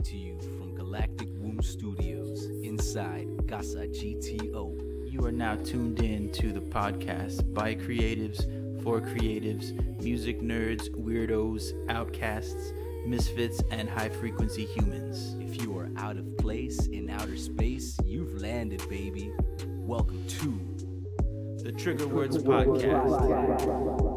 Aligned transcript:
coming 0.00 0.12
to 0.12 0.16
you 0.16 0.38
from 0.56 0.74
Galactic 0.74 1.28
Womb 1.36 1.60
Studios 1.62 2.46
inside 2.62 3.28
Casa 3.48 3.86
GTO. 3.86 5.10
You 5.10 5.24
are 5.26 5.32
now 5.32 5.56
tuned 5.56 6.00
in 6.00 6.30
to 6.32 6.52
the 6.52 6.60
podcast 6.60 7.52
by 7.52 7.74
creatives, 7.74 8.44
for 8.82 9.00
creatives, 9.00 9.72
music 10.02 10.40
nerds, 10.40 10.88
weirdos, 10.90 11.72
outcasts, 11.90 12.72
misfits, 13.04 13.62
and 13.70 13.90
high 13.90 14.08
frequency 14.08 14.64
humans. 14.64 15.36
If 15.40 15.62
you 15.62 15.76
are 15.76 15.90
out 15.96 16.16
of 16.16 16.36
place 16.38 16.86
in 16.86 17.10
outer 17.10 17.36
space, 17.36 17.98
you've 18.04 18.40
landed, 18.40 18.82
baby. 18.88 19.32
Welcome 19.66 20.24
to 20.26 21.62
The 21.62 21.72
Trigger 21.72 22.06
Words 22.06 22.38
Podcast. 22.38 24.09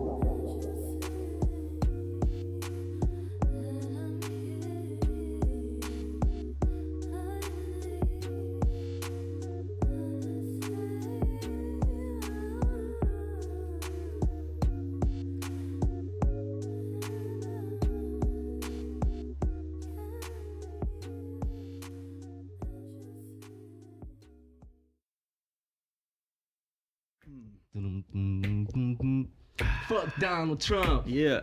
Trump. 30.64 31.04
Yeah. 31.08 31.42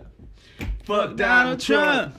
Fuck 0.84 1.16
Donald 1.16 1.60
Trump. 1.60 2.16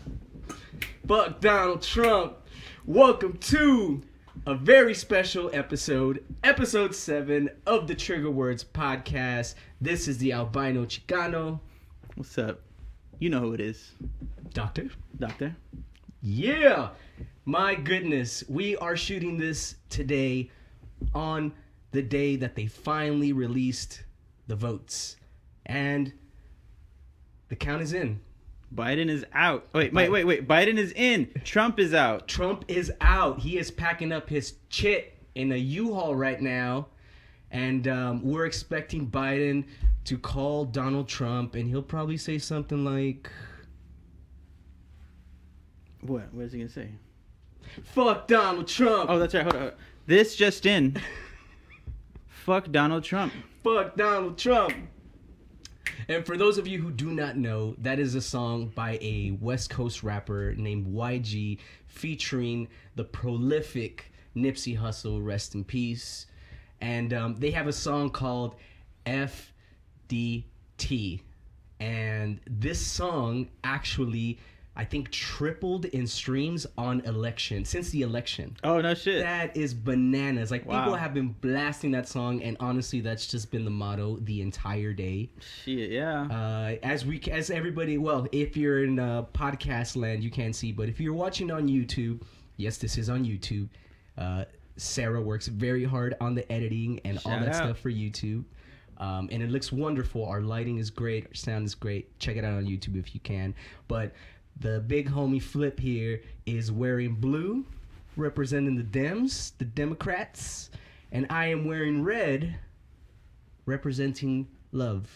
Fuck 1.08 1.42
Donald 1.42 1.82
Trump. 1.82 2.38
Welcome 2.86 3.38
to 3.38 4.04
a 4.46 4.54
very 4.54 4.94
special 4.94 5.50
episode, 5.52 6.24
episode 6.44 6.94
7 6.94 7.50
of 7.66 7.88
the 7.88 7.96
Trigger 7.96 8.30
Words 8.30 8.64
podcast. 8.64 9.56
This 9.80 10.08
is 10.08 10.20
the 10.20 10.34
Albino 10.34 10.86
Chicano. 10.86 11.60
What's 12.16 12.38
up? 12.38 12.62
You 13.18 13.32
know 13.32 13.40
who 13.40 13.54
it 13.54 13.62
is, 13.62 13.94
Doctor? 14.54 14.90
Doctor. 15.18 15.56
Yeah. 16.22 16.90
My 17.46 17.74
goodness, 17.74 18.44
we 18.48 18.78
are 18.78 18.96
shooting 18.96 19.38
this 19.38 19.74
today 19.90 20.52
on 21.16 21.52
the 21.94 22.04
day 22.04 22.36
that 22.36 22.54
they 22.54 22.68
finally 22.68 23.34
released 23.34 24.04
the 24.46 24.56
votes. 24.56 25.18
And 25.66 26.14
the 27.52 27.56
count 27.58 27.82
is 27.82 27.92
in. 27.92 28.18
Biden 28.74 29.10
is 29.10 29.26
out. 29.34 29.68
Wait, 29.74 29.92
wait, 29.92 30.10
wait, 30.10 30.24
wait. 30.24 30.48
Biden 30.48 30.78
is 30.78 30.94
in. 30.94 31.30
Trump 31.44 31.82
is 31.82 31.94
out. 31.94 32.30
Trump 32.30 32.64
is 32.70 32.94
out. 33.02 33.40
He 33.40 33.58
is 33.58 33.70
packing 33.70 34.14
up 34.14 34.30
his 34.30 34.54
chit 34.70 35.18
in 35.36 35.52
a 35.52 35.58
U-Haul 35.58 36.16
right 36.16 36.40
now. 36.42 36.88
And 37.52 37.90
um, 37.90 38.24
we're 38.24 38.46
expecting 38.46 39.06
Biden 39.06 39.66
to 40.06 40.18
call 40.18 40.64
Donald 40.64 41.10
Trump, 41.10 41.56
and 41.56 41.68
he'll 41.68 41.82
probably 41.82 42.16
say 42.16 42.38
something 42.38 42.86
like, 42.86 43.30
What? 46.00 46.34
What 46.34 46.46
is 46.46 46.54
he 46.54 46.60
gonna 46.60 46.70
say? 46.70 46.88
Fuck 47.84 48.30
Donald 48.30 48.70
Trump. 48.70 49.10
Oh, 49.10 49.20
that's 49.20 49.34
right. 49.34 49.44
Hold 49.44 49.56
on. 49.56 49.62
hold 49.62 49.74
on. 49.74 49.80
This 50.08 50.38
just 50.38 50.66
in. 50.66 51.02
Fuck 52.28 52.72
Donald 52.72 53.04
Trump. 53.04 53.34
Fuck 53.62 53.98
Donald 53.98 54.38
Trump. 54.38 54.74
And 56.12 56.26
for 56.26 56.36
those 56.36 56.58
of 56.58 56.68
you 56.68 56.82
who 56.82 56.92
do 56.92 57.14
not 57.14 57.38
know, 57.38 57.74
that 57.78 57.98
is 57.98 58.16
a 58.16 58.22
song 58.22 58.74
by 58.76 58.98
a 59.02 59.38
West 59.40 59.70
Coast 59.70 60.04
rapper 60.04 60.54
named 60.58 60.94
YG 60.94 61.58
featuring 61.88 62.68
the 62.98 63.06
prolific 63.06 64.12
Nipsey 64.36 64.78
Hussle, 64.78 65.26
rest 65.26 65.56
in 65.56 65.64
peace. 65.64 66.26
And 66.82 67.14
um, 67.14 67.36
they 67.38 67.52
have 67.52 67.68
a 67.68 67.72
song 67.72 68.10
called 68.10 68.56
FDT. 69.06 70.44
And 71.80 72.42
this 72.46 72.86
song 72.86 73.48
actually, 73.64 74.38
I 74.74 74.86
think, 74.86 75.12
tripled 75.12 75.84
in 75.86 76.08
streams 76.08 76.66
on 76.78 77.02
election, 77.02 77.66
since 77.66 77.90
the 77.90 78.04
election. 78.04 78.56
Oh 78.64 78.80
no 78.80 78.94
shit. 78.94 79.22
That 79.24 79.56
is 79.58 79.74
bananas. 79.74 80.50
Like 80.50 80.66
Wow. 80.66 80.80
people 80.86 80.96
have 80.96 81.14
been 81.14 81.36
blasting 81.42 81.92
that 81.92 82.08
song, 82.08 82.42
and 82.42 82.56
honestly, 82.62 83.02
that's 83.02 83.28
just 83.28 83.52
been 83.52 83.66
the 83.66 83.70
motto 83.72 84.18
the 84.22 84.42
entire 84.42 84.94
day. 84.94 85.30
Shit. 85.66 85.92
Yeah. 85.92 86.24
Uh, 86.24 86.78
as 86.84 87.06
we, 87.06 87.20
as 87.30 87.50
everybody, 87.50 87.98
well, 87.98 88.28
if 88.32 88.56
you're 88.56 88.86
in 88.86 88.98
uh, 88.98 89.24
podcast 89.34 89.98
land, 89.98 90.24
you 90.24 90.32
can't 90.32 90.56
see, 90.56 90.72
but 90.72 90.88
if 90.88 91.02
you're 91.02 91.14
watching 91.14 91.52
on 91.52 91.68
YouTube, 91.68 92.22
yes, 92.56 92.78
this 92.78 92.98
is 92.98 93.10
on 93.10 93.26
YouTube. 93.26 93.68
Uh, 94.18 94.46
Sarah 94.78 95.22
works 95.22 95.48
very 95.48 95.84
hard 95.84 96.16
on 96.22 96.34
the 96.34 96.50
editing 96.52 97.02
and 97.04 97.20
all 97.26 97.32
that 97.40 97.50
out. 97.50 97.56
stuff 97.56 97.80
for 97.80 97.92
YouTube. 97.92 98.46
Um, 98.98 99.28
and 99.32 99.44
it 99.44 99.50
looks 99.52 99.72
wonderful. 99.72 100.26
Our 100.26 100.42
lighting 100.42 100.78
is 100.78 100.90
great. 100.90 101.26
Our 101.28 101.34
sound 101.34 101.66
is 101.66 101.76
great. 101.76 102.18
Check 102.20 102.38
it 102.38 102.46
out 102.46 102.54
on 102.54 102.66
YouTube 102.66 102.98
if 102.98 103.14
you 103.14 103.20
can. 103.20 103.54
But 103.88 104.14
the 104.60 104.80
big 104.82 105.10
homie 105.10 105.42
Flip 105.42 105.80
here 105.80 106.22
is 106.46 106.72
wearing 106.72 107.16
blue, 107.16 107.66
representing 108.16 108.76
the 108.76 108.84
Dems, 108.84 109.54
the 109.58 109.66
Democrats, 109.66 110.70
and 111.12 111.26
I 111.30 111.48
am 111.48 111.66
wearing 111.66 112.04
red, 112.04 112.56
representing 113.66 114.48
love 114.72 115.10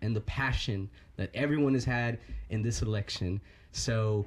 and 0.00 0.14
the 0.16 0.20
passion 0.22 0.90
that 1.16 1.30
everyone 1.34 1.74
has 1.74 1.84
had 1.84 2.18
in 2.50 2.62
this 2.62 2.82
election. 2.82 3.40
So 3.72 4.26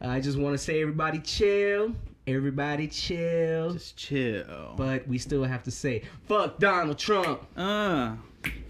I 0.00 0.20
just 0.20 0.38
want 0.38 0.54
to 0.54 0.58
say, 0.58 0.80
everybody 0.80 1.18
chill. 1.20 1.94
Everybody 2.26 2.88
chill. 2.88 3.72
Just 3.74 3.96
chill. 3.96 4.74
But 4.76 5.06
we 5.06 5.18
still 5.18 5.44
have 5.44 5.62
to 5.64 5.70
say, 5.70 6.02
fuck 6.26 6.58
Donald 6.58 6.98
Trump. 6.98 7.46
uh, 7.56 8.14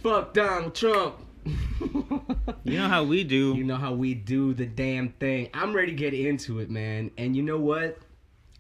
Fuck 0.03 0.35
Donald 0.35 0.75
Trump. 0.75 1.21
You 1.47 2.79
know 2.79 2.89
how 2.89 3.05
we 3.05 3.25
do. 3.25 3.55
You 3.55 3.65
know 3.65 3.77
how 3.77 3.93
we 3.93 4.15
do 4.15 4.55
the 4.55 4.67
damn 4.67 5.11
thing. 5.11 5.49
I'm 5.55 5.75
ready 5.75 5.93
to 5.93 5.97
get 5.97 6.15
into 6.15 6.59
it, 6.61 6.71
man. 6.71 7.11
And 7.17 7.35
you 7.35 7.43
know 7.43 7.59
what? 7.59 7.99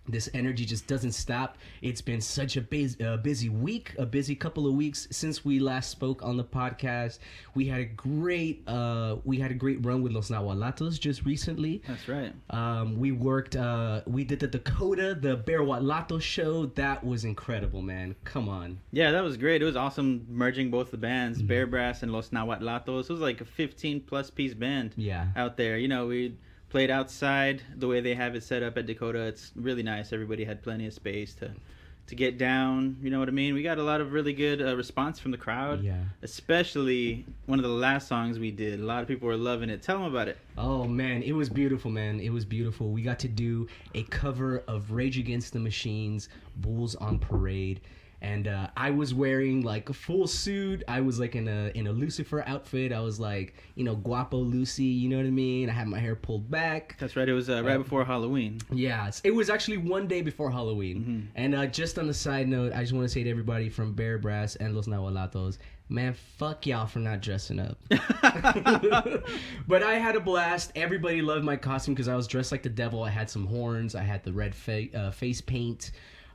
This 0.08 0.28
energy 0.34 0.64
just 0.64 0.86
doesn't 0.88 1.12
stop. 1.12 1.56
It's 1.82 2.00
been 2.00 2.20
such 2.20 2.56
a 2.56 2.60
busy, 2.62 3.04
uh, 3.04 3.18
busy 3.18 3.48
week, 3.48 3.94
a 3.96 4.06
busy 4.06 4.34
couple 4.34 4.66
of 4.66 4.74
weeks 4.74 5.06
since 5.12 5.44
we 5.44 5.60
last 5.60 5.90
spoke 5.90 6.22
on 6.24 6.36
the 6.36 6.42
podcast. 6.42 7.18
We 7.54 7.66
had 7.68 7.80
a 7.80 7.84
great, 7.84 8.66
uh, 8.66 9.16
we 9.24 9.38
had 9.38 9.52
a 9.52 9.54
great 9.54 9.84
run 9.84 10.02
with 10.02 10.12
Los 10.12 10.30
Nahuatlatos 10.30 10.98
just 10.98 11.24
recently. 11.24 11.82
That's 11.86 12.08
right. 12.08 12.32
Um, 12.48 12.98
we 12.98 13.12
worked, 13.12 13.54
uh, 13.54 14.00
we 14.06 14.24
did 14.24 14.40
the 14.40 14.48
Dakota, 14.48 15.14
the 15.20 15.36
Bear 15.36 15.60
Watlato 15.60 16.20
show. 16.20 16.66
That 16.66 17.04
was 17.04 17.24
incredible, 17.24 17.82
man. 17.82 18.16
Come 18.24 18.48
on. 18.48 18.80
Yeah, 18.90 19.12
that 19.12 19.22
was 19.22 19.36
great. 19.36 19.62
It 19.62 19.66
was 19.66 19.76
awesome 19.76 20.26
merging 20.28 20.70
both 20.70 20.90
the 20.90 20.96
bands, 20.96 21.38
Mm-hmm. 21.38 21.46
Bear 21.46 21.66
Brass 21.68 22.02
and 22.02 22.10
Los 22.10 22.30
Nahuatlatos. 22.30 23.04
It 23.04 23.10
was 23.12 23.20
like 23.20 23.40
a 23.42 23.44
15 23.44 24.00
plus 24.00 24.30
piece 24.30 24.54
band 24.54 24.92
Yeah. 24.96 25.28
out 25.36 25.56
there. 25.56 25.76
You 25.78 25.86
know, 25.88 26.06
we 26.08 26.34
played 26.70 26.90
outside 26.90 27.62
the 27.76 27.86
way 27.86 28.00
they 28.00 28.14
have 28.14 28.34
it 28.34 28.42
set 28.42 28.62
up 28.62 28.78
at 28.78 28.86
Dakota. 28.86 29.20
It's 29.26 29.52
really 29.54 29.82
nice. 29.82 30.12
Everybody 30.12 30.44
had 30.44 30.62
plenty 30.62 30.86
of 30.86 30.94
space 30.94 31.34
to 31.34 31.50
to 32.06 32.16
get 32.16 32.38
down. 32.38 32.96
You 33.00 33.10
know 33.10 33.20
what 33.20 33.28
I 33.28 33.32
mean? 33.32 33.54
We 33.54 33.62
got 33.62 33.78
a 33.78 33.84
lot 33.84 34.00
of 34.00 34.12
really 34.12 34.32
good 34.32 34.60
uh, 34.60 34.76
response 34.76 35.20
from 35.20 35.30
the 35.30 35.38
crowd. 35.38 35.84
Yeah. 35.84 36.02
Especially 36.22 37.24
one 37.46 37.60
of 37.60 37.62
the 37.62 37.70
last 37.70 38.08
songs 38.08 38.38
we 38.38 38.50
did. 38.50 38.80
A 38.80 38.82
lot 38.82 39.00
of 39.00 39.06
people 39.06 39.28
were 39.28 39.36
loving 39.36 39.70
it. 39.70 39.80
Tell 39.80 39.98
them 39.98 40.06
about 40.12 40.26
it. 40.26 40.36
Oh 40.58 40.86
man, 40.86 41.22
it 41.22 41.32
was 41.32 41.48
beautiful, 41.48 41.90
man. 41.90 42.18
It 42.18 42.30
was 42.30 42.44
beautiful. 42.44 42.90
We 42.90 43.02
got 43.02 43.20
to 43.20 43.28
do 43.28 43.68
a 43.94 44.02
cover 44.04 44.64
of 44.66 44.90
Rage 44.90 45.18
Against 45.18 45.52
the 45.52 45.60
Machines, 45.60 46.28
Bulls 46.56 46.96
on 46.96 47.18
Parade. 47.18 47.80
And 48.22 48.48
uh, 48.48 48.68
I 48.76 48.90
was 48.90 49.14
wearing 49.14 49.62
like 49.62 49.88
a 49.88 49.94
full 49.94 50.26
suit. 50.26 50.82
I 50.86 51.00
was 51.00 51.18
like 51.18 51.34
in 51.34 51.48
a 51.48 51.70
in 51.74 51.86
a 51.86 51.92
Lucifer 51.92 52.44
outfit. 52.46 52.92
I 52.92 53.00
was 53.00 53.18
like, 53.18 53.54
you 53.76 53.84
know, 53.84 53.96
guapo 53.96 54.36
Lucy. 54.36 54.84
You 54.84 55.08
know 55.08 55.16
what 55.16 55.26
I 55.26 55.30
mean? 55.30 55.70
I 55.70 55.72
had 55.72 55.88
my 55.88 55.98
hair 55.98 56.16
pulled 56.16 56.50
back. 56.50 56.96
That's 56.98 57.16
right. 57.16 57.28
It 57.28 57.32
was 57.32 57.48
uh, 57.48 57.62
right 57.64 57.78
before 57.78 58.04
Halloween. 58.04 58.60
Yeah, 58.70 59.10
it 59.24 59.34
was 59.34 59.48
actually 59.48 59.78
one 59.78 60.06
day 60.06 60.20
before 60.22 60.50
Halloween. 60.50 60.98
Mm-hmm. 60.98 61.26
And 61.36 61.54
uh, 61.54 61.66
just 61.66 61.98
on 61.98 62.08
a 62.08 62.14
side 62.14 62.48
note, 62.48 62.72
I 62.74 62.80
just 62.80 62.92
want 62.92 63.04
to 63.04 63.08
say 63.08 63.24
to 63.24 63.30
everybody 63.30 63.68
from 63.68 63.94
Bear 63.94 64.18
Brass 64.18 64.56
and 64.56 64.74
Los 64.74 64.86
Nahuatlatos, 64.86 65.58
man, 65.88 66.14
fuck 66.14 66.66
y'all 66.66 66.86
for 66.86 67.00
not 67.00 67.20
dressing 67.20 67.58
up. 67.58 67.78
but 69.66 69.82
I 69.82 69.94
had 69.94 70.16
a 70.16 70.20
blast. 70.20 70.72
Everybody 70.74 71.20
loved 71.20 71.44
my 71.44 71.56
costume 71.56 71.94
because 71.94 72.08
I 72.08 72.16
was 72.16 72.26
dressed 72.26 72.52
like 72.52 72.62
the 72.62 72.68
devil. 72.68 73.02
I 73.02 73.10
had 73.10 73.28
some 73.28 73.46
horns. 73.46 73.94
I 73.94 74.02
had 74.02 74.22
the 74.24 74.32
red 74.32 74.54
fa- 74.54 74.94
uh, 74.96 75.10
face 75.10 75.40
paint. 75.40 75.90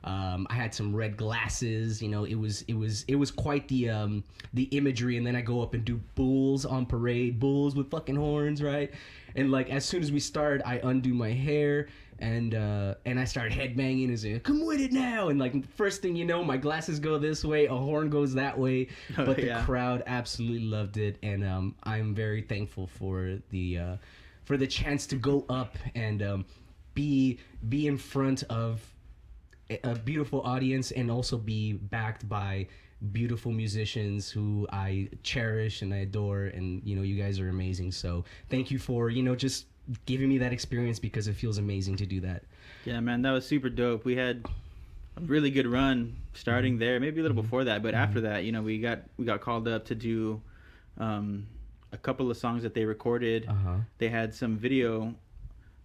Um, 0.06 0.46
I 0.50 0.54
had 0.54 0.74
some 0.74 0.94
red 0.94 1.16
glasses. 1.16 2.00
You 2.00 2.08
know, 2.08 2.24
it 2.24 2.36
was 2.36 2.62
it 2.62 2.74
was 2.74 3.04
it 3.08 3.16
was 3.16 3.30
quite 3.30 3.66
the 3.68 3.90
um, 3.90 4.24
the 4.54 4.64
imagery. 4.64 5.16
And 5.16 5.26
then 5.26 5.36
I 5.36 5.40
go 5.40 5.60
up 5.62 5.74
and 5.74 5.84
do 5.84 5.96
bulls 6.14 6.64
on 6.64 6.86
parade, 6.86 7.38
bulls 7.40 7.74
with 7.74 7.90
fucking 7.90 8.16
horns, 8.16 8.62
right? 8.62 8.92
And 9.34 9.50
like 9.50 9.68
as 9.70 9.84
soon 9.84 10.02
as 10.02 10.12
we 10.12 10.20
start, 10.20 10.62
I 10.64 10.80
undo 10.82 11.12
my 11.12 11.30
hair 11.32 11.88
and 12.18 12.54
uh, 12.54 12.94
and 13.04 13.20
I 13.20 13.24
start 13.24 13.52
headbanging 13.52 14.08
and 14.08 14.18
saying, 14.18 14.40
"Come 14.40 14.64
with 14.64 14.80
it 14.80 14.92
now!" 14.92 15.28
And 15.28 15.38
like 15.38 15.68
first 15.74 16.00
thing 16.00 16.16
you 16.16 16.24
know, 16.24 16.42
my 16.42 16.56
glasses 16.56 16.98
go 16.98 17.18
this 17.18 17.44
way, 17.44 17.66
a 17.66 17.74
horn 17.74 18.08
goes 18.08 18.32
that 18.34 18.58
way. 18.58 18.88
Oh, 19.18 19.26
But 19.26 19.36
the 19.36 19.46
yeah. 19.46 19.64
crowd 19.64 20.02
absolutely 20.06 20.66
loved 20.66 20.96
it, 20.96 21.18
and 21.22 21.44
um, 21.44 21.74
I'm 21.82 22.14
very 22.14 22.42
thankful 22.42 22.86
for 22.86 23.38
the 23.50 23.78
uh, 23.78 23.96
for 24.44 24.56
the 24.56 24.66
chance 24.66 25.06
to 25.08 25.16
go 25.16 25.44
up 25.50 25.76
and 25.94 26.22
um, 26.22 26.44
be 26.94 27.38
be 27.68 27.86
in 27.86 27.98
front 27.98 28.44
of 28.44 28.80
a- 29.70 29.94
beautiful 29.94 30.40
audience 30.42 30.90
and 30.92 31.10
also 31.10 31.36
be 31.38 31.72
backed 31.74 32.28
by 32.28 32.66
beautiful 33.12 33.52
musicians 33.52 34.30
who 34.30 34.66
I 34.72 35.08
cherish 35.22 35.82
and 35.82 35.92
I 35.92 35.98
adore. 35.98 36.44
And 36.44 36.82
you 36.84 36.96
know 36.96 37.02
you 37.02 37.16
guys 37.20 37.40
are 37.40 37.48
amazing. 37.48 37.92
So 37.92 38.24
thank 38.48 38.70
you 38.70 38.78
for 38.78 39.10
you 39.10 39.22
know 39.22 39.34
just 39.36 39.66
giving 40.06 40.28
me 40.28 40.38
that 40.38 40.52
experience 40.52 40.98
because 40.98 41.28
it 41.28 41.34
feels 41.36 41.58
amazing 41.58 41.96
to 41.96 42.06
do 42.06 42.20
that. 42.20 42.42
Yeah, 42.84 42.98
man, 43.00 43.22
that 43.22 43.30
was 43.32 43.46
super 43.46 43.68
dope. 43.68 44.04
We 44.04 44.16
had 44.16 44.44
a 45.16 45.20
really 45.20 45.50
good 45.50 45.66
run 45.66 46.16
starting 46.34 46.74
Mm-hmm. 46.74 46.80
there, 46.80 47.00
maybe 47.00 47.20
a 47.20 47.22
little 47.22 47.40
before 47.40 47.64
that, 47.64 47.82
but 47.82 47.94
after 47.94 48.20
that, 48.22 48.44
you 48.44 48.52
know, 48.52 48.62
we 48.62 48.78
got 48.78 49.00
we 49.16 49.24
got 49.24 49.40
called 49.40 49.66
up 49.68 49.84
to 49.86 49.94
do 49.94 50.40
um, 50.98 51.46
a 51.92 51.96
couple 51.96 52.30
of 52.30 52.36
songs 52.36 52.62
that 52.62 52.74
they 52.74 52.84
recorded. 52.84 53.46
uh-huh. 53.48 53.76
They 53.98 54.08
had 54.08 54.34
some 54.34 54.56
video 54.56 55.14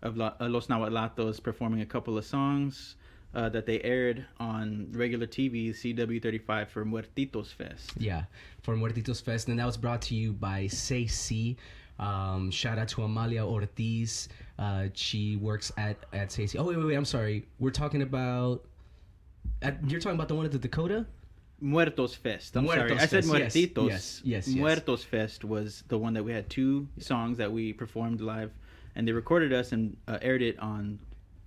of 0.02 0.18
La- 0.18 0.34
Los 0.40 0.68
Nahuatlatos 0.68 1.42
performing 1.44 1.82
a 1.82 1.86
couple 1.86 2.18
of 2.18 2.26
songs 2.26 2.96
uh, 3.34 3.50
that 3.50 3.66
they 3.66 3.82
aired 3.82 4.26
on 4.40 4.88
regular 4.92 5.26
TV, 5.28 5.70
CW35 5.70 6.68
for 6.70 6.86
Muertitos 6.86 7.54
Fest. 7.54 7.92
Yeah, 7.98 8.24
for 8.62 8.76
Muertitos 8.76 9.22
Fest, 9.22 9.48
and 9.48 9.60
that 9.60 9.66
was 9.66 9.78
brought 9.78 10.02
to 10.04 10.16
you 10.16 10.34
by 10.34 10.68
SAY 10.68 11.06
Sí. 11.06 11.56
Um, 12.00 12.50
shout 12.52 12.78
out 12.80 12.88
to 12.90 13.04
Amalia 13.04 13.46
Ortiz. 13.46 14.28
Uh, 14.58 14.88
she 14.94 15.36
works 15.38 15.72
at 15.78 15.98
at 16.14 16.32
SAY 16.32 16.46
Sí. 16.46 16.60
Oh 16.60 16.64
wait, 16.64 16.78
wait, 16.78 16.86
wait. 16.88 16.96
I'm 16.96 17.06
sorry. 17.06 17.46
We're 17.60 17.72
talking 17.72 18.02
about. 18.02 18.66
At, 19.62 19.78
you're 19.90 20.00
talking 20.00 20.16
about 20.18 20.28
the 20.28 20.36
one 20.36 20.46
at 20.46 20.52
the 20.52 20.60
Dakota. 20.60 21.06
Muertos 21.62 22.16
Fest. 22.16 22.56
I'm 22.58 22.66
sorry. 22.66 22.80
Muertos 22.80 23.02
I 23.02 23.06
said 23.06 23.24
Muertitos. 23.26 23.88
yes, 23.88 24.22
yes, 24.24 24.48
yes. 24.48 24.56
Muertos 24.58 25.04
Fest 25.04 25.46
was 25.46 25.84
the 25.88 25.98
one 25.98 26.14
that 26.16 26.24
we 26.24 26.32
had 26.32 26.50
two 26.50 26.88
songs 26.98 27.38
that 27.38 27.52
we 27.52 27.72
performed 27.72 28.20
live, 28.20 28.52
and 28.96 29.08
they 29.08 29.12
recorded 29.12 29.54
us 29.54 29.72
and 29.72 29.96
uh, 30.08 30.18
aired 30.22 30.42
it 30.42 30.58
on 30.60 30.98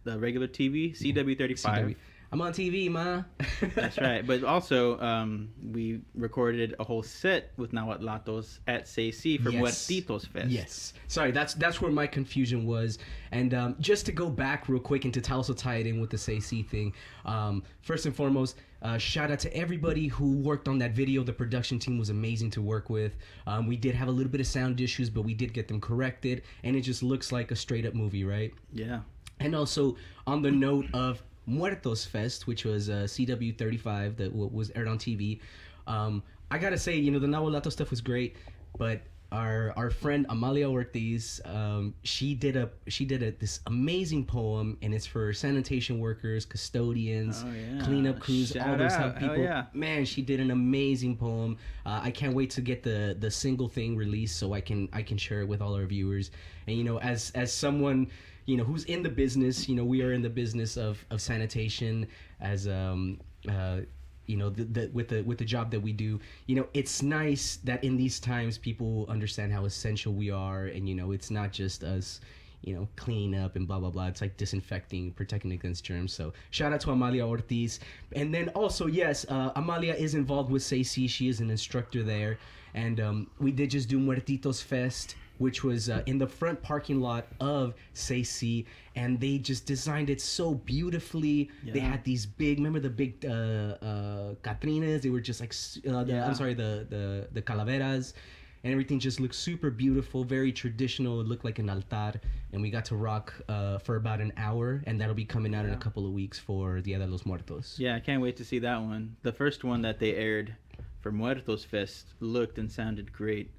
the 0.05 0.19
regular 0.19 0.47
TV, 0.49 0.97
CW35. 0.97 1.59
CW. 1.59 1.97
I'm 2.33 2.41
on 2.41 2.53
TV, 2.53 2.91
ma. 2.91 3.23
That's 3.77 3.97
right. 3.99 4.27
But 4.27 4.43
also, 4.43 4.99
um, 4.99 5.51
we 5.63 6.01
recorded 6.17 6.75
a 6.81 6.85
whole 6.85 7.05
set 7.05 7.53
with 7.57 7.71
Nahuatlatos 7.71 8.59
at 8.67 8.87
CC 8.87 9.41
for 9.41 9.51
Yes. 9.51 9.63
Muertitos 9.63 10.27
Fest. 10.27 10.49
Yes. 10.49 10.95
Sorry, 11.07 11.31
that's 11.31 11.55
that's 11.55 11.81
where 11.81 11.93
my 11.93 12.09
confusion 12.09 12.67
was. 12.67 12.99
And 13.31 13.55
um, 13.55 13.77
just 13.79 14.05
to 14.07 14.13
go 14.13 14.29
back 14.29 14.69
real 14.69 14.81
quick 14.81 15.05
and 15.05 15.15
to 15.15 15.33
also 15.33 15.53
tie 15.55 15.77
it 15.77 15.87
in 15.87 16.01
with 16.01 16.11
the 16.11 16.19
SAY 16.19 16.39
Sí 16.39 16.67
thing, 16.67 16.93
um, 17.25 17.63
first 17.83 18.05
and 18.05 18.17
foremost, 18.17 18.57
uh, 18.83 18.99
shout 18.99 19.31
out 19.31 19.39
to 19.41 19.57
everybody 19.57 20.09
who 20.09 20.39
worked 20.39 20.67
on 20.67 20.79
that 20.79 20.91
video. 20.91 21.23
The 21.23 21.33
production 21.33 21.79
team 21.79 21.99
was 21.99 22.11
amazing 22.11 22.51
to 22.53 22.63
work 22.63 22.91
with. 22.91 23.15
Um, 23.47 23.69
we 23.69 23.77
did 23.77 23.95
have 23.95 24.09
a 24.09 24.13
little 24.13 24.33
bit 24.33 24.41
of 24.41 24.49
sound 24.49 24.81
issues, 24.81 25.09
but 25.09 25.23
we 25.23 25.35
did 25.35 25.53
get 25.53 25.69
them 25.69 25.81
corrected, 25.81 26.43
and 26.65 26.75
it 26.75 26.81
just 26.81 27.05
looks 27.05 27.31
like 27.31 27.53
a 27.53 27.57
straight 27.57 27.87
up 27.87 27.95
movie, 27.95 28.25
right? 28.25 28.53
Yeah. 28.73 29.01
And 29.41 29.55
also 29.55 29.97
on 30.27 30.43
the 30.43 30.51
note 30.51 30.87
of 30.95 31.23
Muertos 31.47 32.05
Fest, 32.05 32.47
which 32.47 32.65
was 32.65 32.89
uh, 32.89 33.05
CW35 33.07 34.17
that 34.17 34.31
w- 34.31 34.51
was 34.53 34.71
aired 34.75 34.89
on 34.89 34.99
TV, 34.99 35.41
um, 35.87 36.23
I 36.51 36.59
gotta 36.59 36.79
say, 36.79 36.97
you 36.97 37.11
know, 37.11 37.19
the 37.19 37.27
Nahuatlato 37.27 37.71
stuff 37.71 37.91
was 37.91 38.01
great, 38.01 38.37
but 38.79 39.03
our 39.33 39.73
our 39.77 39.91
friend 39.91 40.25
Amalia 40.29 40.71
Ortiz, 40.71 41.41
um, 41.45 41.93
she 42.05 42.35
did 42.35 42.57
a 42.57 42.71
she 42.87 43.05
did 43.05 43.23
a, 43.23 43.33
this 43.33 43.61
amazing 43.67 44.25
poem, 44.25 44.79
and 44.81 44.95
it's 44.95 45.07
for 45.07 45.33
sanitation 45.33 45.99
workers, 45.99 46.47
custodians, 46.47 47.43
Oh, 47.45 47.51
yeah. 47.53 47.85
cleanup 47.85 48.21
crews, 48.21 48.57
all 48.57 48.77
those 48.77 48.93
type 48.95 49.19
people. 49.19 49.39
yeah. 49.39 49.65
Man, 49.73 50.05
she 50.05 50.23
did 50.23 50.39
an 50.41 50.53
amazing 50.53 51.17
poem. 51.17 51.57
Uh, 51.85 52.01
I 52.03 52.11
can't 52.13 52.35
wait 52.35 52.51
to 52.51 52.61
get 52.61 52.83
the 52.85 53.17
the 53.19 53.31
single 53.31 53.69
thing 53.69 53.97
released 53.97 54.39
so 54.39 54.53
I 54.55 54.61
can 54.61 54.89
I 54.93 55.03
can 55.03 55.19
share 55.19 55.41
it 55.41 55.49
with 55.49 55.61
all 55.61 55.75
our 55.75 55.87
viewers. 55.87 56.31
And 56.69 56.77
you 56.79 56.85
know, 56.85 57.01
as 57.01 57.33
as 57.35 57.53
someone 57.53 58.09
you 58.47 58.57
know 58.57 58.65
who's 58.65 58.85
in 58.85 59.03
the 59.03 59.09
business, 59.09 59.69
you 59.69 59.75
know, 59.75 59.85
we 59.85 60.03
are 60.03 60.13
in 60.13 60.23
the 60.23 60.31
business 60.31 60.77
of 60.77 61.05
of 61.11 61.21
sanitation 61.21 62.07
as 62.41 62.69
um 62.69 63.19
uh 63.49 63.81
you 64.27 64.37
know 64.37 64.49
the, 64.49 64.65
the 64.65 64.91
with 64.93 65.09
the 65.09 65.23
with 65.23 65.39
the 65.39 65.45
job 65.45 65.71
that 65.71 65.81
we 65.81 65.93
do 65.93 66.19
you 66.47 66.57
know 66.57 66.67
it's 66.73 67.03
nice 67.03 67.57
that 67.57 67.85
in 67.85 67.95
these 67.95 68.19
times 68.19 68.57
people 68.57 69.05
understand 69.11 69.53
how 69.53 69.67
essential 69.67 70.15
we 70.15 70.31
are 70.31 70.65
and 70.65 70.89
you 70.89 70.95
know 70.95 71.13
it's 71.13 71.31
not 71.31 71.53
just 71.53 71.85
us 71.85 72.21
you 72.65 72.75
know, 72.75 72.89
cleaning 72.97 73.39
up 73.39 73.57
and 73.57 73.69
blah 73.69 73.79
blah 73.79 73.91
blah. 73.91 74.07
It's 74.07 74.21
like 74.21 74.37
disinfecting, 74.37 75.13
protecting 75.13 75.53
against 75.53 75.85
germs. 75.85 76.13
So 76.13 76.33
shout 76.51 76.73
out 76.73 76.81
to 76.81 76.91
Amalia 76.91 77.27
Ortiz, 77.27 77.79
and 78.17 78.33
then 78.35 78.49
also 78.51 78.87
yes, 78.87 79.27
uh, 79.29 79.53
Amalia 79.57 79.93
is 79.95 80.15
involved 80.15 80.51
with 80.51 80.63
SAY 80.63 80.81
Sí. 80.81 81.09
She 81.09 81.29
is 81.29 81.41
an 81.41 81.51
instructor 81.51 82.03
there, 82.03 82.39
and 82.73 83.01
um, 83.01 83.31
we 83.39 83.53
did 83.53 83.71
just 83.71 83.89
do 83.89 83.99
Muertitos 83.99 84.63
Fest, 84.63 85.17
which 85.39 85.65
was 85.65 85.89
uh, 85.91 86.03
in 86.07 86.19
the 86.19 86.27
front 86.27 86.63
parking 86.63 87.01
lot 87.01 87.27
of 87.41 87.75
SAY 87.93 88.23
Sí, 88.23 88.65
and 88.97 89.21
they 89.21 89.39
just 89.39 89.67
designed 89.67 90.11
it 90.11 90.21
so 90.21 90.55
beautifully. 90.55 91.51
They 91.65 91.81
had 91.81 92.05
these 92.05 92.27
big, 92.27 92.59
remember 92.59 92.81
the 92.81 92.91
big 92.91 93.25
uh, 93.25 93.29
uh, 93.29 94.35
Catrinas? 94.43 95.03
They 95.03 95.11
were 95.11 95.21
just 95.21 95.41
like, 95.41 95.53
uh, 95.89 96.05
the, 96.05 96.13
Yeah. 96.13 96.27
I'm 96.27 96.35
sorry, 96.35 96.55
the 96.55 96.87
the 96.89 97.29
the 97.33 97.43
calaveras 97.43 98.15
and 98.65 98.73
everything 98.73 98.99
just 98.99 99.21
looked 99.21 99.35
super 99.35 99.71
beautiful, 99.71 100.25
very 100.25 100.51
traditional. 100.51 101.21
It 101.21 101.27
looked 101.27 101.45
like 101.45 101.59
an 101.59 101.69
altar, 101.69 102.19
and 102.53 102.63
we 102.63 102.71
got 102.71 102.87
to 102.87 102.97
rock 102.97 103.35
uh, 103.49 103.77
for 103.79 103.97
about 103.97 104.21
an 104.23 104.33
hour, 104.39 104.83
and 104.87 104.99
that'll 104.99 105.15
be 105.15 105.27
coming 105.27 105.55
out 105.55 105.67
in 105.67 105.73
a 105.73 105.77
couple 105.77 106.07
of 106.07 106.13
weeks 106.13 106.39
for 106.39 106.81
Dia 106.81 106.99
de 106.99 107.07
los 107.07 107.27
Muertos. 107.27 107.77
Yeah, 107.79 107.95
I 107.95 108.01
can't 108.01 108.23
wait 108.23 108.37
to 108.39 108.45
see 108.45 108.59
that 108.61 108.81
one. 108.81 109.17
The 109.23 109.33
first 109.33 109.65
one 109.65 109.83
that 109.83 109.99
they 109.99 110.15
aired 110.15 110.57
for 111.03 111.13
Muertos 111.13 111.63
Fest 111.65 112.15
looked 112.21 112.57
and 112.59 112.73
sounded 112.73 113.13
great. 113.13 113.51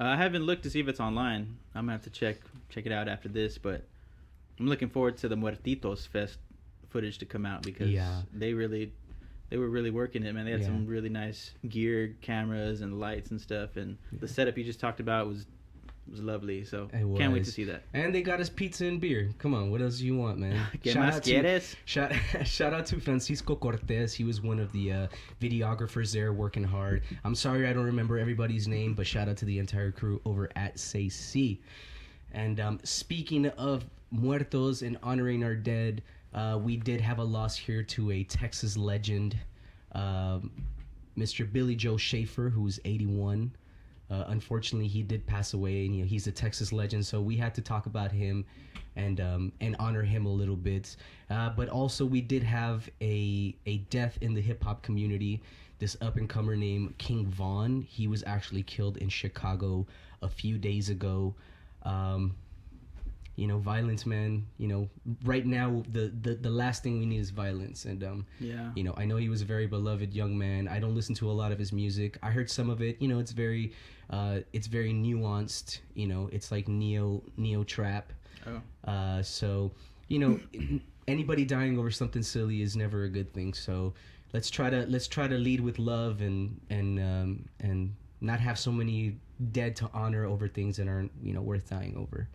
Uh, 0.00 0.04
I 0.04 0.16
haven't 0.16 0.44
looked 0.44 0.62
to 0.62 0.70
see 0.70 0.80
if 0.80 0.88
it's 0.88 1.00
online. 1.00 1.58
I'm 1.74 1.82
gonna 1.82 1.92
have 1.92 2.02
to 2.04 2.10
check 2.10 2.38
check 2.70 2.86
it 2.86 2.92
out 2.92 3.06
after 3.08 3.28
this, 3.28 3.58
but 3.58 3.84
I'm 4.58 4.66
looking 4.66 4.88
forward 4.88 5.18
to 5.18 5.28
the 5.28 5.36
Muertitos 5.36 6.06
Fest 6.08 6.38
footage 6.88 7.18
to 7.18 7.26
come 7.26 7.44
out 7.44 7.62
because 7.62 7.90
Yeah. 7.90 8.22
they 8.32 8.54
really 8.54 8.92
they 9.50 9.56
were 9.58 9.68
really 9.68 9.90
working 9.90 10.22
it, 10.24 10.32
man. 10.32 10.44
They 10.44 10.52
had 10.52 10.60
Yeah. 10.60 10.66
some 10.66 10.86
really 10.86 11.08
nice 11.08 11.52
gear, 11.68 12.14
cameras, 12.20 12.80
and 12.80 12.98
lights 13.00 13.30
and 13.32 13.40
stuff, 13.40 13.76
and 13.76 13.98
the 14.12 14.28
setup 14.28 14.56
you 14.56 14.64
just 14.64 14.80
talked 14.80 15.00
about 15.00 15.26
was 15.26 15.46
was 16.10 16.20
lovely. 16.20 16.64
So 16.64 16.88
It 16.92 17.18
can't 17.18 17.32
wait 17.32 17.44
to 17.44 17.50
see 17.50 17.64
that. 17.64 17.84
And 17.94 18.14
they 18.14 18.22
got 18.22 18.40
us 18.40 18.48
pizza 18.48 18.86
and 18.86 19.00
beer. 19.00 19.30
Come 19.38 19.54
on, 19.54 19.70
what 19.70 19.80
else 19.80 19.98
do 19.98 20.06
you 20.06 20.16
want, 20.16 20.38
man? 20.38 20.66
¿Qué 20.82 20.92
Shout 20.92 21.14
out 21.14 21.22
to- 21.22 21.60
Shout, 21.84 22.12
shout 22.44 22.72
out 22.72 22.86
to 22.86 23.00
Francisco 23.00 23.54
Cortez. 23.54 24.12
He 24.14 24.24
was 24.24 24.40
one 24.40 24.58
of 24.58 24.72
the 24.72 24.92
uh, 24.92 25.06
videographers 25.40 26.12
there 26.12 26.32
working 26.32 26.64
hard. 26.64 27.02
I'm 27.24 27.34
sorry 27.34 27.66
I 27.68 27.72
don't 27.72 27.84
remember 27.84 28.18
everybody's 28.18 28.66
name, 28.66 28.94
but 28.94 29.06
shout 29.06 29.28
out 29.28 29.36
to 29.38 29.44
the 29.44 29.58
entire 29.58 29.90
crew 29.92 30.20
over 30.24 30.50
at 30.56 30.78
SAY 30.78 31.06
Sí. 31.08 31.58
And 32.32 32.60
um, 32.60 32.80
speaking 32.84 33.46
of 33.46 33.84
muertos 34.10 34.82
and 34.82 34.98
honoring 35.02 35.42
our 35.44 35.54
dead, 35.54 36.02
uh, 36.34 36.58
we 36.62 36.76
did 36.76 37.00
have 37.00 37.18
a 37.18 37.24
loss 37.24 37.56
here 37.56 37.82
to 37.82 38.12
a 38.12 38.24
Texas 38.24 38.76
legend, 38.76 39.36
um, 39.92 40.50
Mr. 41.18 41.50
Billy 41.50 41.74
Joe 41.74 41.96
Shaver, 41.96 42.50
who's 42.50 42.78
81. 42.84 43.52
Uh, 44.10 44.24
unfortunately, 44.28 44.88
he 44.88 45.02
did 45.02 45.24
pass 45.26 45.54
away, 45.54 45.86
and 45.86 45.94
you 45.94 46.02
know, 46.02 46.08
he's 46.08 46.26
a 46.26 46.32
Texas 46.32 46.72
legend, 46.72 47.06
so 47.06 47.20
we 47.20 47.36
had 47.36 47.54
to 47.54 47.60
talk 47.60 47.86
about 47.86 48.10
him 48.10 48.44
and 48.96 49.20
um, 49.20 49.52
and 49.60 49.76
honor 49.78 50.02
him 50.02 50.26
a 50.26 50.32
little 50.32 50.56
bit. 50.56 50.96
Uh, 51.30 51.50
but 51.50 51.68
also, 51.68 52.04
we 52.04 52.20
did 52.20 52.42
have 52.42 52.88
a 53.00 53.54
a 53.66 53.78
death 53.90 54.18
in 54.20 54.34
the 54.34 54.40
hip 54.40 54.62
hop 54.64 54.82
community. 54.82 55.40
This 55.78 55.96
up 56.02 56.16
and 56.16 56.28
comer 56.28 56.56
named 56.56 56.98
King 56.98 57.26
Von. 57.26 57.82
He 57.82 58.06
was 58.06 58.22
actually 58.26 58.62
killed 58.62 58.98
in 58.98 59.08
Chicago 59.08 59.86
a 60.20 60.28
few 60.28 60.58
days 60.58 60.90
ago. 60.90 61.34
Um, 61.84 62.34
you 63.40 63.46
know, 63.46 63.58
violence, 63.58 64.04
man. 64.04 64.46
You 64.58 64.68
know, 64.68 64.88
right 65.24 65.46
now 65.46 65.82
the, 65.90 66.12
the 66.20 66.34
the 66.34 66.50
last 66.50 66.82
thing 66.82 66.98
we 67.00 67.06
need 67.06 67.20
is 67.20 67.30
violence, 67.30 67.86
and 67.86 68.04
um, 68.04 68.26
Yeah. 68.38 68.70
you 68.76 68.84
know, 68.84 68.94
I 68.98 69.04
know 69.06 69.16
he 69.16 69.30
was 69.30 69.40
a 69.40 69.46
very 69.46 69.66
beloved 69.66 70.12
young 70.12 70.36
man. 70.36 70.68
I 70.68 70.78
don't 70.78 70.94
listen 70.94 71.14
to 71.16 71.30
a 71.30 71.36
lot 71.42 71.50
of 71.50 71.58
his 71.58 71.72
music. 71.72 72.18
I 72.22 72.30
heard 72.30 72.50
some 72.50 72.68
of 72.68 72.82
it. 72.82 73.00
You 73.00 73.08
know, 73.08 73.18
it's 73.18 73.32
very, 73.32 73.72
uh, 74.10 74.40
it's 74.52 74.66
very 74.66 74.92
nuanced. 74.92 75.78
You 75.94 76.06
know, 76.06 76.28
it's 76.32 76.52
like 76.52 76.68
neo 76.68 77.22
neo 77.38 77.64
trap. 77.64 78.12
Oh. 78.46 78.60
Uh, 78.90 79.22
so, 79.22 79.72
you 80.08 80.18
know, 80.18 80.38
anybody 81.08 81.44
dying 81.46 81.78
over 81.78 81.90
something 81.90 82.22
silly 82.22 82.60
is 82.60 82.76
never 82.76 83.04
a 83.04 83.08
good 83.08 83.32
thing. 83.32 83.54
So, 83.54 83.94
let's 84.34 84.50
try 84.50 84.68
to 84.68 84.84
let's 84.86 85.08
try 85.08 85.26
to 85.28 85.38
lead 85.38 85.60
with 85.60 85.78
love 85.78 86.20
and 86.20 86.60
and 86.68 86.98
um, 87.00 87.44
and 87.60 87.94
not 88.20 88.38
have 88.38 88.58
so 88.58 88.70
many 88.70 89.16
dead 89.52 89.74
to 89.74 89.88
honor 89.94 90.26
over 90.26 90.46
things 90.46 90.76
that 90.76 90.86
aren't 90.86 91.10
you 91.22 91.32
know 91.32 91.40
worth 91.40 91.70
dying 91.70 91.96
over. 91.96 92.28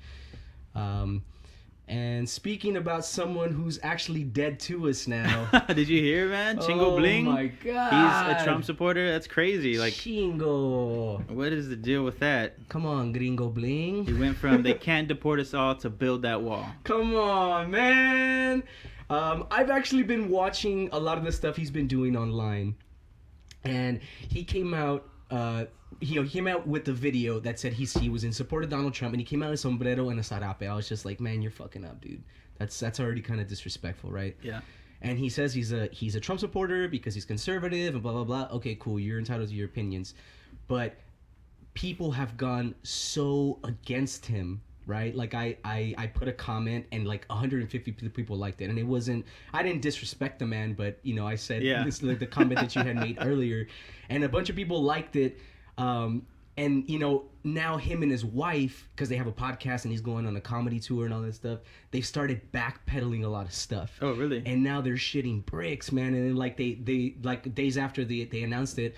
Um, 0.75 1.23
and 1.87 2.27
speaking 2.27 2.77
about 2.77 3.05
someone 3.05 3.51
who's 3.51 3.79
actually 3.83 4.23
dead 4.23 4.59
to 4.61 4.89
us 4.89 5.07
now. 5.07 5.47
Did 5.67 5.87
you 5.87 6.01
hear, 6.01 6.27
man? 6.29 6.57
Chingo 6.57 6.81
oh 6.81 6.97
Bling. 6.97 7.25
my 7.25 7.47
god. 7.47 8.31
He's 8.33 8.41
a 8.41 8.43
Trump 8.43 8.65
supporter. 8.65 9.11
That's 9.11 9.27
crazy. 9.27 9.77
Like, 9.77 9.93
Chingo. 9.93 11.29
what 11.29 11.53
is 11.53 11.69
the 11.69 11.75
deal 11.75 12.03
with 12.03 12.17
that? 12.19 12.55
Come 12.69 12.87
on, 12.87 13.11
Gringo 13.11 13.49
Bling. 13.49 14.05
He 14.05 14.13
went 14.13 14.35
from 14.35 14.63
they 14.63 14.73
can't 14.89 15.07
deport 15.07 15.39
us 15.39 15.53
all 15.53 15.75
to 15.75 15.89
build 15.91 16.23
that 16.23 16.41
wall. 16.41 16.65
Come 16.83 17.15
on, 17.15 17.69
man. 17.69 18.63
Um, 19.11 19.45
I've 19.51 19.69
actually 19.69 20.03
been 20.03 20.29
watching 20.29 20.89
a 20.91 20.99
lot 20.99 21.19
of 21.19 21.23
the 21.23 21.31
stuff 21.31 21.55
he's 21.55 21.69
been 21.69 21.87
doing 21.87 22.17
online, 22.17 22.75
and 23.63 23.99
he 24.27 24.43
came 24.43 24.73
out. 24.73 25.07
Uh, 25.31 25.65
he, 25.99 26.21
he 26.21 26.29
came 26.29 26.47
out 26.47 26.67
with 26.67 26.85
the 26.85 26.93
video 26.93 27.39
that 27.39 27.59
said 27.59 27.73
he's, 27.73 27.93
he 27.93 28.09
was 28.09 28.23
in 28.23 28.31
support 28.31 28.63
of 28.63 28.69
Donald 28.69 28.93
Trump, 28.93 29.13
and 29.13 29.21
he 29.21 29.25
came 29.25 29.41
out 29.41 29.51
in 29.51 29.57
sombrero 29.57 30.09
and 30.09 30.19
a 30.19 30.23
sarape. 30.23 30.67
I 30.67 30.75
was 30.75 30.87
just 30.87 31.05
like, 31.05 31.19
man, 31.19 31.41
you're 31.41 31.51
fucking 31.51 31.85
up, 31.85 32.01
dude. 32.01 32.23
That's 32.57 32.79
that's 32.79 32.99
already 32.99 33.21
kind 33.21 33.41
of 33.41 33.47
disrespectful, 33.47 34.11
right? 34.11 34.35
Yeah. 34.41 34.61
And 35.01 35.19
he 35.19 35.29
says 35.29 35.53
he's 35.53 35.73
a 35.73 35.89
he's 35.91 36.15
a 36.15 36.19
Trump 36.19 36.39
supporter 36.39 36.87
because 36.87 37.13
he's 37.13 37.25
conservative 37.25 37.95
and 37.95 38.03
blah 38.03 38.13
blah 38.13 38.23
blah. 38.23 38.47
Okay, 38.57 38.75
cool. 38.79 38.99
You're 38.99 39.19
entitled 39.19 39.49
to 39.49 39.55
your 39.55 39.65
opinions, 39.65 40.13
but 40.67 40.95
people 41.73 42.11
have 42.11 42.37
gone 42.37 42.73
so 42.83 43.59
against 43.63 44.25
him 44.25 44.61
right 44.87 45.15
like 45.15 45.33
I, 45.33 45.57
I 45.63 45.95
i 45.97 46.07
put 46.07 46.27
a 46.27 46.31
comment 46.33 46.85
and 46.91 47.07
like 47.07 47.25
150 47.27 47.91
people 48.09 48.37
liked 48.37 48.61
it 48.61 48.69
and 48.69 48.77
it 48.77 48.83
wasn't 48.85 49.25
i 49.53 49.63
didn't 49.63 49.81
disrespect 49.81 50.39
the 50.39 50.45
man 50.45 50.73
but 50.73 50.99
you 51.03 51.13
know 51.15 51.25
i 51.27 51.35
said 51.35 51.63
Yeah. 51.63 51.83
this 51.83 52.03
like 52.03 52.19
the 52.19 52.27
comment 52.27 52.59
that 52.59 52.75
you 52.75 52.83
had 52.83 52.95
made 52.95 53.17
earlier 53.21 53.67
and 54.09 54.23
a 54.23 54.29
bunch 54.29 54.49
of 54.49 54.55
people 54.55 54.83
liked 54.83 55.15
it 55.15 55.39
um 55.77 56.25
and 56.57 56.89
you 56.89 56.99
know 56.99 57.25
now 57.43 57.77
him 57.77 58.01
and 58.01 58.11
his 58.11 58.23
wife 58.23 58.87
because 58.95 59.09
they 59.09 59.17
have 59.17 59.27
a 59.27 59.31
podcast 59.31 59.83
and 59.83 59.91
he's 59.91 60.01
going 60.01 60.25
on 60.25 60.35
a 60.37 60.41
comedy 60.41 60.79
tour 60.79 61.03
and 61.05 61.13
all 61.13 61.21
that 61.21 61.35
stuff 61.35 61.59
they've 61.91 62.05
started 62.05 62.39
backpedaling 62.53 63.23
a 63.25 63.27
lot 63.27 63.45
of 63.45 63.53
stuff 63.53 63.97
Oh, 64.01 64.13
really? 64.13 64.41
and 64.45 64.63
now 64.63 64.79
they're 64.81 64.93
shitting 64.95 65.45
bricks, 65.45 65.91
man. 65.91 66.13
And 66.13 66.29
then 66.29 66.35
like 66.37 66.55
they 66.57 66.75
they 66.75 67.15
like 67.23 67.53
days 67.53 67.77
after 67.77 68.05
they 68.05 68.23
they 68.23 68.43
announced 68.43 68.79
it, 68.79 68.95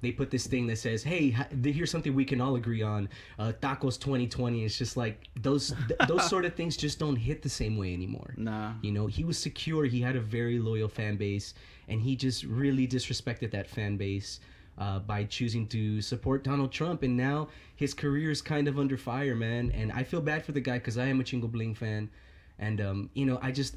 they 0.00 0.12
put 0.12 0.30
this 0.30 0.46
thing 0.46 0.66
that 0.68 0.76
says, 0.76 1.02
"Hey, 1.02 1.36
here's 1.62 1.90
something 1.90 2.14
we 2.14 2.24
can 2.24 2.40
all 2.40 2.56
agree 2.56 2.82
on, 2.82 3.08
uh, 3.38 3.52
tacos 3.60 3.98
2020." 3.98 4.64
It's 4.64 4.78
just 4.78 4.96
like 4.96 5.28
those 5.40 5.74
th- 5.88 6.00
those 6.08 6.28
sort 6.28 6.44
of 6.44 6.54
things 6.54 6.76
just 6.76 6.98
don't 6.98 7.16
hit 7.16 7.42
the 7.42 7.48
same 7.48 7.76
way 7.76 7.92
anymore. 7.92 8.34
Nah. 8.36 8.72
You 8.82 8.92
know, 8.92 9.06
he 9.06 9.24
was 9.24 9.38
secure. 9.38 9.84
He 9.84 10.00
had 10.00 10.16
a 10.16 10.20
very 10.20 10.58
loyal 10.58 10.88
fan 10.88 11.16
base, 11.16 11.54
and 11.88 12.00
he 12.00 12.16
just 12.16 12.44
really 12.44 12.86
disrespected 12.86 13.50
that 13.52 13.68
fan 13.68 13.96
base 13.96 14.40
uh, 14.78 14.98
by 14.98 15.24
choosing 15.24 15.66
to 15.68 16.00
support 16.00 16.42
Donald 16.42 16.72
Trump. 16.72 17.02
And 17.02 17.16
now 17.16 17.48
his 17.76 17.94
career 17.94 18.30
is 18.30 18.40
kind 18.42 18.66
of 18.66 18.78
under 18.78 18.96
fire, 18.96 19.36
man. 19.36 19.70
And 19.72 19.92
I 19.92 20.02
feel 20.02 20.20
bad 20.20 20.44
for 20.44 20.52
the 20.52 20.60
guy 20.60 20.78
because 20.78 20.98
I 20.98 21.06
am 21.06 21.20
a 21.20 21.24
Chingo 21.24 21.50
Bling 21.50 21.74
fan, 21.74 22.10
and 22.58 22.80
um, 22.80 23.10
you 23.14 23.26
know, 23.26 23.38
I 23.42 23.52
just. 23.52 23.76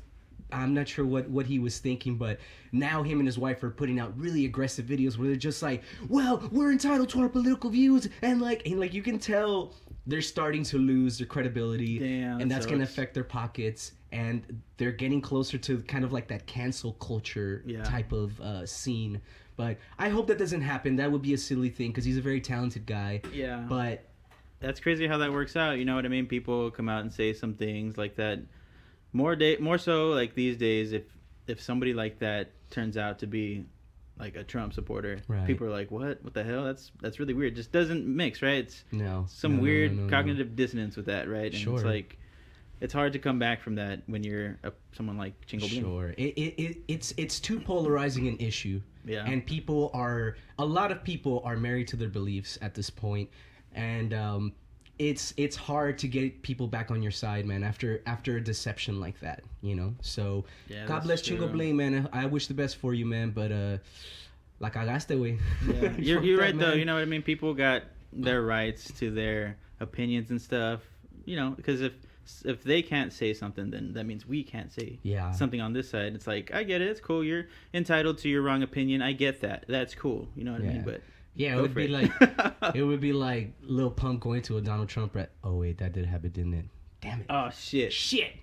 I'm 0.53 0.73
not 0.73 0.87
sure 0.87 1.05
what, 1.05 1.29
what 1.29 1.45
he 1.45 1.59
was 1.59 1.79
thinking, 1.79 2.15
but 2.17 2.39
now 2.71 3.03
him 3.03 3.19
and 3.19 3.27
his 3.27 3.37
wife 3.37 3.63
are 3.63 3.69
putting 3.71 3.99
out 3.99 4.17
really 4.17 4.45
aggressive 4.45 4.85
videos 4.85 5.17
where 5.17 5.27
they're 5.27 5.35
just 5.35 5.61
like, 5.63 5.83
"Well, 6.09 6.47
we're 6.51 6.71
entitled 6.71 7.09
to 7.09 7.21
our 7.21 7.29
political 7.29 7.69
views," 7.69 8.07
and 8.21 8.41
like, 8.41 8.65
and 8.65 8.79
like 8.79 8.93
you 8.93 9.01
can 9.01 9.19
tell 9.19 9.73
they're 10.05 10.21
starting 10.21 10.63
to 10.65 10.77
lose 10.77 11.17
their 11.17 11.27
credibility, 11.27 11.97
Damn, 11.99 12.41
and 12.41 12.51
that 12.51 12.55
that's 12.55 12.65
gonna 12.65 12.85
sucks. 12.85 12.91
affect 12.93 13.13
their 13.13 13.23
pockets 13.23 13.93
and 14.11 14.61
they're 14.77 14.91
getting 14.91 15.21
closer 15.21 15.57
to 15.57 15.81
kind 15.83 16.03
of 16.05 16.13
like 16.13 16.27
that 16.27 16.45
cancel 16.45 16.93
culture 16.93 17.63
Yeah. 17.65 17.83
type 17.83 18.11
of 18.11 18.39
uh, 18.41 18.63
scene 18.65 19.19
but 19.55 19.77
i 19.97 20.09
hope 20.09 20.27
that 20.27 20.37
doesn't 20.37 20.61
happen 20.61 20.95
that 20.97 21.11
would 21.11 21.21
be 21.23 21.33
a 21.33 21.37
silly 21.37 21.69
thing 21.69 21.89
because 21.89 22.05
he's 22.05 22.17
a 22.17 22.21
very 22.21 22.39
talented 22.41 22.85
guy 22.85 23.21
Yeah. 23.33 23.65
but 23.67 24.05
that's 24.59 24.79
crazy 24.79 25.07
how 25.07 25.17
that 25.17 25.31
works 25.33 25.55
out. 25.57 25.77
You 25.79 25.83
know 25.85 25.95
what 25.95 26.05
I 26.05 26.09
mean? 26.09 26.25
People 26.25 26.69
come 26.71 26.87
out 26.87 27.01
and 27.01 27.11
say 27.11 27.33
some 27.33 27.53
things 27.53 27.97
like 27.97 28.15
that. 28.15 28.39
More 29.13 29.35
day, 29.35 29.57
more 29.57 29.77
so 29.77 30.09
like 30.09 30.33
these 30.35 30.57
days. 30.57 30.91
If 30.91 31.03
if 31.47 31.61
somebody 31.61 31.93
like 31.93 32.19
that 32.19 32.51
turns 32.71 32.97
out 32.97 33.19
to 33.19 33.27
be 33.27 33.65
like 34.17 34.35
a 34.35 34.43
Trump 34.43 34.73
supporter, 34.73 35.19
Right. 35.27 35.45
people 35.45 35.67
are 35.67 35.71
like, 35.71 35.91
"What? 35.91 36.23
What 36.23 36.33
the 36.33 36.43
hell? 36.43 36.63
That's 36.65 36.91
that's 37.01 37.19
really 37.19 37.33
weird." 37.33 37.55
Just 37.55 37.71
doesn't 37.71 38.05
mix, 38.07 38.41
right? 38.41 38.57
It's 38.65 38.83
no 38.91 39.25
some 39.27 39.57
No, 39.57 39.61
weird 39.61 39.95
no, 39.95 40.03
no, 40.03 40.09
cognitive 40.09 40.55
dissonance 40.55 40.95
with 40.97 41.05
that, 41.07 41.29
right? 41.29 41.51
And 41.51 41.55
Sure. 41.55 41.75
it's 41.75 41.83
like 41.83 42.17
it's 42.81 42.93
hard 42.93 43.13
to 43.13 43.19
come 43.19 43.39
back 43.39 43.61
from 43.61 43.75
that 43.75 44.01
when 44.07 44.23
you're 44.23 44.57
a, 44.63 44.71
someone 44.93 45.15
like 45.17 45.33
Chingo 45.47 45.69
sure 45.69 46.09
it, 46.17 46.33
it, 46.35 46.61
it, 46.61 46.77
it's 46.89 47.13
it's 47.17 47.39
too 47.39 47.59
polarizing 47.61 48.27
an 48.27 48.35
issue 48.39 48.81
Yeah. 49.05 49.23
and 49.25 49.45
people 49.45 49.89
are 49.93 50.35
a 50.59 50.65
lot 50.65 50.91
of 50.91 51.01
people 51.03 51.41
are 51.45 51.55
married 51.55 51.87
to 51.89 51.95
their 51.95 52.09
beliefs 52.09 52.57
at 52.61 52.73
this 52.73 52.89
point 52.89 53.29
and 53.73 54.13
um 54.13 54.51
it's 55.09 55.33
it's 55.37 55.55
hard 55.55 55.97
to 55.97 56.07
get 56.07 56.41
people 56.41 56.67
back 56.67 56.91
on 56.91 57.01
your 57.01 57.11
side 57.11 57.45
man 57.45 57.63
after 57.63 58.01
after 58.05 58.37
a 58.37 58.41
deception 58.41 58.99
like 59.05 59.19
that 59.19 59.41
you 59.61 59.75
know 59.75 59.93
so 60.01 60.45
Yeah, 60.67 60.85
god 60.85 61.03
bless 61.03 61.21
chingo 61.21 61.51
bling 61.51 61.75
man 61.75 62.09
I, 62.13 62.23
I 62.23 62.25
wish 62.25 62.47
the 62.47 62.53
best 62.53 62.77
for 62.77 62.93
you 62.93 63.05
man 63.05 63.31
but 63.31 63.51
uh 63.51 63.77
la 64.59 64.69
cagaste 64.69 65.19
way 65.19 65.37
Yeah. 65.67 65.91
You're, 65.97 66.23
you're 66.23 66.39
right 66.39 66.57
though. 66.57 66.73
You 66.73 66.85
know 66.85 66.95
what 66.95 67.01
I 67.01 67.05
mean? 67.05 67.21
People 67.21 67.53
got 67.53 67.83
their 68.13 68.41
rights 68.43 68.91
to 68.99 69.11
their 69.11 69.57
opinions 69.79 70.29
and 70.31 70.41
stuff. 70.41 70.81
You 71.25 71.35
know, 71.35 71.49
because 71.51 71.81
if 71.81 71.93
if 72.45 72.63
they 72.63 72.81
can't 72.81 73.11
say 73.11 73.33
something, 73.33 73.69
then 73.69 73.93
that 73.93 74.05
means 74.05 74.25
we 74.25 74.43
can't 74.43 74.71
say 74.71 74.99
yeah 75.03 75.31
something 75.31 75.59
on 75.59 75.73
this 75.73 75.89
side. 75.89 76.13
It's 76.15 76.27
like 76.27 76.53
I 76.53 76.63
get 76.63 76.81
it. 76.81 76.87
It's 76.87 77.01
cool. 77.01 77.23
You're 77.23 77.47
entitled 77.73 78.17
to 78.19 78.29
your 78.29 78.41
wrong 78.41 78.63
opinion. 78.63 79.01
I 79.01 79.11
get 79.13 79.41
that. 79.41 79.65
That's 79.67 79.93
cool. 79.95 80.27
You 80.35 80.43
know 80.45 80.53
what 80.53 80.61
I 80.61 80.65
mean? 80.65 80.83
But 80.85 81.01
yeah 81.35 81.53
it 81.53 81.55
go 81.55 81.61
would 81.63 81.73
be 81.75 81.85
it. 81.85 81.89
like 81.91 82.11
it 82.75 82.83
would 82.83 82.99
be 82.99 83.13
like 83.13 83.53
Lil 83.63 83.91
Pump 83.91 84.19
going 84.21 84.41
to 84.43 84.57
a 84.57 84.61
Donald 84.61 84.89
Trump 84.89 85.15
rap. 85.15 85.29
Oh 85.43 85.55
wait, 85.55 85.77
that 85.79 85.93
did 85.93 86.05
happen, 86.05 86.31
didn't 86.31 86.53
it? 86.53 86.65
Damn 87.01 87.21
it. 87.21 87.25
oh 87.29 87.49
shit. 87.49 87.91
Shit. 87.91 88.33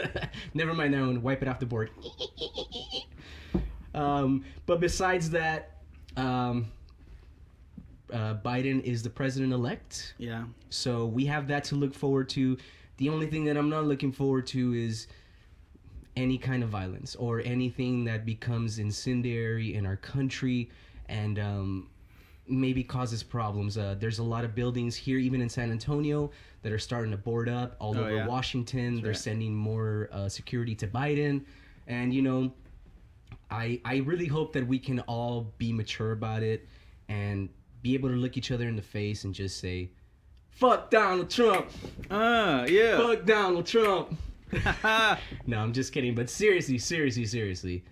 Never 0.54 0.74
mind 0.74 0.94
that 0.94 1.00
one. 1.00 1.22
Wipe 1.22 1.42
it 1.42 1.48
off 1.48 1.58
the 1.58 1.66
board. 1.66 1.90
um, 3.94 4.44
but 4.66 4.80
besides 4.80 5.30
that, 5.30 5.78
um, 6.16 6.66
uh, 8.12 8.34
Biden 8.44 8.82
is 8.82 9.02
the 9.02 9.10
president 9.10 9.52
elect. 9.52 10.14
Yeah. 10.18 10.44
So 10.70 11.06
we 11.06 11.24
have 11.26 11.48
that 11.48 11.64
to 11.64 11.74
look 11.76 11.94
forward 11.94 12.28
to. 12.30 12.56
The 12.98 13.08
only 13.08 13.26
thing 13.26 13.44
that 13.46 13.56
I'm 13.56 13.68
not 13.70 13.84
looking 13.86 14.12
forward 14.12 14.46
to 14.48 14.72
is 14.74 15.08
any 16.16 16.38
kind 16.38 16.62
of 16.62 16.68
violence 16.68 17.16
or 17.16 17.40
anything 17.40 18.04
that 18.04 18.24
becomes 18.24 18.78
incendiary 18.78 19.74
in 19.74 19.84
our 19.84 19.96
country 19.96 20.70
and 21.08 21.38
um, 21.40 21.88
maybe 22.46 22.82
causes 22.84 23.22
problems. 23.22 23.78
Uh, 23.78 23.94
there's 23.98 24.18
a 24.18 24.22
lot 24.22 24.44
of 24.44 24.54
buildings 24.54 24.94
here, 24.96 25.18
even 25.18 25.40
in 25.40 25.48
San 25.48 25.70
Antonio, 25.70 26.30
that 26.62 26.72
are 26.72 26.78
starting 26.78 27.10
to 27.10 27.16
board 27.16 27.48
up. 27.48 27.76
All 27.80 27.96
Oh, 27.96 28.00
over 28.00 28.14
yeah. 28.16 28.26
Washington, 28.26 28.96
they're 29.00 29.08
right. 29.12 29.16
sending 29.16 29.54
more 29.54 30.08
uh, 30.12 30.28
security 30.28 30.74
to 30.76 30.86
Biden, 30.86 31.44
and 31.86 32.12
you 32.12 32.22
know, 32.22 32.52
I 33.50 33.80
I 33.84 33.96
really 33.98 34.26
hope 34.26 34.52
that 34.54 34.66
we 34.66 34.78
can 34.78 35.00
all 35.00 35.52
be 35.58 35.72
mature 35.72 36.12
about 36.12 36.42
it 36.42 36.66
and 37.08 37.48
be 37.82 37.94
able 37.94 38.08
to 38.08 38.16
look 38.16 38.36
each 38.36 38.50
other 38.50 38.66
in 38.68 38.76
the 38.76 38.82
face 38.82 39.24
and 39.24 39.34
just 39.34 39.58
say, 39.60 39.90
"Fuck 40.50 40.90
Donald 40.90 41.30
Trump! 41.30 41.68
Ah, 42.10 42.64
yeah. 42.64 42.96
Fuck 42.98 43.24
Donald 43.26 43.66
Trump!" 43.66 44.16
no, 45.46 45.58
I'm 45.58 45.72
just 45.72 45.92
kidding. 45.92 46.14
But 46.14 46.30
seriously, 46.30 46.78
seriously, 46.78 47.26
seriously, 47.26 47.84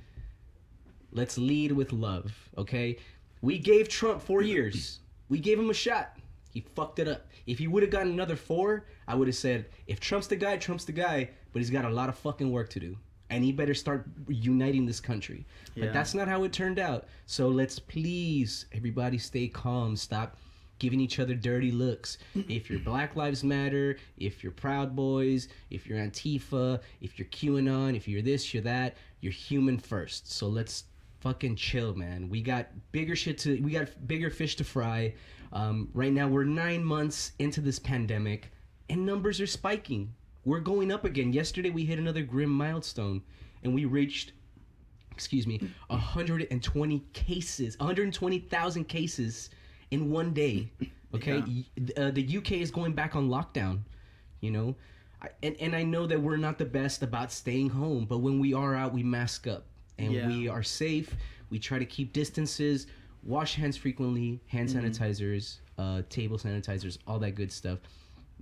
let's 1.13 1.37
lead 1.39 1.73
with 1.73 1.93
love, 1.93 2.33
okay? 2.57 2.99
We 3.43 3.59
gave 3.59 3.89
Trump 3.89 4.23
four 4.23 4.41
years. 4.43 5.01
We 5.29 5.41
gave 5.41 5.59
him 5.59 5.69
a 5.69 5.75
shot. 5.75 6.17
He 6.53 6.65
fucked 6.75 7.01
it 7.01 7.09
up. 7.09 7.27
If 7.47 7.59
he 7.59 7.67
would 7.67 7.83
have 7.83 7.91
gotten 7.91 8.13
another 8.13 8.37
four, 8.37 8.87
I 9.09 9.15
would 9.15 9.27
have 9.27 9.35
said, 9.35 9.67
if 9.87 9.99
Trump's 9.99 10.29
the 10.29 10.37
guy, 10.37 10.57
Trump's 10.57 10.85
the 10.85 10.93
guy. 10.93 11.29
But 11.53 11.59
he's 11.59 11.71
got 11.71 11.85
a 11.85 11.91
lot 11.91 12.09
of 12.09 12.17
fucking 12.17 12.51
work 12.51 12.71
to 12.71 12.81
do. 12.81 12.97
And 13.31 13.43
he 13.43 13.51
better 13.51 13.75
start 13.75 14.07
uniting 14.29 14.87
this 14.87 15.01
country. 15.01 15.45
Yeah. 15.75 15.87
But 15.87 15.95
that's 15.95 16.15
not 16.15 16.29
how 16.29 16.45
it 16.45 16.53
turned 16.53 16.79
out. 16.79 17.09
So 17.27 17.49
let's 17.49 17.79
please, 17.79 18.67
everybody 18.73 19.19
stay 19.19 19.49
calm. 19.49 19.97
Stop 19.97 20.37
giving 20.79 21.01
each 21.01 21.19
other 21.19 21.35
dirty 21.35 21.73
looks. 21.73 22.19
if 22.35 22.69
you're 22.69 22.81
Black 22.81 23.17
Lives 23.17 23.43
Matter, 23.43 23.97
if 24.19 24.43
you're 24.43 24.53
Proud 24.53 24.95
Boys, 24.95 25.49
if 25.71 25.87
you're 25.87 25.99
Antifa, 25.99 26.81
if 27.01 27.19
you're 27.19 27.29
QAnon, 27.29 27.97
if 27.97 28.07
you're 28.07 28.23
this, 28.23 28.53
you're 28.53 28.63
that, 28.65 28.97
you're 29.21 29.33
human 29.33 29.79
first. 29.79 30.31
So 30.31 30.49
let's 30.49 30.85
fucking 31.23 31.55
chill, 31.57 31.95
man. 31.95 32.29
We 32.29 32.43
got 32.43 32.69
bigger 32.91 33.15
shit 33.15 33.39
to, 33.39 33.61
we 33.61 33.71
got 33.71 33.89
bigger 34.07 34.29
fish 34.29 34.57
to 34.57 34.65
fry. 34.65 35.15
Um, 35.53 35.89
right 35.95 36.13
now, 36.13 36.29
we're 36.29 36.45
nine 36.45 36.85
months 36.85 37.33
into 37.39 37.61
this 37.61 37.79
pandemic, 37.79 38.51
and 38.91 39.07
numbers 39.07 39.41
are 39.41 39.47
spiking. 39.47 40.13
We're 40.45 40.61
going 40.61 40.91
up 40.91 41.05
again. 41.05 41.33
Yesterday, 41.33 41.71
we 41.71 41.85
hit 41.85 41.99
another 41.99 42.23
grim 42.23 42.51
milestone, 42.51 43.23
and 43.63 43.75
we 43.75 43.85
reached 43.85 44.33
excuse 45.13 45.47
me, 45.47 45.61
120 45.89 47.05
cases, 47.13 47.79
120,000 47.79 48.85
cases 48.85 49.51
in 49.91 50.11
one 50.11 50.33
day. 50.33 50.71
Okay, 51.15 51.41
Y- 51.41 51.65
uh, 51.99 52.11
the 52.11 52.39
UK 52.39 52.53
is 52.53 52.71
going 52.71 52.95
back 52.95 53.15
on 53.15 53.29
lockdown. 53.29 53.81
You 54.41 54.51
know, 54.51 54.77
I, 55.21 55.29
and 55.43 55.55
and 55.61 55.77
I 55.77 55.83
know 55.83 56.07
that 56.07 56.19
we're 56.19 56.39
not 56.39 56.57
the 56.57 56.65
best 56.65 57.03
about 57.03 57.31
staying 57.31 57.69
home, 57.69 58.07
but 58.07 58.21
when 58.21 58.39
we 58.41 58.55
are 58.55 58.75
out, 58.75 58.95
we 58.95 59.03
mask 59.03 59.47
up 59.47 59.67
and 59.99 60.13
Yeah. 60.13 60.27
we 60.29 60.49
are 60.49 60.63
safe. 60.63 61.15
We 61.51 61.59
try 61.59 61.79
to 61.79 61.85
keep 61.87 62.13
distances, 62.13 62.87
wash 63.23 63.55
hands 63.55 63.77
frequently, 63.77 64.41
hand 64.47 64.69
sanitizers, 64.69 65.59
uh, 65.79 66.03
table 66.09 66.39
sanitizers, 66.39 66.99
all 67.07 67.19
that 67.21 67.33
good 67.33 67.53
stuff. 67.53 67.79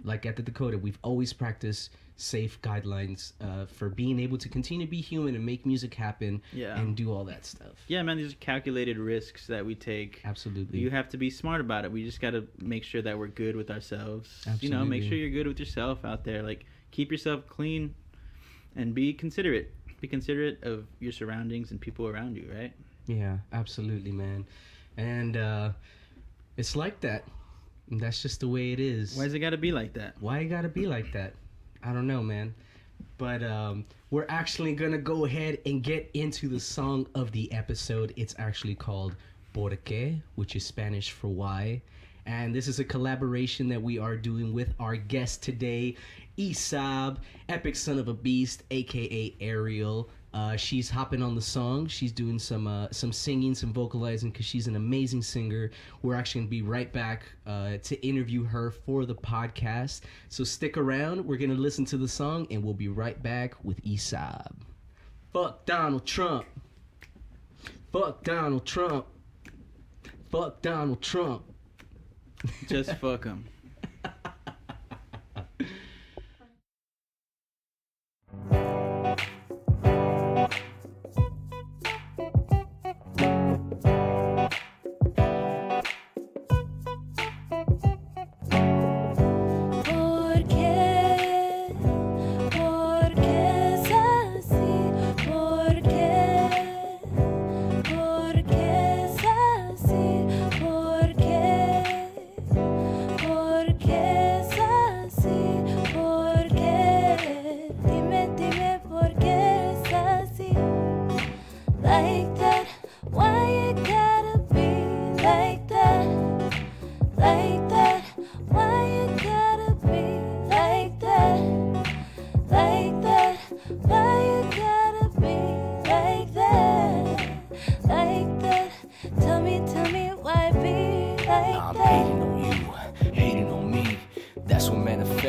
Like 0.03 0.25
at 0.27 0.37
the 0.37 0.43
Dakota, 0.43 0.79
we've 0.79 0.99
always 1.03 1.33
practiced 1.33 1.91
safe 2.17 2.61
guidelines 2.63 3.33
uh, 3.41 3.65
for 3.67 3.89
being 3.89 4.21
able 4.21 4.37
to 4.39 4.49
continue 4.49 4.85
to 4.87 4.91
be 4.91 5.01
human 5.01 5.35
and 5.35 5.45
make 5.45 5.65
music 5.67 5.95
happen 5.95 6.41
Yeah. 6.53 6.79
and 6.79 6.95
do 6.97 7.13
all 7.13 7.25
that 7.25 7.45
stuff. 7.47 7.73
Yeah, 7.89 8.03
man. 8.03 8.19
These 8.19 8.33
are 8.33 8.37
calculated 8.37 8.99
risks 8.99 9.47
that 9.47 9.65
we 9.65 9.75
take. 9.75 10.21
Absolutely. 10.25 10.79
You 10.81 10.91
have 10.91 11.09
to 11.11 11.17
be 11.17 11.31
smart 11.31 11.61
about 11.63 11.85
it. 11.85 11.93
We 11.93 12.05
just 12.05 12.21
got 12.21 12.31
to 12.33 12.47
make 12.61 12.85
sure 12.85 13.01
that 13.03 13.19
we're 13.19 13.29
good 13.29 13.57
with 13.57 13.71
ourselves. 13.71 14.47
You 14.61 14.69
know, 14.71 14.85
make 14.85 15.03
sure 15.03 15.15
you're 15.15 15.31
good 15.31 15.47
with 15.47 15.59
yourself 15.59 16.05
out 16.05 16.25
there. 16.25 16.43
Like, 16.43 16.65
keep 16.91 17.11
yourself 17.11 17.47
clean 17.47 17.95
and 18.77 18.95
be 18.95 19.13
considerate. 19.15 19.73
Be 20.01 20.09
considerate 20.09 20.63
of 20.63 20.87
your 20.99 21.13
surroundings 21.13 21.71
and 21.71 21.81
people 21.81 22.09
around 22.09 22.37
you, 22.37 22.51
right? 22.55 22.73
Yeah, 23.07 23.39
absolutely, 23.53 24.13
man. 24.13 24.47
And 24.97 25.37
uh, 25.37 25.71
it's 26.57 26.77
like 26.77 27.01
that. 27.01 27.25
That's 27.91 28.23
just 28.23 28.41
the 28.41 28.49
way 28.49 28.73
it 28.73 28.81
is. 28.81 29.17
Why's 29.17 29.35
it 29.35 29.41
got 29.41 29.51
to 29.51 29.57
be 29.59 29.73
like 29.73 29.93
that? 29.95 30.15
Why 30.21 30.39
it 30.41 30.45
gotta 30.47 30.69
be 30.69 30.87
like 30.87 31.13
that? 31.13 31.35
I 31.83 31.93
don't 31.93 32.07
know, 32.07 32.23
man. 32.23 32.55
But 33.19 33.43
um, 33.43 33.85
we're 34.11 34.27
actually 34.29 34.75
gonna 34.75 34.99
go 34.99 35.25
ahead 35.25 35.59
and 35.67 35.83
get 35.83 36.09
into 36.15 36.49
the 36.49 36.61
song 36.61 37.07
of 37.15 37.33
the 37.33 37.51
episode. 37.53 38.13
It's 38.17 38.35
actually 38.39 38.77
called 38.77 39.17
"Por 39.53 39.71
qué," 39.71 40.21
which 40.37 40.55
is 40.55 40.65
Spanish 40.65 41.11
for 41.11 41.29
why. 41.29 41.83
And 42.27 42.55
this 42.55 42.69
is 42.69 42.79
a 42.79 42.85
collaboration 42.85 43.69
that 43.71 43.83
we 43.83 43.99
are 43.99 44.17
doing 44.17 44.53
with 44.53 44.73
our 44.79 44.95
guest 44.95 45.43
today, 45.43 45.97
Esoab, 46.41 47.19
Epic 47.51 47.77
Son 47.77 47.99
of 47.99 48.09
a 48.09 48.15
Beast, 48.15 48.63
aka 48.71 49.37
Ariel. 49.41 50.09
Uh, 50.33 50.57
she's 50.57 50.89
hopping 50.89 51.23
on 51.23 51.35
the 51.35 51.41
song. 51.41 51.87
She's 51.87 52.13
doing 52.13 52.39
some 52.39 52.67
uh, 52.67 52.89
some 52.93 53.13
singing, 53.13 53.55
some 53.55 53.75
vocalizing 53.75 54.31
because 54.31 54.47
she's 54.47 54.67
an 54.67 54.77
amazing 54.77 55.21
singer. 55.21 55.71
We're 56.03 56.15
actually 56.15 56.43
gonna 56.43 56.51
be 56.51 56.63
right 56.63 56.91
back 56.91 57.25
uh, 57.47 57.77
to 57.83 58.07
interview 58.07 58.43
her 58.45 58.71
for 58.71 59.05
the 59.05 59.15
podcast. 59.15 60.03
So 60.31 60.43
stick 60.43 60.79
around. 60.79 61.27
We're 61.27 61.37
gonna 61.37 61.55
listen 61.55 61.85
to 61.87 61.99
the 61.99 62.09
song 62.09 62.47
and 62.51 62.65
we'll 62.65 62.75
be 62.75 62.89
right 62.89 63.23
back 63.23 63.55
with 63.63 63.83
Esoab. 63.85 64.53
Fuck 65.35 65.67
Donald 65.67 66.07
Trump. 66.07 66.47
Fuck 67.93 68.25
Donald 68.25 68.65
Trump. 68.65 69.07
Fuck 70.31 70.63
Donald 70.63 71.03
Trump. 71.03 71.43
Just 72.67 72.95
fuck 72.95 73.25
him. 73.25 73.45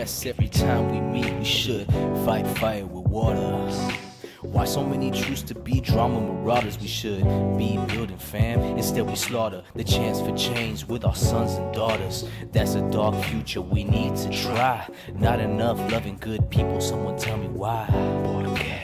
Every 0.01 0.47
time 0.47 0.89
we 0.89 0.99
meet. 0.99 1.31
We 1.37 1.45
should 1.45 1.85
fight 2.25 2.47
fire 2.57 2.87
with 2.87 3.05
water. 3.05 3.39
Why 4.41 4.65
so 4.65 4.83
many 4.83 5.11
truths 5.11 5.43
to 5.43 5.53
be 5.53 5.79
drama 5.79 6.19
marauders? 6.19 6.79
We 6.79 6.87
should 6.87 7.23
be 7.55 7.77
building 7.87 8.17
fam. 8.17 8.61
Instead, 8.61 9.07
we 9.07 9.15
slaughter 9.15 9.63
the 9.75 9.83
chance 9.83 10.19
for 10.19 10.35
change 10.35 10.85
with 10.85 11.05
our 11.05 11.13
sons 11.15 11.53
and 11.53 11.71
daughters. 11.71 12.27
That's 12.51 12.73
a 12.73 12.81
dark 12.89 13.13
future 13.25 13.61
we 13.61 13.83
need 13.83 14.15
to 14.15 14.31
try. 14.31 14.87
Not 15.13 15.39
enough 15.39 15.77
loving 15.91 16.17
good 16.19 16.49
people. 16.49 16.81
Someone 16.81 17.17
tell 17.19 17.37
me 17.37 17.47
why. 17.49 17.85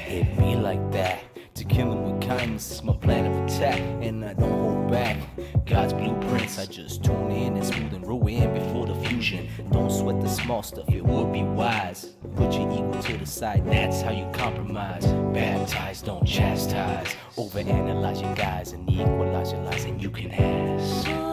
It 0.07 0.37
be 0.37 0.55
like 0.55 0.91
that. 0.91 1.23
To 1.55 1.63
kill 1.65 1.89
them 1.89 2.06
kindness 2.47 2.71
is 2.71 2.83
my 2.83 2.93
plan 2.93 3.25
of 3.25 3.45
attack, 3.45 3.79
and 4.01 4.23
I 4.23 4.33
don't 4.33 4.49
hold 4.49 4.89
back. 4.91 5.17
God's 5.65 5.91
blueprints, 5.91 6.57
I 6.57 6.65
just 6.65 7.03
tune 7.03 7.31
in 7.31 7.57
and 7.57 7.65
smooth 7.65 7.93
and 7.93 8.07
roll 8.07 8.25
in 8.27 8.53
before 8.53 8.85
the 8.87 8.95
fusion. 9.07 9.49
Don't 9.71 9.91
sweat 9.91 10.21
the 10.21 10.29
small 10.29 10.63
stuff, 10.63 10.89
it 10.89 11.03
would 11.03 11.33
be 11.33 11.43
wise. 11.43 12.15
Put 12.37 12.53
your 12.53 12.71
ego 12.71 13.01
to 13.01 13.17
the 13.17 13.25
side, 13.25 13.65
that's 13.65 14.01
how 14.01 14.11
you 14.11 14.29
compromise. 14.31 15.05
Baptize, 15.33 16.01
don't 16.01 16.25
chastise. 16.25 17.15
Overanalyze 17.35 18.21
your 18.21 18.35
guys 18.35 18.71
and 18.71 18.89
equalize 18.89 19.51
your 19.51 19.61
lies, 19.63 19.83
and 19.83 20.01
you 20.01 20.09
can 20.09 20.31
ask. 20.31 21.27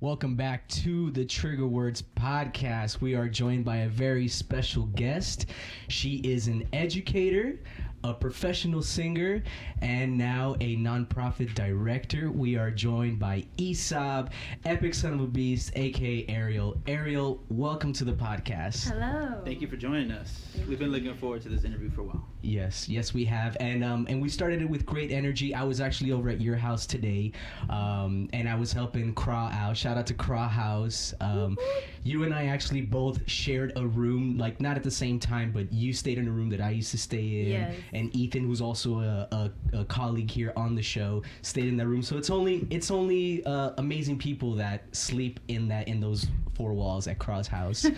Welcome 0.00 0.36
back 0.36 0.68
to 0.68 1.10
the 1.10 1.24
Trigger 1.24 1.66
Words 1.66 2.04
podcast. 2.14 3.00
We 3.00 3.16
are 3.16 3.28
joined 3.28 3.64
by 3.64 3.78
a 3.78 3.88
very 3.88 4.28
special 4.28 4.84
guest. 4.94 5.46
She 5.88 6.18
is 6.18 6.46
an 6.46 6.68
educator, 6.72 7.58
a 8.04 8.14
professional 8.14 8.80
singer, 8.80 9.42
and 9.82 10.16
now 10.16 10.54
a 10.60 10.76
nonprofit 10.76 11.52
director. 11.56 12.30
We 12.30 12.56
are 12.56 12.70
joined 12.70 13.18
by 13.18 13.44
Esoab, 13.56 14.30
Epic 14.64 14.94
Son 14.94 15.14
of 15.14 15.20
a 15.20 15.26
Beast, 15.26 15.72
aka 15.74 16.24
Ariel. 16.28 16.80
Ariel, 16.86 17.42
welcome 17.48 17.92
to 17.94 18.04
the 18.04 18.12
podcast. 18.12 18.88
Hello. 18.88 19.40
Thank 19.44 19.60
you 19.60 19.66
for 19.66 19.76
joining 19.76 20.12
us. 20.12 20.46
We've 20.68 20.78
been 20.78 20.92
looking 20.92 21.12
forward 21.16 21.42
to 21.42 21.48
this 21.48 21.64
interview 21.64 21.90
for 21.90 22.02
a 22.02 22.04
while. 22.04 22.24
Yes, 22.40 22.88
yes, 22.88 23.12
we 23.12 23.24
have, 23.24 23.56
and 23.58 23.82
um, 23.82 24.06
and 24.08 24.22
we 24.22 24.28
started 24.28 24.62
it 24.62 24.70
with 24.70 24.86
great 24.86 25.10
energy. 25.10 25.52
I 25.52 25.64
was 25.64 25.80
actually 25.80 26.12
over 26.12 26.28
at 26.28 26.40
your 26.40 26.54
house 26.54 26.86
today, 26.86 27.32
um, 27.68 28.28
and 28.32 28.48
I 28.48 28.54
was 28.54 28.72
helping 28.72 29.12
Craw 29.12 29.50
out. 29.52 29.76
Shout 29.88 29.96
out 29.96 30.06
to 30.08 30.12
Craw 30.14 30.46
House. 30.50 31.14
Um, 31.18 31.56
you 32.04 32.24
and 32.24 32.34
I 32.34 32.44
actually 32.48 32.82
both 32.82 33.22
shared 33.26 33.72
a 33.74 33.86
room, 33.86 34.36
like 34.36 34.60
not 34.60 34.76
at 34.76 34.82
the 34.82 34.90
same 34.90 35.18
time, 35.18 35.50
but 35.50 35.72
you 35.72 35.94
stayed 35.94 36.18
in 36.18 36.28
a 36.28 36.30
room 36.30 36.50
that 36.50 36.60
I 36.60 36.68
used 36.72 36.90
to 36.90 36.98
stay 36.98 37.40
in, 37.40 37.48
Yes. 37.48 37.74
and 37.94 38.14
Ethan, 38.14 38.44
who's 38.44 38.60
also 38.60 38.98
a, 39.00 39.26
a, 39.72 39.78
a 39.78 39.84
colleague 39.86 40.30
here 40.30 40.52
on 40.58 40.74
the 40.74 40.82
show, 40.82 41.22
stayed 41.40 41.68
in 41.68 41.78
that 41.78 41.86
room. 41.86 42.02
So 42.02 42.18
it's 42.18 42.28
only 42.28 42.66
it's 42.68 42.90
only 42.90 43.42
uh, 43.46 43.70
amazing 43.78 44.18
people 44.18 44.52
that 44.56 44.94
sleep 44.94 45.40
in 45.48 45.68
that 45.68 45.88
in 45.88 46.00
those 46.00 46.26
four 46.54 46.74
walls 46.74 47.08
at 47.08 47.18
Craw's 47.18 47.46
house. 47.48 47.86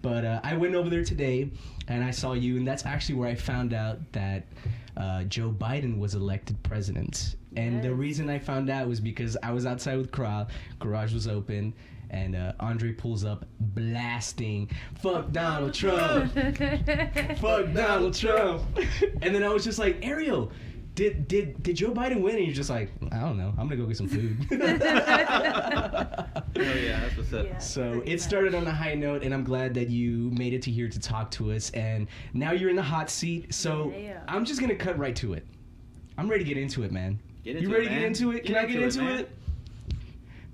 But 0.00 0.24
uh, 0.24 0.40
I 0.44 0.56
went 0.56 0.76
over 0.76 0.88
there 0.88 1.02
today 1.02 1.50
and 1.88 2.04
I 2.04 2.12
saw 2.12 2.32
you, 2.32 2.56
and 2.56 2.66
that's 2.66 2.86
actually 2.86 3.16
where 3.16 3.28
I 3.28 3.34
found 3.34 3.74
out 3.74 3.98
that 4.12 4.44
uh, 4.96 5.24
Joe 5.24 5.50
Biden 5.50 5.98
was 5.98 6.14
elected 6.14 6.62
president. 6.62 7.34
And 7.56 7.82
the 7.82 7.94
reason 7.94 8.28
I 8.28 8.38
found 8.38 8.68
out 8.70 8.86
was 8.88 9.00
because 9.00 9.36
I 9.42 9.52
was 9.52 9.64
outside 9.66 9.96
with 9.98 10.10
Craw, 10.12 10.46
garage 10.78 11.12
was 11.14 11.26
open, 11.26 11.72
and 12.10 12.36
uh, 12.36 12.52
Andre 12.60 12.92
pulls 12.92 13.24
up 13.24 13.44
blasting, 13.60 14.70
"Fuck 15.00 15.32
Donald 15.32 15.74
Trump, 15.74 16.32
fuck 17.38 17.72
Donald 17.72 18.14
Trump," 18.14 18.62
and 19.22 19.34
then 19.34 19.42
I 19.42 19.48
was 19.48 19.64
just 19.64 19.78
like, 19.78 20.04
Ariel. 20.04 20.52
Did, 20.94 21.28
did 21.28 21.62
did 21.62 21.76
Joe 21.76 21.92
Biden 21.92 22.22
win? 22.22 22.34
And 22.34 22.44
you're 22.44 22.52
just 22.56 22.70
like, 22.70 22.90
I 23.12 23.20
don't 23.20 23.38
know. 23.38 23.50
I'm 23.56 23.68
gonna 23.68 23.76
go 23.76 23.86
get 23.86 23.96
some 23.96 24.08
food. 24.08 24.36
Oh 26.56 26.74
yeah, 26.74 27.00
that's 27.00 27.16
what's 27.16 27.32
up. 27.32 27.46
Yeah. 27.46 27.58
So 27.58 27.92
pretty 27.92 28.10
it 28.10 28.14
much. 28.16 28.20
started 28.20 28.54
on 28.56 28.66
a 28.66 28.72
high 28.72 28.94
note, 28.94 29.22
and 29.22 29.32
I'm 29.32 29.44
glad 29.44 29.74
that 29.74 29.90
you 29.90 30.30
made 30.32 30.54
it 30.54 30.62
to 30.62 30.72
here 30.72 30.88
to 30.88 30.98
talk 30.98 31.30
to 31.32 31.52
us. 31.52 31.70
And 31.70 32.08
now 32.32 32.50
you're 32.50 32.70
in 32.70 32.74
the 32.76 32.82
hot 32.82 33.10
seat. 33.10 33.54
So 33.54 33.92
Yeah. 33.96 34.22
I'm 34.26 34.44
just 34.44 34.60
gonna 34.60 34.74
cut 34.74 34.98
right 34.98 35.14
to 35.16 35.34
it. 35.34 35.46
I'm 36.16 36.28
ready 36.28 36.42
to 36.42 36.48
get 36.48 36.58
into 36.60 36.82
it, 36.82 36.90
man. 36.90 37.20
Get 37.48 37.56
into 37.56 37.70
you 37.70 37.74
it, 37.74 37.78
ready 37.78 37.88
to 37.88 37.94
get 37.94 38.02
into 38.02 38.30
it? 38.32 38.44
Can 38.44 38.56
I 38.56 38.66
get 38.66 38.82
into 38.82 38.98
man. 39.00 39.20
it? 39.20 39.30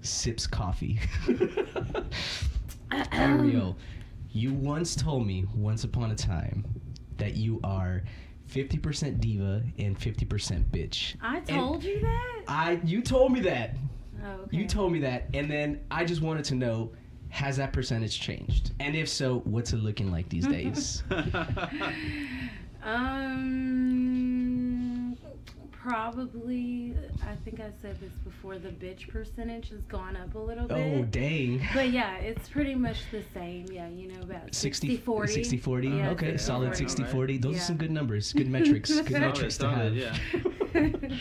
Sips 0.03 0.47
coffee. 0.47 1.01
Ariel, 3.13 3.77
you 4.31 4.55
once 4.55 4.95
told 4.95 5.27
me 5.27 5.45
once 5.57 5.83
upon 5.83 6.13
a 6.13 6.15
time 6.15 6.65
that 7.17 7.35
you 7.35 7.59
are 7.65 8.05
50% 8.49 9.19
diva 9.19 9.61
and 9.79 9.99
50% 9.99 10.65
bitch. 10.71 11.17
I 11.21 11.41
told 11.41 11.83
you 11.83 11.99
that. 11.99 12.43
I 12.47 12.81
you 12.85 13.03
told 13.03 13.33
me 13.33 13.41
that. 13.41 13.75
Oh, 14.25 14.43
okay. 14.43 14.57
You 14.57 14.65
told 14.69 14.93
me 14.93 15.01
that, 15.01 15.27
and 15.35 15.51
then 15.51 15.81
I 15.91 16.05
just 16.05 16.23
wanted 16.23 16.45
to 16.45 16.55
know 16.55 16.93
has 17.31 17.57
that 17.57 17.73
percentage 17.73 18.21
changed? 18.21 18.71
And 18.79 18.95
if 18.95 19.09
so, 19.09 19.41
what's 19.41 19.73
it 19.73 19.79
looking 19.79 20.13
like 20.13 20.29
these 20.29 20.47
days? 20.57 21.03
Um, 22.85 24.64
probably. 25.85 26.95
I 27.23 27.35
think 27.45 27.61
I 27.61 27.71
said 27.83 28.01
this 28.01 28.13
before. 28.25 28.59
The 28.59 28.71
bitch 28.71 29.09
percentage 29.09 29.69
has 29.69 29.83
gone 29.83 30.17
up 30.17 30.35
a 30.35 30.39
little 30.39 30.65
oh, 30.65 30.75
bit. 30.75 30.99
oh, 30.99 31.03
dang. 31.05 31.67
But 31.75 31.91
yeah, 31.91 32.17
it's 32.17 32.49
pretty 32.49 32.75
much 32.75 32.99
the 33.13 33.23
same. 33.35 33.67
Yeah, 33.71 33.89
you 33.89 34.09
know, 34.09 34.23
about 34.23 34.55
60 34.55 34.89
60 34.89 34.97
40. 35.05 35.33
60 35.33 35.57
40. 35.59 35.89
Yeah, 35.89 36.11
okay, 36.11 36.31
60, 36.33 36.39
solid 36.47 36.67
40. 36.69 36.79
60 36.79 37.05
40. 37.05 37.37
Those 37.39 37.55
Yeah. 37.55 37.59
are 37.59 37.65
some 37.65 37.77
good 37.77 37.91
numbers, 37.91 38.33
good 38.33 38.49
metrics, 38.49 38.91
good 38.95 39.09
Solid, 39.09 39.21
metrics 39.21 39.59
to 39.59 39.71
have. 39.71 39.95
yeah. 39.95 40.17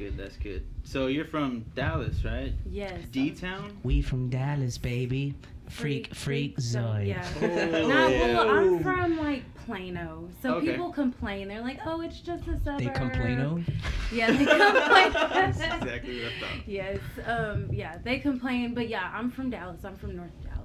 That's 0.00 0.16
good. 0.16 0.24
That's 0.24 0.36
good. 0.36 0.62
So 0.84 1.06
you're 1.08 1.24
from 1.26 1.64
Dallas, 1.74 2.24
right? 2.24 2.52
yes. 2.70 3.00
D 3.12 3.30
town. 3.30 3.76
We 3.82 4.00
from 4.02 4.28
Dallas, 4.30 4.78
baby. 4.78 5.34
Freak, 5.68 6.12
freak, 6.14 6.56
Zoid. 6.56 7.06
Yeah. 7.06 7.24
Oh, 7.40 7.88
Not, 7.88 8.10
yeah. 8.10 8.34
well, 8.34 8.50
I'm 8.50 8.82
from 8.82 9.16
like 9.18 9.44
Plano, 9.66 10.28
so 10.42 10.54
Okay. 10.54 10.72
people 10.72 10.90
complain. 10.90 11.46
They're 11.46 11.60
like, 11.60 11.78
"Oh, 11.86 12.00
it's 12.00 12.18
just 12.20 12.42
a 12.48 12.58
suburb." 12.64 12.78
They 12.80 12.86
complain. 12.88 13.64
Yeah, 14.12 14.32
they 14.32 14.44
complain. 14.46 15.12
That's 15.12 15.60
exactly 15.60 16.22
what 16.24 16.32
I 16.32 16.40
thought. 16.40 16.66
Yes. 16.66 16.98
Um. 17.24 17.68
Yeah, 17.72 17.98
they 18.02 18.18
complain, 18.18 18.74
but 18.74 18.88
yeah, 18.88 19.12
I'm 19.14 19.30
from 19.30 19.50
Dallas. 19.50 19.84
I'm 19.84 19.94
from 19.96 20.16
North 20.16 20.32
Dallas. 20.42 20.56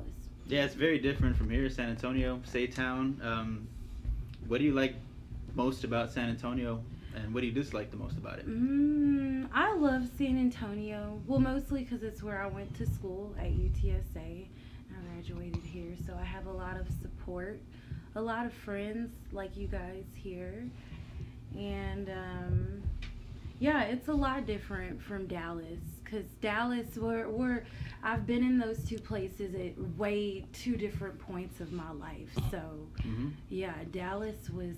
Yeah, 0.47 0.65
it's 0.65 0.73
very 0.73 0.97
different 0.97 1.35
from 1.37 1.51
here, 1.51 1.69
San 1.69 1.89
Antonio, 1.89 2.41
Saytown. 2.51 3.23
Um, 3.23 3.67
what 4.47 4.57
do 4.57 4.63
you 4.63 4.73
like 4.73 4.95
most 5.53 5.83
about 5.83 6.11
San 6.11 6.29
Antonio, 6.29 6.81
and 7.15 7.33
what 7.33 7.41
do 7.41 7.47
you 7.47 7.53
dislike 7.53 7.91
the 7.91 7.97
most 7.97 8.17
about 8.17 8.39
it? 8.39 8.47
Mm, 8.47 9.47
I 9.53 9.75
love 9.75 10.07
San 10.17 10.37
Antonio. 10.37 11.19
Well, 11.27 11.39
mostly 11.39 11.83
because 11.83 12.03
it's 12.03 12.21
where 12.21 12.41
I 12.41 12.47
went 12.47 12.73
to 12.77 12.85
school 12.85 13.35
at 13.39 13.51
UTSA. 13.51 14.47
I 14.47 15.13
graduated 15.13 15.63
here, 15.63 15.95
so 16.05 16.13
I 16.19 16.23
have 16.23 16.45
a 16.45 16.51
lot 16.51 16.77
of 16.79 16.87
support, 17.01 17.59
a 18.15 18.21
lot 18.21 18.45
of 18.45 18.53
friends 18.53 19.13
like 19.31 19.55
you 19.57 19.67
guys 19.67 20.03
here, 20.15 20.69
and 21.57 22.09
um, 22.09 22.83
yeah, 23.59 23.83
it's 23.83 24.07
a 24.07 24.13
lot 24.13 24.45
different 24.45 25.01
from 25.01 25.27
Dallas. 25.27 25.79
Cause 26.09 26.25
Dallas, 26.39 26.95
we're, 26.97 27.27
we're 27.27 27.63
I've 28.03 28.27
been 28.27 28.43
in 28.43 28.59
those 28.59 28.83
two 28.87 28.99
places 28.99 29.55
at 29.55 29.77
way 29.97 30.45
two 30.53 30.77
different 30.77 31.17
points 31.19 31.59
of 31.59 31.71
my 31.71 31.91
life. 31.91 32.33
So 32.51 32.61
hmm 33.01 33.29
yeah, 33.49 33.73
Dallas 33.91 34.49
was 34.49 34.75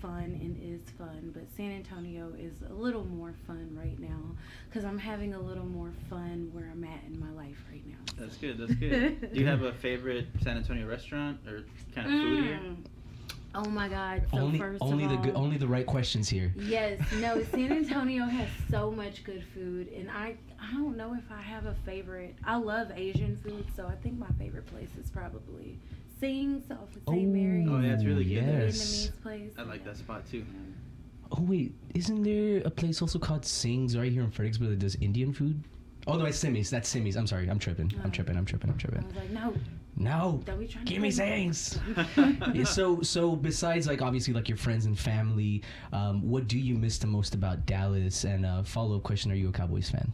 fun 0.00 0.38
and 0.40 0.56
is 0.62 0.80
fun, 0.96 1.30
but 1.34 1.44
San 1.56 1.72
Antonio 1.72 2.32
is 2.38 2.54
a 2.68 2.72
little 2.72 3.04
more 3.04 3.34
fun 3.46 3.76
right 3.80 3.98
now 3.98 4.36
because 4.68 4.84
I'm 4.84 4.98
having 4.98 5.34
a 5.34 5.40
little 5.40 5.66
more 5.66 5.92
fun 6.08 6.50
where 6.52 6.68
I'm 6.70 6.84
at 6.84 7.02
in 7.06 7.18
my 7.18 7.30
life 7.30 7.56
right 7.70 7.86
now. 7.86 7.96
That's 8.16 8.36
good. 8.36 8.58
That's 8.58 8.74
good. 8.74 9.32
do 9.34 9.40
you 9.40 9.46
have 9.46 9.62
a 9.62 9.72
favorite 9.72 10.26
San 10.42 10.56
Antonio 10.56 10.86
restaurant 10.86 11.40
or 11.46 11.64
kind 11.94 12.06
of 12.06 12.12
food 12.12 12.44
here? 12.44 12.60
Mm. 12.62 12.76
Oh 13.54 13.68
my 13.70 13.88
God! 13.88 14.26
So 14.30 14.38
only 14.38 14.58
first 14.58 14.82
only 14.82 15.04
of 15.04 15.10
the 15.10 15.16
all, 15.16 15.22
good, 15.24 15.34
only 15.34 15.56
the 15.56 15.66
right 15.66 15.86
questions 15.86 16.28
here. 16.28 16.52
Yes, 16.54 17.00
no, 17.14 17.42
San 17.50 17.72
Antonio 17.72 18.24
has 18.24 18.48
so 18.70 18.90
much 18.90 19.24
good 19.24 19.42
food, 19.54 19.88
and 19.88 20.10
I 20.10 20.36
I 20.60 20.72
don't 20.74 20.96
know 20.96 21.14
if 21.14 21.24
I 21.32 21.40
have 21.40 21.64
a 21.64 21.74
favorite. 21.86 22.36
I 22.44 22.56
love 22.56 22.90
Asian 22.94 23.36
food, 23.38 23.64
so 23.74 23.86
I 23.86 23.94
think 23.96 24.18
my 24.18 24.28
favorite 24.38 24.66
place 24.66 24.90
is 25.02 25.08
probably 25.10 25.78
Sings 26.20 26.70
off 26.70 26.94
of 26.96 27.02
St. 27.08 27.28
Mary. 27.28 27.66
Oh, 27.68 27.80
yeah, 27.80 27.92
it's 27.94 28.04
really 28.04 28.24
good 28.24 28.44
there. 28.44 28.64
Yes. 28.66 28.76
Vietnamese 29.10 29.22
place. 29.22 29.52
I 29.58 29.62
like 29.62 29.84
that 29.84 29.96
spot 29.96 30.26
too. 30.30 30.44
Oh 31.30 31.42
wait, 31.42 31.74
isn't 31.94 32.22
there 32.22 32.62
a 32.64 32.70
place 32.70 33.02
also 33.02 33.18
called 33.18 33.44
Sings 33.44 33.96
right 33.96 34.10
here 34.10 34.22
in 34.22 34.30
Fredericksburg 34.30 34.70
that 34.70 34.78
does 34.78 34.94
Indian 34.96 35.32
food? 35.32 35.62
Oh 36.06 36.16
no, 36.16 36.24
it's 36.24 36.38
Simmy's. 36.38 36.70
That's 36.70 36.88
Simmy's. 36.88 37.16
I'm 37.16 37.26
sorry. 37.26 37.48
I'm 37.50 37.58
tripping. 37.58 37.92
I'm 38.02 38.06
Oh. 38.06 38.10
tripping. 38.10 38.36
I'm 38.36 38.46
tripping. 38.46 38.70
I'm 38.70 38.76
I 38.76 38.78
tripping. 38.78 39.06
was 39.06 39.14
like, 39.16 39.30
no, 39.30 39.52
No. 39.98 40.40
don't 40.46 40.70
trying 40.70 40.86
to 40.86 40.90
Give 40.90 41.02
me 41.02 41.10
play 41.12 41.50
Sings. 41.50 41.78
Yeah, 42.54 42.64
so 42.64 43.02
so 43.02 43.36
besides 43.36 43.86
like 43.86 44.00
obviously 44.00 44.32
like 44.32 44.48
your 44.48 44.56
friends 44.56 44.86
and 44.86 44.98
family, 44.98 45.62
um, 45.92 46.22
what 46.26 46.48
do 46.48 46.58
you 46.58 46.76
miss 46.76 46.96
the 46.96 47.06
most 47.06 47.34
about 47.34 47.66
Dallas? 47.66 48.24
And 48.24 48.46
uh, 48.46 48.62
follow 48.62 48.96
up 48.96 49.02
question: 49.02 49.30
Are 49.30 49.34
you 49.34 49.50
a 49.50 49.52
Cowboys 49.52 49.90
fan? 49.90 50.10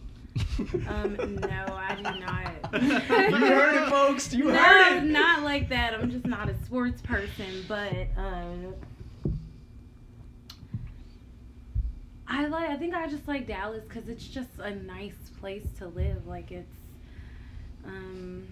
Um, 0.88 1.36
no, 1.40 1.64
I 1.70 1.94
do 1.96 2.02
not. 2.20 2.82
you 2.82 3.36
heard 3.36 3.82
it, 3.82 3.88
folks. 3.88 4.32
You 4.32 4.44
no, 4.44 4.54
heard 4.54 5.04
it. 5.04 5.06
not 5.06 5.42
like 5.42 5.68
that. 5.68 5.94
I'm 5.94 6.10
just 6.10 6.26
not 6.26 6.48
a 6.48 6.56
sports 6.64 7.00
person, 7.02 7.64
but 7.68 7.92
uh, 8.18 8.72
I 12.26 12.46
like. 12.46 12.68
I 12.70 12.76
think 12.76 12.94
I 12.94 13.06
just 13.06 13.28
like 13.28 13.46
Dallas 13.46 13.84
because 13.88 14.08
it's 14.08 14.26
just 14.26 14.48
a 14.58 14.74
nice 14.74 15.14
place 15.40 15.66
to 15.78 15.86
live. 15.86 16.26
Like 16.26 16.50
it's, 16.50 16.76
um, 17.86 18.46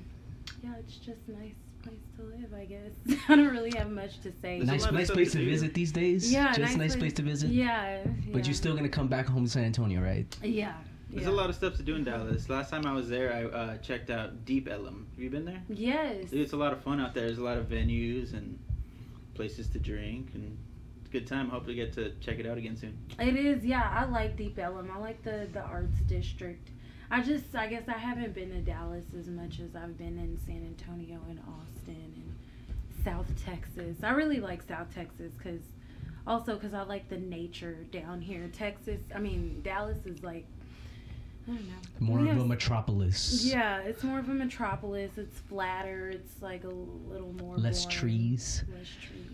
yeah, 0.62 0.74
it's 0.78 0.96
just 0.96 1.20
nice 1.28 1.54
place 1.82 1.96
to 2.16 2.22
live. 2.22 2.54
I 2.54 2.64
guess 2.64 3.18
I 3.28 3.36
don't 3.36 3.48
really 3.48 3.72
have 3.76 3.90
much 3.90 4.20
to 4.20 4.32
say. 4.40 4.60
A 4.60 4.64
Nice, 4.64 4.90
nice 4.90 5.10
place 5.10 5.32
to 5.32 5.38
to 5.38 5.44
visit 5.44 5.74
these 5.74 5.90
days. 5.90 6.32
Yeah, 6.32 6.52
just 6.52 6.76
nice, 6.76 6.94
place 6.94 7.14
to 7.14 7.22
visit. 7.22 7.50
Yeah, 7.50 8.04
But 8.32 8.46
you're 8.46 8.54
still 8.54 8.76
gonna 8.76 8.88
come 8.88 9.08
back 9.08 9.26
home 9.26 9.44
to 9.44 9.50
San 9.50 9.64
Antonio, 9.64 10.00
right? 10.00 10.26
Yeah. 10.42 10.74
There's 11.12 11.26
yeah. 11.26 11.32
a 11.32 11.34
lot 11.34 11.50
of 11.50 11.56
stuff 11.56 11.76
to 11.76 11.82
do 11.82 11.94
in 11.94 12.04
Dallas. 12.04 12.48
Last 12.48 12.70
time 12.70 12.86
I 12.86 12.92
was 12.94 13.08
there, 13.08 13.32
I 13.32 13.44
uh, 13.44 13.76
checked 13.78 14.08
out 14.08 14.46
Deep 14.46 14.66
Ellum. 14.66 15.06
Have 15.14 15.22
you 15.22 15.28
been 15.28 15.44
there? 15.44 15.62
Yes. 15.68 16.32
It's 16.32 16.54
a 16.54 16.56
lot 16.56 16.72
of 16.72 16.82
fun 16.82 17.00
out 17.00 17.12
there. 17.14 17.26
There's 17.26 17.38
a 17.38 17.44
lot 17.44 17.58
of 17.58 17.66
venues 17.68 18.32
and 18.32 18.58
places 19.34 19.68
to 19.68 19.78
drink, 19.78 20.30
and 20.32 20.56
it's 21.00 21.10
a 21.10 21.12
good 21.12 21.26
time. 21.26 21.50
Hope 21.50 21.66
to 21.66 21.74
get 21.74 21.92
to 21.94 22.12
check 22.20 22.38
it 22.38 22.46
out 22.46 22.56
again 22.56 22.76
soon. 22.78 22.96
It 23.20 23.36
is, 23.36 23.62
yeah. 23.62 23.90
I 23.94 24.06
like 24.06 24.36
Deep 24.36 24.58
Ellum. 24.58 24.90
I 24.90 24.98
like 24.98 25.22
the 25.22 25.48
the 25.52 25.60
arts 25.60 26.00
district. 26.06 26.70
I 27.10 27.20
just, 27.20 27.54
I 27.54 27.66
guess, 27.66 27.82
I 27.88 27.98
haven't 27.98 28.32
been 28.32 28.48
to 28.52 28.62
Dallas 28.62 29.04
as 29.18 29.26
much 29.26 29.60
as 29.60 29.76
I've 29.76 29.98
been 29.98 30.18
in 30.18 30.38
San 30.46 30.64
Antonio 30.64 31.20
and 31.28 31.40
Austin 31.40 32.14
and 32.16 33.04
South 33.04 33.26
Texas. 33.44 34.02
I 34.02 34.12
really 34.12 34.40
like 34.40 34.62
South 34.62 34.94
Texas 34.94 35.34
because, 35.36 35.60
also 36.26 36.54
because 36.54 36.72
I 36.72 36.84
like 36.84 37.10
the 37.10 37.18
nature 37.18 37.84
down 37.90 38.22
here. 38.22 38.48
Texas, 38.50 39.02
I 39.14 39.18
mean, 39.18 39.60
Dallas 39.62 40.06
is 40.06 40.22
like, 40.22 40.46
I 41.48 41.50
don't 41.52 41.66
know. 41.66 41.72
More 42.00 42.18
We 42.20 42.30
of 42.30 42.38
a 42.38 42.44
metropolis. 42.46 43.44
Yeah, 43.44 43.78
it's 43.80 44.02
more 44.04 44.18
of 44.18 44.28
a 44.28 44.32
metropolis. 44.34 45.12
It's 45.16 45.38
flatter. 45.40 46.08
It's 46.10 46.40
like 46.42 46.64
a 46.64 46.68
little 46.68 47.32
more 47.40 47.56
Less 47.56 47.84
boring. 47.84 47.98
trees. 47.98 48.64
Less 48.76 48.88
trees. 49.00 49.28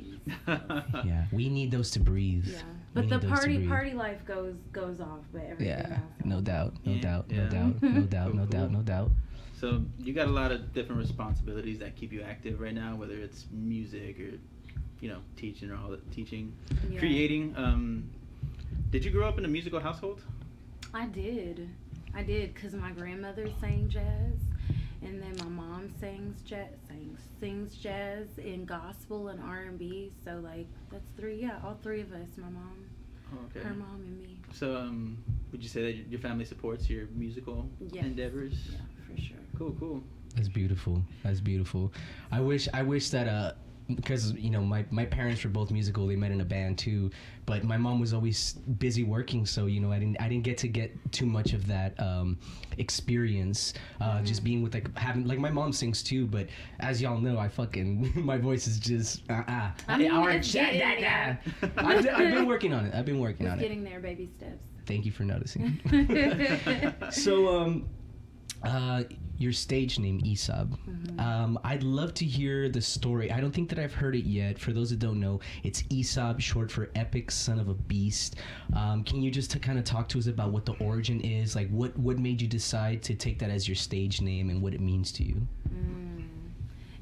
Yeah, 1.07 1.25
we 1.33 1.49
need 1.49 1.71
those 1.71 1.90
to 1.92 2.01
breathe. 2.01 2.44
Yeah, 2.47 2.57
We 2.94 3.03
but 3.03 3.09
the 3.09 3.16
need 3.16 3.23
those 3.23 3.31
to 3.31 3.35
party 3.37 3.66
party 3.66 3.92
life 3.94 4.25
goes 4.27 4.55
goes 4.73 5.01
off, 5.01 5.21
but 5.33 5.42
everything 5.42 5.66
Yeah, 5.68 5.92
else. 5.92 6.25
no 6.25 6.40
doubt, 6.42 6.75
no 6.85 6.92
Yeah, 6.92 7.01
doubt, 7.01 7.31
no 7.31 7.37
yeah. 7.42 7.49
doubt, 7.49 7.83
no 7.83 8.01
doubt, 8.16 8.27
Cool, 8.33 8.37
no 8.40 8.47
doubt, 8.47 8.71
no 8.73 8.83
doubt. 8.83 9.11
So 9.59 9.83
you 9.99 10.12
got 10.12 10.29
a 10.29 10.31
lot 10.31 10.53
of 10.53 10.73
different 10.75 11.01
responsibilities 11.01 11.79
that 11.79 11.97
keep 11.97 12.12
you 12.12 12.21
active 12.23 12.61
right 12.61 12.75
now, 12.75 12.94
whether 12.97 13.14
it's 13.14 13.47
music 13.53 14.21
or, 14.21 14.38
you 15.01 15.09
know, 15.09 15.18
teaching 15.37 15.71
or 15.71 15.77
all 15.77 15.88
that 15.90 16.12
teaching, 16.12 16.53
Yeah. 16.90 16.99
creating. 16.99 17.55
Um, 17.57 18.05
did 18.90 19.05
you 19.05 19.11
grow 19.11 19.27
up 19.29 19.38
in 19.38 19.44
a 19.47 19.49
musical 19.49 19.81
household? 19.81 20.21
I 20.92 21.07
did, 21.07 21.68
I 22.19 22.25
did, 22.25 22.53
cause 22.61 22.75
my 22.75 22.91
grandmother 22.91 23.47
sang 23.61 23.89
jazz, 23.89 24.35
and 25.03 25.23
then 25.23 25.37
my 25.39 25.45
mom 25.45 25.89
sings 26.01 26.43
jazz, 26.43 26.67
sings 26.89 27.21
sings 27.39 27.77
jazz 27.77 28.27
and 28.39 28.67
gospel 28.67 29.29
and 29.29 29.41
R 29.41 29.61
and 29.69 29.79
B. 29.79 30.11
So 30.25 30.41
like 30.43 30.67
that's 30.91 31.07
three, 31.17 31.37
yeah, 31.41 31.61
all 31.65 31.79
three 31.81 32.01
of 32.01 32.13
us, 32.13 32.31
my 32.37 32.49
mom, 32.49 32.75
Oh, 33.33 33.45
okay. 33.57 33.61
her 33.69 33.73
mom, 33.75 34.03
and 34.05 34.21
me. 34.21 34.41
So 34.53 34.75
um, 34.77 35.23
would 35.53 35.63
you 35.63 35.69
say 35.69 35.83
that 35.83 36.11
your 36.11 36.19
family 36.19 36.45
supports 36.45 36.91
your 36.91 37.07
musical 37.15 37.71
Yes. 37.93 38.05
endeavors? 38.05 38.55
Yeah, 38.73 38.79
for 39.07 39.21
sure. 39.23 39.37
Cool, 39.57 39.77
cool. 39.79 40.03
That's 40.35 40.49
beautiful. 40.49 41.05
That's 41.23 41.41
beautiful. 41.41 41.93
I 42.33 42.41
wish 42.41 42.67
I 42.75 42.83
wish 42.83 43.11
that 43.11 43.29
uh 43.29 43.53
because 43.94 44.33
you 44.35 44.51
know 44.51 44.61
my, 44.61 44.85
my 44.90 45.05
parents 45.07 45.42
were 45.42 45.51
both 45.51 45.70
musical 45.70 46.07
they 46.07 46.14
met 46.16 46.31
in 46.31 46.40
a 46.42 46.44
band 46.44 46.77
too 46.77 47.11
but 47.46 47.64
my 47.64 47.77
mom 47.79 47.98
was 47.98 48.12
always 48.12 48.53
busy 48.79 49.03
working 49.03 49.46
so 49.46 49.64
you 49.66 49.81
know 49.81 49.90
i 49.90 49.98
didn't 49.98 50.20
i 50.20 50.29
didn't 50.29 50.44
get 50.44 50.59
to 50.59 50.68
get 50.68 50.90
too 51.11 51.24
much 51.24 51.55
of 51.55 51.66
that 51.66 51.98
um, 51.98 52.37
experience 52.77 53.72
uh, 54.01 54.20
just 54.22 54.44
being 54.44 54.62
with 54.62 54.74
like 54.74 54.96
having 54.98 55.27
like 55.27 55.38
my 55.38 55.51
mom 55.51 55.72
sings 55.72 56.03
too 56.03 56.27
but 56.27 56.46
as 56.81 57.01
y'all 57.01 57.18
know 57.18 57.38
i 57.38 57.48
fucking 57.48 58.12
my 58.24 58.37
voice 58.37 58.66
is 58.66 58.79
just 58.79 59.22
uh, 59.31 59.42
uh, 59.48 59.70
I 59.88 59.96
mean, 59.98 60.11
Or- 60.12 60.31
it's 60.31 60.53
getting 60.53 60.81
there. 61.01 61.40
I've, 61.79 62.07
I've 62.09 62.35
been 62.35 62.46
working 62.46 62.72
on 62.74 62.85
it 62.87 62.94
i've 62.94 63.07
been 63.07 63.20
working 63.20 63.46
Just 63.46 63.53
on 63.53 63.59
it. 63.59 63.62
getting 63.62 63.85
there, 63.85 64.01
baby 64.01 64.29
steps. 64.37 64.62
thank 64.87 65.05
you 65.07 65.12
for 65.12 65.22
noticing. 65.24 65.81
So 67.11 67.59
um 67.59 67.88
uh 68.64 69.05
your 69.38 69.53
stage 69.53 69.99
name 69.99 70.21
Esoab. 70.23 70.77
Um, 71.21 71.59
I'd 71.62 71.85
love 71.85 72.12
to 72.14 72.25
hear 72.25 72.68
the 72.68 72.81
story. 72.81 73.31
I 73.31 73.40
don't 73.40 73.53
think 73.53 73.68
that 73.71 73.79
I've 73.79 73.94
heard 73.94 74.16
it 74.16 74.25
yet. 74.25 74.59
For 74.59 74.73
those 74.73 74.90
that 74.90 74.99
don't 74.99 75.21
know, 75.21 75.40
it's 75.62 75.83
Esoab, 75.85 76.40
short 76.40 76.71
for 76.71 76.90
Epic 76.97 77.31
Son 77.31 77.61
of 77.61 77.68
a 77.68 77.75
Beast. 77.75 78.37
Um, 78.75 79.05
can 79.05 79.23
you 79.23 79.31
just 79.31 79.51
to 79.53 79.61
kind 79.61 79.79
of 79.79 79.85
talk 79.85 80.09
to 80.11 80.18
us 80.18 80.27
about 80.27 80.51
what 80.51 80.66
the 80.66 80.75
origin 80.81 81.21
is? 81.21 81.55
Like, 81.55 81.71
what 81.71 81.97
what 81.97 82.18
made 82.18 82.42
you 82.42 82.49
decide 82.49 83.03
to 83.05 83.14
take 83.14 83.38
that 83.38 83.51
as 83.51 83.68
your 83.68 83.77
stage 83.77 84.21
name 84.21 84.51
and 84.51 84.61
what 84.61 84.75
it 84.75 84.81
means 84.81 85.12
to 85.12 85.23
you? 85.23 85.47
Mm. 85.73 86.25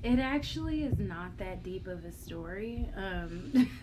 It 0.03 0.21
actually 0.21 0.85
is 0.85 1.01
not 1.01 1.37
that 1.39 1.65
deep 1.65 1.89
of 1.89 2.05
a 2.05 2.13
story. 2.13 2.89
Um, 2.97 3.69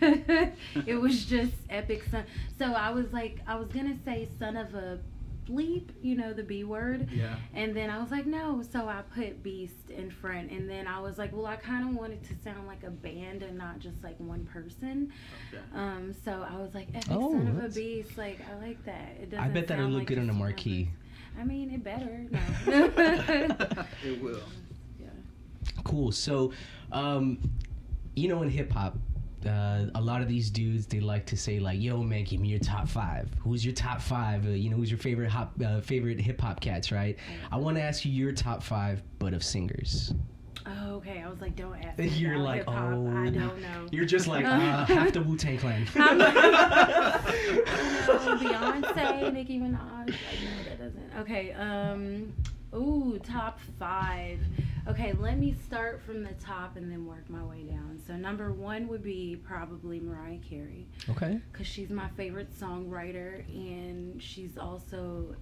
it 0.86 0.98
was 0.98 1.26
just 1.26 1.52
epic 1.68 2.04
son. 2.10 2.24
So 2.58 2.72
I 2.72 2.90
was 2.90 3.12
like, 3.12 3.40
I 3.46 3.56
was 3.56 3.68
gonna 3.68 3.98
say 4.04 4.28
son 4.38 4.56
of 4.56 4.74
a 4.74 5.00
bleep, 5.46 5.90
you 6.02 6.16
know, 6.16 6.32
the 6.32 6.42
B 6.42 6.64
word. 6.64 7.08
Yeah. 7.10 7.36
And 7.54 7.76
then 7.76 7.90
I 7.90 8.00
was 8.00 8.10
like, 8.10 8.26
no. 8.26 8.62
So 8.72 8.88
I 8.88 9.02
put 9.14 9.42
beast 9.42 9.90
in 9.90 10.10
front. 10.10 10.50
And 10.50 10.68
then 10.68 10.86
I 10.86 11.00
was 11.00 11.18
like, 11.18 11.32
well, 11.34 11.46
I 11.46 11.56
kind 11.56 11.88
of 11.88 11.94
wanted 11.94 12.22
to 12.24 12.34
sound 12.42 12.66
like 12.66 12.82
a 12.82 12.90
band 12.90 13.42
and 13.42 13.56
not 13.58 13.78
just 13.78 14.02
like 14.02 14.16
one 14.18 14.44
person. 14.46 15.12
Okay. 15.52 15.62
Um, 15.74 16.14
so 16.24 16.46
I 16.48 16.56
was 16.56 16.74
like, 16.74 16.88
epic 16.94 17.08
Oh, 17.10 17.32
son 17.32 17.48
of 17.48 17.64
a 17.64 17.68
beast. 17.68 18.16
Like, 18.16 18.40
I 18.50 18.64
like 18.66 18.84
that. 18.84 19.16
It 19.20 19.30
doesn't 19.30 19.44
I 19.44 19.48
bet 19.48 19.66
that'll 19.68 19.86
look 19.86 20.00
like 20.00 20.06
good 20.08 20.18
on 20.18 20.30
a 20.30 20.32
marquee. 20.34 20.84
person. 20.84 21.40
I 21.40 21.44
mean, 21.44 21.70
it 21.70 21.82
better. 21.82 22.26
No. 22.30 22.40
it 24.04 24.22
will. 24.22 24.40
yeah. 25.00 25.08
Cool. 25.82 26.12
So, 26.12 26.52
um, 26.92 27.38
you 28.14 28.28
know, 28.28 28.42
in 28.42 28.50
hip 28.50 28.70
hop, 28.72 28.96
uh, 29.46 29.86
a 29.94 30.00
lot 30.00 30.20
of 30.20 30.28
these 30.28 30.50
dudes 30.50 30.86
they 30.86 31.00
like 31.00 31.26
to 31.26 31.36
say 31.36 31.58
like, 31.58 31.80
"Yo, 31.80 32.02
man, 32.02 32.24
give 32.24 32.40
me 32.40 32.48
your 32.48 32.58
top 32.58 32.88
five. 32.88 33.28
Who's 33.40 33.64
your 33.64 33.74
top 33.74 34.00
five? 34.00 34.46
Uh, 34.46 34.50
you 34.50 34.70
know, 34.70 34.76
who's 34.76 34.90
your 34.90 34.98
favorite 34.98 35.30
hop, 35.30 35.52
uh, 35.64 35.80
favorite 35.80 36.20
hip 36.20 36.40
hop 36.40 36.60
cats? 36.60 36.90
Right? 36.92 37.18
I 37.50 37.56
want 37.56 37.76
to 37.76 37.82
ask 37.82 38.04
you 38.04 38.12
your 38.12 38.32
top 38.32 38.62
five, 38.62 39.02
but 39.18 39.34
of 39.34 39.42
singers. 39.42 40.14
Oh, 40.66 40.94
okay. 40.94 41.22
I 41.22 41.28
was 41.28 41.40
like, 41.40 41.56
don't 41.56 41.76
ask 41.76 41.98
me 41.98 42.08
You're 42.08 42.38
like, 42.38 42.60
hip-hop. 42.60 42.76
I 42.76 42.92
oh. 42.92 43.30
don't 43.30 43.60
know. 43.60 43.88
You're 43.92 44.06
just 44.06 44.26
like 44.26 44.44
uh, 44.46 44.86
half 44.86 45.12
the 45.12 45.22
Wu 45.22 45.36
Tang 45.36 45.58
Clan. 45.58 45.86
I'm 45.94 46.18
like, 46.18 46.34
no, 46.34 46.40
Beyonce, 48.38 49.32
Nicki 49.32 49.58
Minaj. 49.58 50.06
Like, 50.06 50.08
no, 50.08 50.64
that 50.68 50.78
doesn't. 50.78 51.10
Okay. 51.20 51.52
Um. 51.52 52.32
Ooh, 52.74 53.18
top 53.22 53.58
five. 53.78 54.40
Okay, 54.88 55.12
let 55.14 55.38
me 55.38 55.54
start 55.66 56.02
from 56.02 56.22
the 56.22 56.32
top 56.34 56.76
and 56.76 56.90
then 56.90 57.06
work 57.06 57.28
my 57.30 57.42
way 57.42 57.62
down. 57.62 58.00
So 58.06 58.14
number 58.16 58.52
one 58.52 58.88
would 58.88 59.02
be 59.02 59.36
probably 59.44 60.00
Mariah 60.00 60.38
Carey 60.38 60.86
okay. 61.10 61.40
because 61.52 61.66
she's 61.66 61.90
my 61.90 62.08
favorite 62.16 62.52
songwriter 62.58 63.44
and 63.48 64.20
she's 64.22 64.58
also 64.58 65.34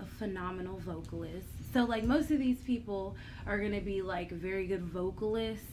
a 0.00 0.06
phenomenal 0.06 0.78
vocalist. 0.78 1.48
So 1.74 1.84
like 1.84 2.04
most 2.04 2.30
of 2.30 2.38
these 2.38 2.58
people 2.60 3.16
are 3.46 3.58
gonna 3.58 3.80
be 3.80 4.00
like 4.02 4.30
very 4.30 4.66
good 4.66 4.82
vocalists, 4.84 5.66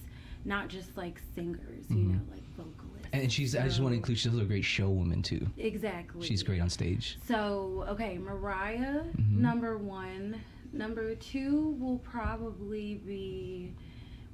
not 0.45 0.67
just 0.67 0.97
like 0.97 1.19
singers, 1.35 1.85
you 1.89 1.95
Mhm. 1.97 2.11
know, 2.13 2.21
like 2.31 2.43
vocalists. 2.57 3.07
And 3.13 3.31
she's. 3.31 3.55
I 3.55 3.63
just 3.67 3.79
want 3.79 3.91
to 3.93 3.97
include. 3.97 4.17
She's 4.17 4.31
also 4.33 4.41
a 4.43 4.45
great 4.47 4.63
showwoman 4.63 5.23
too. 5.23 5.45
exactly. 5.57 6.25
She's 6.25 6.41
great 6.41 6.59
on 6.59 6.69
stage. 6.69 7.17
So 7.27 7.85
okay, 7.89 8.17
Mariah, 8.17 9.03
Mhm. 9.17 9.37
number 9.37 9.77
one. 9.77 10.41
Number 10.73 11.13
two 11.13 11.77
will 11.79 11.99
probably 11.99 12.95
be 12.95 13.73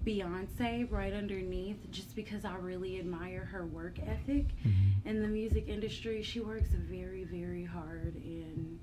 Beyonce 0.05 0.89
right 0.89 1.11
underneath, 1.11 1.91
just 1.91 2.15
because 2.15 2.45
I 2.45 2.55
really 2.55 2.97
admire 2.97 3.43
her 3.51 3.65
work 3.65 3.99
ethic 3.99 4.47
mm-hmm. 4.65 5.07
in 5.07 5.21
the 5.21 5.27
music 5.27 5.67
industry. 5.67 6.23
She 6.23 6.39
works 6.39 6.69
very, 6.69 7.25
very 7.25 7.65
hard, 7.65 8.15
and 8.15 8.79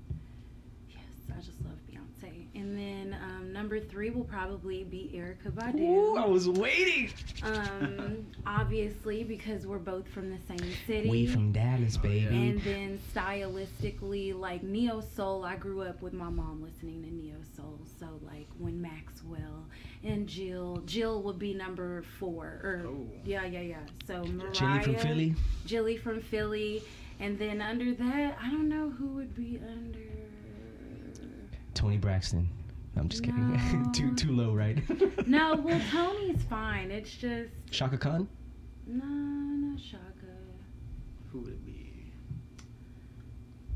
yes, 0.89 1.01
I 1.35 1.41
just 1.41 1.59
love 1.65 1.79
Beyonce. 2.23 2.45
And 2.55 2.77
then 2.77 3.17
um, 3.21 3.53
number 3.53 3.79
three 3.79 4.09
will 4.09 4.23
probably 4.23 4.83
be 4.83 5.11
Erykah 5.15 5.51
Badu. 5.51 5.79
Ooh, 5.81 6.17
I 6.17 6.25
was 6.25 6.49
waiting. 6.49 7.11
um, 7.43 8.25
obviously, 8.45 9.23
because 9.23 9.67
we're 9.67 9.77
both 9.77 10.07
from 10.07 10.29
the 10.29 10.39
same 10.47 10.73
city. 10.85 11.09
We 11.09 11.27
from 11.27 11.51
Dallas, 11.51 11.97
baby. 11.97 12.25
And 12.27 12.61
then 12.63 12.99
stylistically, 13.13 14.37
like 14.37 14.63
neo 14.63 15.01
soul, 15.15 15.43
I 15.45 15.55
grew 15.55 15.81
up 15.81 16.01
with 16.01 16.13
my 16.13 16.29
mom 16.29 16.61
listening 16.63 17.03
to 17.03 17.13
neo 17.13 17.37
soul. 17.55 17.79
So 17.99 18.07
like 18.25 18.47
when 18.57 18.81
Maxwell 18.81 19.65
and 20.03 20.27
Jill, 20.27 20.81
Jill 20.85 21.21
would 21.23 21.39
be 21.39 21.53
number 21.53 22.03
four. 22.19 22.45
Or 22.63 22.83
Oh. 22.87 23.07
yeah, 23.25 23.45
yeah, 23.45 23.61
yeah. 23.61 23.77
So 24.05 24.23
Mariah, 24.25 24.51
Chili 24.53 24.81
from 24.83 24.95
Philly. 24.95 25.35
Jilly 25.65 25.97
from 25.97 26.21
Philly, 26.21 26.83
and 27.19 27.37
then 27.37 27.61
under 27.61 27.93
that, 27.93 28.37
I 28.41 28.49
don't 28.49 28.69
know 28.69 28.89
who 28.89 29.07
would 29.09 29.35
be 29.35 29.59
under. 29.67 29.99
Toni 31.77 31.97
Braxton. 31.97 32.49
I'm 32.97 33.07
just 33.07 33.21
kidding. 33.21 33.53
No. 33.53 33.91
too 33.93 34.15
too 34.15 34.31
low, 34.31 34.51
right? 34.51 34.77
No, 35.27 35.55
well 35.57 35.79
Toni's 35.91 36.41
fine. 36.49 36.89
It's 36.89 37.11
just 37.11 37.51
Chaka 37.69 37.99
Khan. 37.99 38.27
no, 38.87 39.05
not 39.05 39.79
Chaka. 39.79 40.01
Who 41.31 41.41
would 41.41 41.49
it 41.51 41.63
be? 41.63 42.11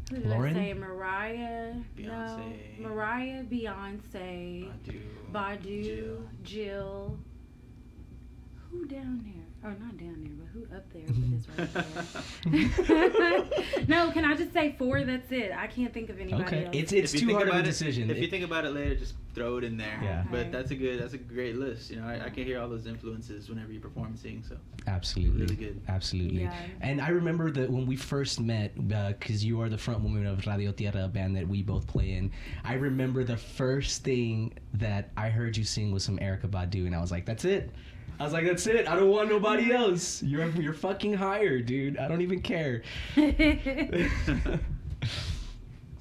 Who 0.09 0.15
did 0.15 0.25
Lauren? 0.25 0.57
I 0.57 0.59
say? 0.59 0.73
Mariah. 0.73 1.73
Beyonce. 1.95 2.79
No, 2.79 2.89
Mariah, 2.89 3.43
Beyonce. 3.43 4.71
Badu. 4.71 5.01
Badu, 5.31 5.83
Jill. 5.83 6.23
Jill. 6.41 7.19
Who 8.71 8.85
down 8.85 9.21
there? 9.23 9.50
Oh, 9.63 9.69
not 9.69 9.95
down 9.97 10.23
there, 10.23 10.33
but 10.39 10.47
who 10.53 10.75
up 10.75 10.91
there? 10.91 11.03
But 12.45 12.55
is 12.55 12.89
right 12.89 13.49
there. 13.75 13.85
no, 13.87 14.11
can 14.11 14.25
I 14.25 14.35
just 14.35 14.53
say 14.53 14.75
four? 14.77 15.03
That's 15.03 15.31
it. 15.31 15.51
I 15.55 15.67
can't 15.67 15.93
think 15.93 16.09
of 16.09 16.19
anybody 16.19 16.43
Okay, 16.43 16.65
else. 16.65 16.75
it's 16.75 16.91
it's 16.91 17.11
too 17.11 17.29
hard 17.31 17.43
of 17.43 17.47
a 17.49 17.51
about 17.51 17.59
it- 17.61 17.69
decision. 17.69 18.09
If 18.09 18.17
you 18.17 18.27
think 18.27 18.43
about 18.43 18.65
it 18.65 18.71
later, 18.73 18.95
just 18.95 19.13
throw 19.35 19.57
it 19.57 19.63
in 19.63 19.77
there. 19.77 19.99
Yeah. 20.03 20.23
But 20.29 20.39
Okay. 20.39 20.49
that's 20.49 20.71
a 20.71 20.75
good, 20.75 21.01
that's 21.01 21.13
a 21.13 21.17
great 21.17 21.55
list. 21.57 21.89
You 21.91 21.97
know, 22.01 22.07
I, 22.07 22.25
I 22.25 22.29
can 22.29 22.43
hear 22.43 22.59
all 22.59 22.67
those 22.67 22.85
influences 22.87 23.47
whenever 23.49 23.71
you 23.71 23.79
perform 23.79 24.07
and 24.07 24.19
sing. 24.19 24.43
So 24.49 24.57
absolutely, 24.87 25.41
really 25.41 25.55
good. 25.55 25.79
absolutely. 25.87 26.41
Yeah. 26.41 26.53
And 26.81 26.99
I 26.99 27.09
remember 27.09 27.51
that 27.51 27.69
when 27.69 27.85
we 27.85 27.95
first 27.95 28.39
met, 28.39 28.73
uh, 28.93 29.09
because 29.09 29.45
you 29.45 29.61
are 29.61 29.69
the 29.69 29.77
front 29.77 30.01
woman 30.01 30.25
of 30.25 30.45
Radio 30.47 30.71
Tierra, 30.71 31.05
a 31.05 31.07
band 31.07 31.35
that 31.37 31.47
we 31.47 31.61
both 31.61 31.85
play 31.87 32.13
in. 32.13 32.31
I 32.65 32.73
remember 32.73 33.23
the 33.23 33.37
first 33.37 34.03
thing 34.03 34.53
that 34.73 35.11
I 35.15 35.29
heard 35.29 35.55
you 35.55 35.63
sing 35.63 35.91
was 35.91 36.03
some 36.03 36.17
Erykah 36.17 36.49
Badu, 36.49 36.87
and 36.87 36.95
I 36.95 36.99
was 36.99 37.11
like, 37.11 37.25
"That's 37.25 37.45
it." 37.45 37.69
I 38.21 38.23
was 38.23 38.33
like, 38.33 38.45
"That's 38.45 38.67
it. 38.67 38.87
I 38.87 38.95
don't 38.95 39.09
want 39.09 39.29
nobody 39.29 39.73
else. 39.73 40.21
You're 40.21 40.47
you're 40.51 40.75
fucking 40.75 41.13
hired, 41.13 41.65
dude. 41.65 41.97
I 41.97 42.07
don't 42.07 42.21
even 42.21 42.39
care." 42.41 42.83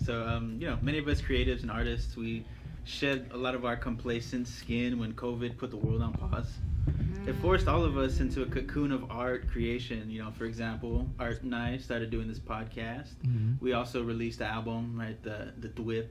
So, 0.04 0.26
um, 0.26 0.56
you 0.59 0.66
know, 0.66 0.78
many 0.83 0.98
of 0.98 1.06
us 1.09 1.20
creatives 1.20 1.62
and 1.62 1.70
artists, 1.70 2.16
we 2.16 2.44
shed 2.85 3.30
a 3.33 3.37
lot 3.37 3.54
of 3.54 3.64
our 3.64 3.76
complacent 3.76 4.48
skin 4.48 4.98
when 4.98 5.12
COVID 5.12 5.59
put 5.59 5.70
the 5.70 5.76
world 5.76 6.02
on 6.02 6.14
pause. 6.14 6.50
It 7.26 7.35
forced 7.37 7.68
all 7.68 7.85
of 7.85 7.98
us 7.98 8.20
into 8.20 8.42
a 8.42 8.46
cocoon 8.46 8.92
of 8.92 9.11
art 9.11 9.46
creation. 9.48 10.11
You 10.11 10.24
know, 10.24 10.30
for 10.33 10.46
example, 10.46 11.06
Art 11.18 11.42
and 11.42 11.54
I 11.54 11.76
started 11.76 12.11
doing 12.11 12.26
this 12.28 12.38
podcast. 12.38 13.09
Mhm. 13.26 13.61
We 13.61 13.74
also 13.74 14.02
released 14.02 14.38
the 14.38 14.46
album, 14.46 14.98
right? 14.98 15.22
The 15.22 15.52
the 15.59 15.68
Dwip. 15.68 16.06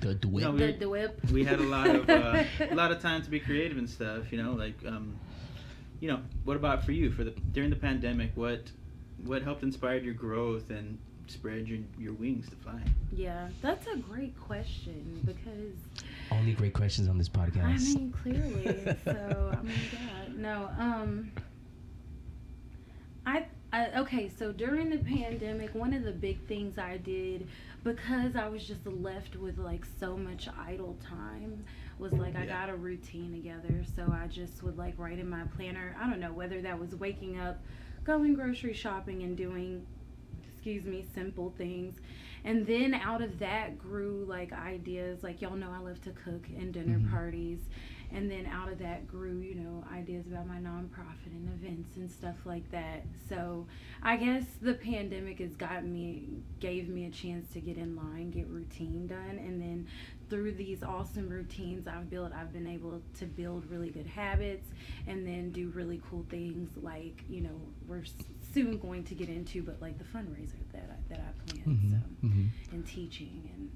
The 0.00 0.14
the 0.14 0.28
whip. 0.28 0.44
No, 0.44 0.56
the, 0.56 0.72
the 0.72 0.88
whip. 0.88 1.18
We 1.32 1.42
had 1.42 1.60
a 1.60 1.64
lot 1.64 1.88
of 1.88 2.08
uh, 2.08 2.44
a 2.70 2.74
lot 2.74 2.92
of 2.92 3.00
time 3.00 3.22
to 3.22 3.30
be 3.30 3.40
creative 3.40 3.78
and 3.78 3.88
stuff. 3.88 4.30
You 4.30 4.42
know, 4.42 4.52
like 4.52 4.78
um, 4.86 5.16
you 6.00 6.08
know, 6.08 6.20
what 6.44 6.56
about 6.56 6.84
for 6.84 6.92
you 6.92 7.10
for 7.10 7.24
the 7.24 7.30
during 7.52 7.70
the 7.70 7.76
pandemic? 7.76 8.32
What 8.34 8.70
what 9.24 9.42
helped 9.42 9.62
inspire 9.62 9.98
your 9.98 10.14
growth 10.14 10.70
and 10.70 10.98
spread 11.26 11.68
your 11.68 11.78
your 11.98 12.14
wings 12.14 12.48
to 12.50 12.56
fly? 12.56 12.80
Yeah, 13.12 13.48
that's 13.62 13.86
a 13.86 13.96
great 13.96 14.38
question 14.40 15.20
because 15.24 15.76
Only 16.30 16.52
great 16.52 16.74
questions 16.74 17.08
on 17.08 17.18
this 17.18 17.28
podcast. 17.28 17.64
I 17.64 17.76
mean 17.76 18.12
clearly. 18.12 18.96
so 19.04 19.52
I 19.52 19.62
mean, 19.62 19.76
God, 19.92 20.36
no. 20.36 20.70
Um, 20.78 21.32
I, 23.26 23.46
I 23.72 23.88
okay. 24.00 24.28
So 24.28 24.52
during 24.52 24.90
the 24.90 24.98
pandemic, 24.98 25.74
one 25.74 25.92
of 25.92 26.04
the 26.04 26.12
big 26.12 26.46
things 26.46 26.78
I 26.78 26.96
did 26.96 27.46
because 27.82 28.36
I 28.36 28.48
was 28.48 28.66
just 28.66 28.86
left 28.86 29.36
with 29.36 29.58
like 29.58 29.84
so 29.98 30.16
much 30.16 30.48
idle 30.58 30.96
time 31.06 31.64
was 31.98 32.12
like 32.12 32.36
I 32.36 32.44
Yeah. 32.44 32.66
got 32.66 32.70
a 32.70 32.76
routine 32.76 33.32
together. 33.32 33.84
So 33.96 34.10
I 34.12 34.26
just 34.26 34.62
would 34.62 34.76
like 34.78 34.94
write 34.98 35.18
in 35.18 35.28
my 35.28 35.44
planner. 35.56 35.96
I 36.00 36.08
don't 36.08 36.20
know 36.20 36.32
whether 36.32 36.60
that 36.62 36.78
was 36.78 36.94
waking 36.94 37.38
up, 37.38 37.62
going 38.04 38.34
grocery 38.34 38.74
shopping, 38.74 39.22
and 39.22 39.36
doing 39.36 39.86
excuse 40.52 40.84
me, 40.84 41.02
simple 41.14 41.54
things. 41.56 41.96
And 42.44 42.66
then 42.66 42.92
out 42.92 43.22
of 43.22 43.38
that 43.38 43.78
grew 43.78 44.24
like 44.28 44.52
ideas, 44.52 45.22
like 45.22 45.40
y'all 45.40 45.56
know 45.56 45.70
I 45.72 45.78
love 45.78 46.00
to 46.02 46.10
cook 46.10 46.46
and 46.56 46.72
dinner 46.72 46.98
Mhm. 46.98 47.10
parties. 47.10 47.68
And 48.12 48.30
then 48.30 48.46
out 48.46 48.70
of 48.72 48.78
that 48.80 49.06
grew, 49.06 49.38
you 49.38 49.54
know, 49.54 49.84
ideas 49.94 50.26
about 50.26 50.46
my 50.46 50.56
nonprofit 50.56 51.26
and 51.32 51.48
events 51.62 51.96
and 51.96 52.10
stuff 52.10 52.34
like 52.44 52.68
that. 52.72 53.04
So 53.28 53.66
I 54.02 54.16
guess 54.16 54.44
the 54.60 54.74
pandemic 54.74 55.38
has 55.38 55.54
gotten 55.54 55.92
me, 55.92 56.28
gave 56.58 56.88
me 56.88 57.06
a 57.06 57.10
chance 57.10 57.52
to 57.52 57.60
get 57.60 57.76
in 57.76 57.94
line, 57.96 58.30
get 58.30 58.48
routine 58.48 59.06
done. 59.06 59.38
And 59.38 59.60
then 59.60 59.86
through 60.28 60.52
these 60.52 60.82
awesome 60.82 61.28
routines 61.28 61.86
I've 61.86 62.10
built, 62.10 62.32
I've 62.32 62.52
been 62.52 62.66
able 62.66 63.00
to 63.18 63.24
build 63.26 63.64
really 63.70 63.90
good 63.90 64.06
habits 64.06 64.68
and 65.06 65.26
then 65.26 65.50
do 65.52 65.68
really 65.70 66.00
cool 66.10 66.24
things 66.30 66.68
like, 66.82 67.22
you 67.28 67.42
know, 67.42 67.60
we're 67.86 68.04
soon 68.52 68.78
going 68.78 69.04
to 69.04 69.14
get 69.14 69.28
into, 69.28 69.62
but 69.62 69.80
like 69.80 69.98
the 69.98 70.04
fundraiser 70.04 70.54
that 70.72 70.90
I, 70.90 71.14
that 71.14 71.20
I 71.20 71.52
planned. 71.52 71.78
Mhm, 71.78 71.90
So, 71.90 72.26
mhm. 72.26 72.48
and 72.72 72.86
teaching 72.86 73.48
and 73.54 73.70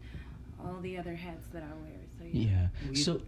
all 0.65 0.81
the 0.81 0.97
other 0.97 1.15
hats 1.15 1.47
that 1.53 1.63
I 1.63 1.75
wear. 1.83 1.93
So, 2.19 2.25
yeah. 2.31 2.69
Yeah. 2.91 3.03
So, 3.03 3.21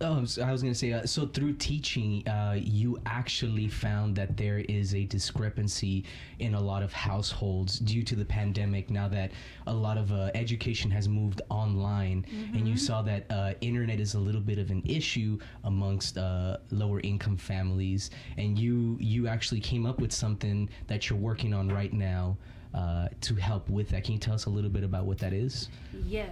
oh, 0.00 0.24
so 0.24 0.42
I 0.42 0.50
was 0.50 0.62
gonna 0.62 0.74
say, 0.74 0.92
uh, 0.92 1.06
so 1.06 1.26
through 1.26 1.54
teaching, 1.54 2.26
uh, 2.26 2.56
you 2.58 2.98
actually 3.06 3.68
found 3.68 4.16
that 4.16 4.36
there 4.36 4.58
is 4.68 4.94
a 4.94 5.04
discrepancy 5.04 6.04
in 6.38 6.54
a 6.54 6.60
lot 6.60 6.82
of 6.82 6.92
households 6.92 7.78
due 7.78 8.02
to 8.02 8.16
the 8.16 8.24
pandemic. 8.24 8.90
Now 8.90 9.08
that 9.08 9.32
a 9.66 9.74
lot 9.74 9.98
of 9.98 10.12
uh, 10.12 10.30
education 10.34 10.90
has 10.90 11.08
moved 11.08 11.42
online, 11.50 12.24
and 12.54 12.66
you 12.66 12.76
saw 12.76 13.02
that 13.02 13.26
uh, 13.30 13.52
internet 13.60 14.00
is 14.00 14.14
a 14.14 14.18
little 14.18 14.40
bit 14.40 14.58
of 14.58 14.70
an 14.70 14.82
issue 14.84 15.38
amongst 15.64 16.18
uh, 16.18 16.56
lower 16.70 17.00
income 17.00 17.36
families, 17.36 18.10
and 18.36 18.58
you 18.58 18.96
you 19.00 19.28
actually 19.28 19.60
came 19.60 19.86
up 19.86 20.00
with 20.00 20.12
something 20.12 20.68
that 20.86 21.08
you're 21.08 21.18
working 21.18 21.54
on 21.54 21.68
right 21.68 21.92
now. 21.92 22.36
Uh, 22.72 23.08
to 23.20 23.34
help 23.34 23.68
with 23.68 23.88
that, 23.88 24.04
can 24.04 24.12
you 24.12 24.20
tell 24.20 24.34
us 24.34 24.44
a 24.44 24.50
little 24.50 24.70
bit 24.70 24.84
about 24.84 25.04
what 25.04 25.18
that 25.18 25.32
is? 25.32 25.68
Yes. 26.06 26.30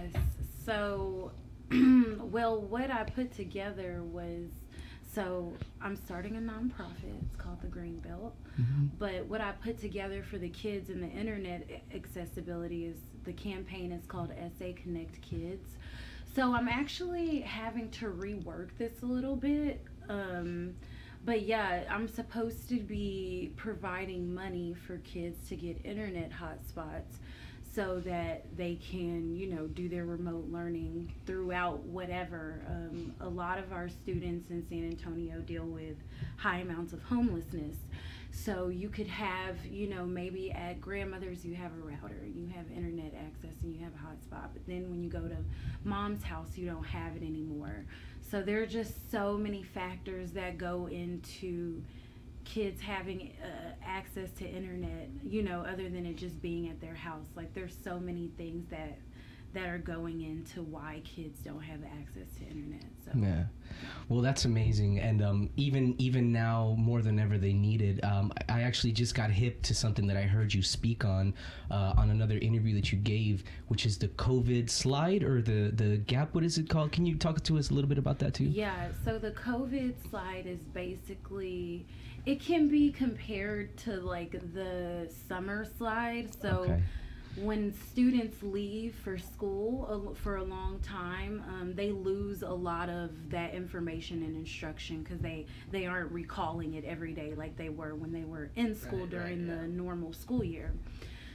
So, 0.69 1.31
well, 1.71 2.61
what 2.61 2.91
I 2.91 3.03
put 3.03 3.33
together 3.35 4.03
was 4.03 4.49
so 5.15 5.51
I'm 5.81 5.95
starting 5.95 6.37
a 6.37 6.39
nonprofit. 6.39 7.23
It's 7.23 7.35
called 7.35 7.59
the 7.63 7.67
Green 7.67 7.97
Belt. 8.01 8.35
But 8.99 9.25
what 9.25 9.41
I 9.41 9.53
put 9.63 9.79
together 9.79 10.21
for 10.21 10.37
the 10.37 10.49
kids 10.49 10.91
and 10.91 11.01
the 11.01 11.07
internet 11.07 11.67
accessibility 11.95 12.85
is 12.85 12.97
the 13.23 13.33
campaign 13.33 13.91
is 13.91 14.05
called 14.05 14.31
SA 14.59 14.65
Connect 14.83 15.19
Kids. 15.23 15.77
So 16.35 16.53
I'm 16.53 16.67
actually 16.67 17.39
having 17.39 17.89
to 17.91 18.05
rework 18.05 18.69
this 18.77 19.01
a 19.01 19.07
little 19.07 19.35
bit. 19.35 19.83
Um, 20.07 20.75
but 21.25 21.41
yeah, 21.41 21.85
I'm 21.89 22.07
supposed 22.07 22.69
to 22.69 22.75
be 22.75 23.53
providing 23.55 24.35
money 24.35 24.75
for 24.85 24.97
kids 24.99 25.49
to 25.49 25.55
get 25.55 25.83
internet 25.83 26.29
hotspots 26.31 27.17
so 27.79 28.01
that 28.01 28.43
they 28.57 28.75
can, 28.75 29.33
you 29.33 29.47
know, 29.47 29.65
do 29.67 29.87
their 29.87 30.03
remote 30.03 30.45
learning 30.51 31.13
throughout 31.25 31.79
whatever. 31.85 32.61
Um, 32.67 33.15
a 33.21 33.29
lot 33.29 33.57
of 33.57 33.71
our 33.71 33.87
students 33.87 34.49
in 34.49 34.67
San 34.67 34.83
Antonio 34.83 35.39
deal 35.39 35.63
with 35.63 35.95
high 36.35 36.57
amounts 36.57 36.91
of 36.91 37.01
homelessness. 37.03 37.77
So 38.31 38.67
you 38.67 38.89
could 38.89 39.07
have, 39.07 39.65
you 39.65 39.87
know, 39.87 40.05
maybe 40.05 40.51
at 40.51 40.81
grandmother's 40.81 41.45
you 41.45 41.55
have 41.55 41.71
a 41.71 41.87
router, 41.87 42.19
you 42.25 42.49
have 42.53 42.69
internet 42.69 43.13
access, 43.15 43.55
and 43.63 43.73
you 43.73 43.81
have 43.81 43.93
a 43.93 43.97
hotspot. 43.97 44.49
But 44.51 44.67
then 44.67 44.89
when 44.89 45.01
you 45.01 45.09
go 45.09 45.21
to 45.21 45.37
mom's 45.85 46.21
house, 46.21 46.57
you 46.57 46.65
don't 46.65 46.83
have 46.83 47.15
it 47.15 47.21
anymore. 47.23 47.85
So 48.29 48.41
there 48.41 48.61
are 48.61 48.65
just 48.65 49.09
so 49.09 49.37
many 49.37 49.63
factors 49.63 50.31
that 50.31 50.57
go 50.57 50.89
into 50.91 51.81
kids 52.49 52.81
having 52.81 53.31
uh, 53.43 53.73
access 53.85 54.31
to 54.31 54.45
internet 54.45 55.07
you 55.23 55.43
know 55.43 55.61
other 55.61 55.87
than 55.87 56.03
it 56.05 56.17
just 56.17 56.41
being 56.41 56.67
at 56.67 56.81
their 56.81 56.95
house 56.95 57.27
like 57.35 57.53
there's 57.53 57.75
so 57.83 57.99
many 57.99 58.31
things 58.37 58.65
that 58.71 58.97
that 59.53 59.67
are 59.67 59.77
going 59.79 60.21
into 60.21 60.61
why 60.61 61.01
kids 61.03 61.39
don't 61.39 61.61
have 61.61 61.79
access 61.83 62.27
to 62.37 62.43
internet 62.45 62.85
so 63.03 63.11
Yeah, 63.15 63.43
well, 64.07 64.21
that's 64.21 64.45
amazing, 64.45 64.99
and 64.99 65.21
um, 65.23 65.49
even 65.55 65.95
even 65.97 66.31
now 66.31 66.75
more 66.77 67.01
than 67.01 67.19
ever 67.19 67.37
they 67.37 67.53
need 67.53 67.81
it. 67.81 68.03
Um, 68.03 68.31
I 68.47 68.59
I 68.59 68.61
actually 68.63 68.91
just 68.91 69.15
got 69.15 69.31
hip 69.31 69.61
to 69.63 69.73
something 69.73 70.05
that 70.07 70.17
I 70.17 70.23
heard 70.23 70.53
you 70.53 70.61
speak 70.61 71.05
on 71.05 71.33
uh, 71.71 71.93
on 71.97 72.09
another 72.09 72.37
interview 72.37 72.75
that 72.75 72.91
you 72.91 72.97
gave, 72.97 73.43
which 73.67 73.85
is 73.85 73.97
the 73.97 74.09
COVID 74.09 74.69
slide 74.69 75.23
or 75.23 75.41
the 75.41 75.71
the 75.73 75.97
gap. 75.97 76.35
What 76.35 76.43
is 76.43 76.57
it 76.57 76.69
called? 76.69 76.91
Can 76.91 77.05
you 77.05 77.15
talk 77.15 77.41
to 77.43 77.57
us 77.57 77.69
a 77.69 77.73
little 77.73 77.87
bit 77.87 77.97
about 77.97 78.19
that 78.19 78.33
too? 78.33 78.45
Yeah, 78.45 78.89
so 79.05 79.17
the 79.17 79.31
COVID 79.31 79.93
slide 80.09 80.45
is 80.45 80.59
basically 80.73 81.85
it 82.29 82.39
can 82.39 82.67
be 82.67 82.91
compared 82.91 83.75
to 83.77 83.99
like 84.01 84.31
the 84.53 85.11
summer 85.27 85.65
slide. 85.77 86.29
So 86.41 86.61
Okay. 86.63 86.83
when 87.35 87.73
students 87.73 88.43
leave 88.43 88.95
for 88.95 89.17
school 89.17 90.15
for 90.21 90.35
a 90.37 90.43
long 90.43 90.79
time, 90.81 91.43
um, 91.47 91.73
they 91.73 91.91
lose 91.91 92.41
a 92.43 92.49
lot 92.49 92.89
of 92.89 93.11
that 93.29 93.53
information 93.53 94.23
and 94.23 94.35
instruction 94.35 95.01
because 95.03 95.19
they 95.19 95.45
they 95.71 95.85
aren't 95.85 96.11
recalling 96.11 96.73
it 96.75 96.83
every 96.85 97.13
day 97.13 97.33
like 97.35 97.55
they 97.55 97.69
were 97.69 97.95
when 97.95 98.11
they 98.11 98.25
were 98.25 98.51
in 98.55 98.75
school 98.75 98.99
Right, 99.01 99.09
during 99.09 99.47
right, 99.47 99.61
the 99.61 99.67
normal 99.67 100.13
school 100.13 100.43
year. 100.43 100.71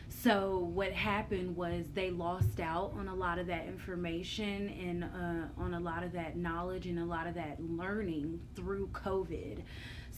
So 0.08 0.58
what 0.72 0.92
happened 0.92 1.56
was 1.56 1.86
they 1.94 2.10
lost 2.10 2.60
out 2.60 2.92
on 2.96 3.08
a 3.08 3.14
lot 3.14 3.38
of 3.38 3.46
that 3.48 3.66
information 3.66 4.68
and 4.68 5.04
uh, 5.04 5.62
on 5.62 5.74
a 5.74 5.80
lot 5.80 6.04
of 6.04 6.12
that 6.12 6.36
knowledge 6.36 6.86
and 6.86 6.98
a 6.98 7.04
lot 7.04 7.26
of 7.26 7.34
that 7.34 7.60
learning 7.60 8.40
through 8.54 8.88
COVID. 8.92 9.62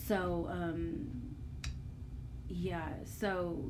So 0.06 0.48
um, 0.50 1.10
yeah, 2.48 2.88
so 3.04 3.64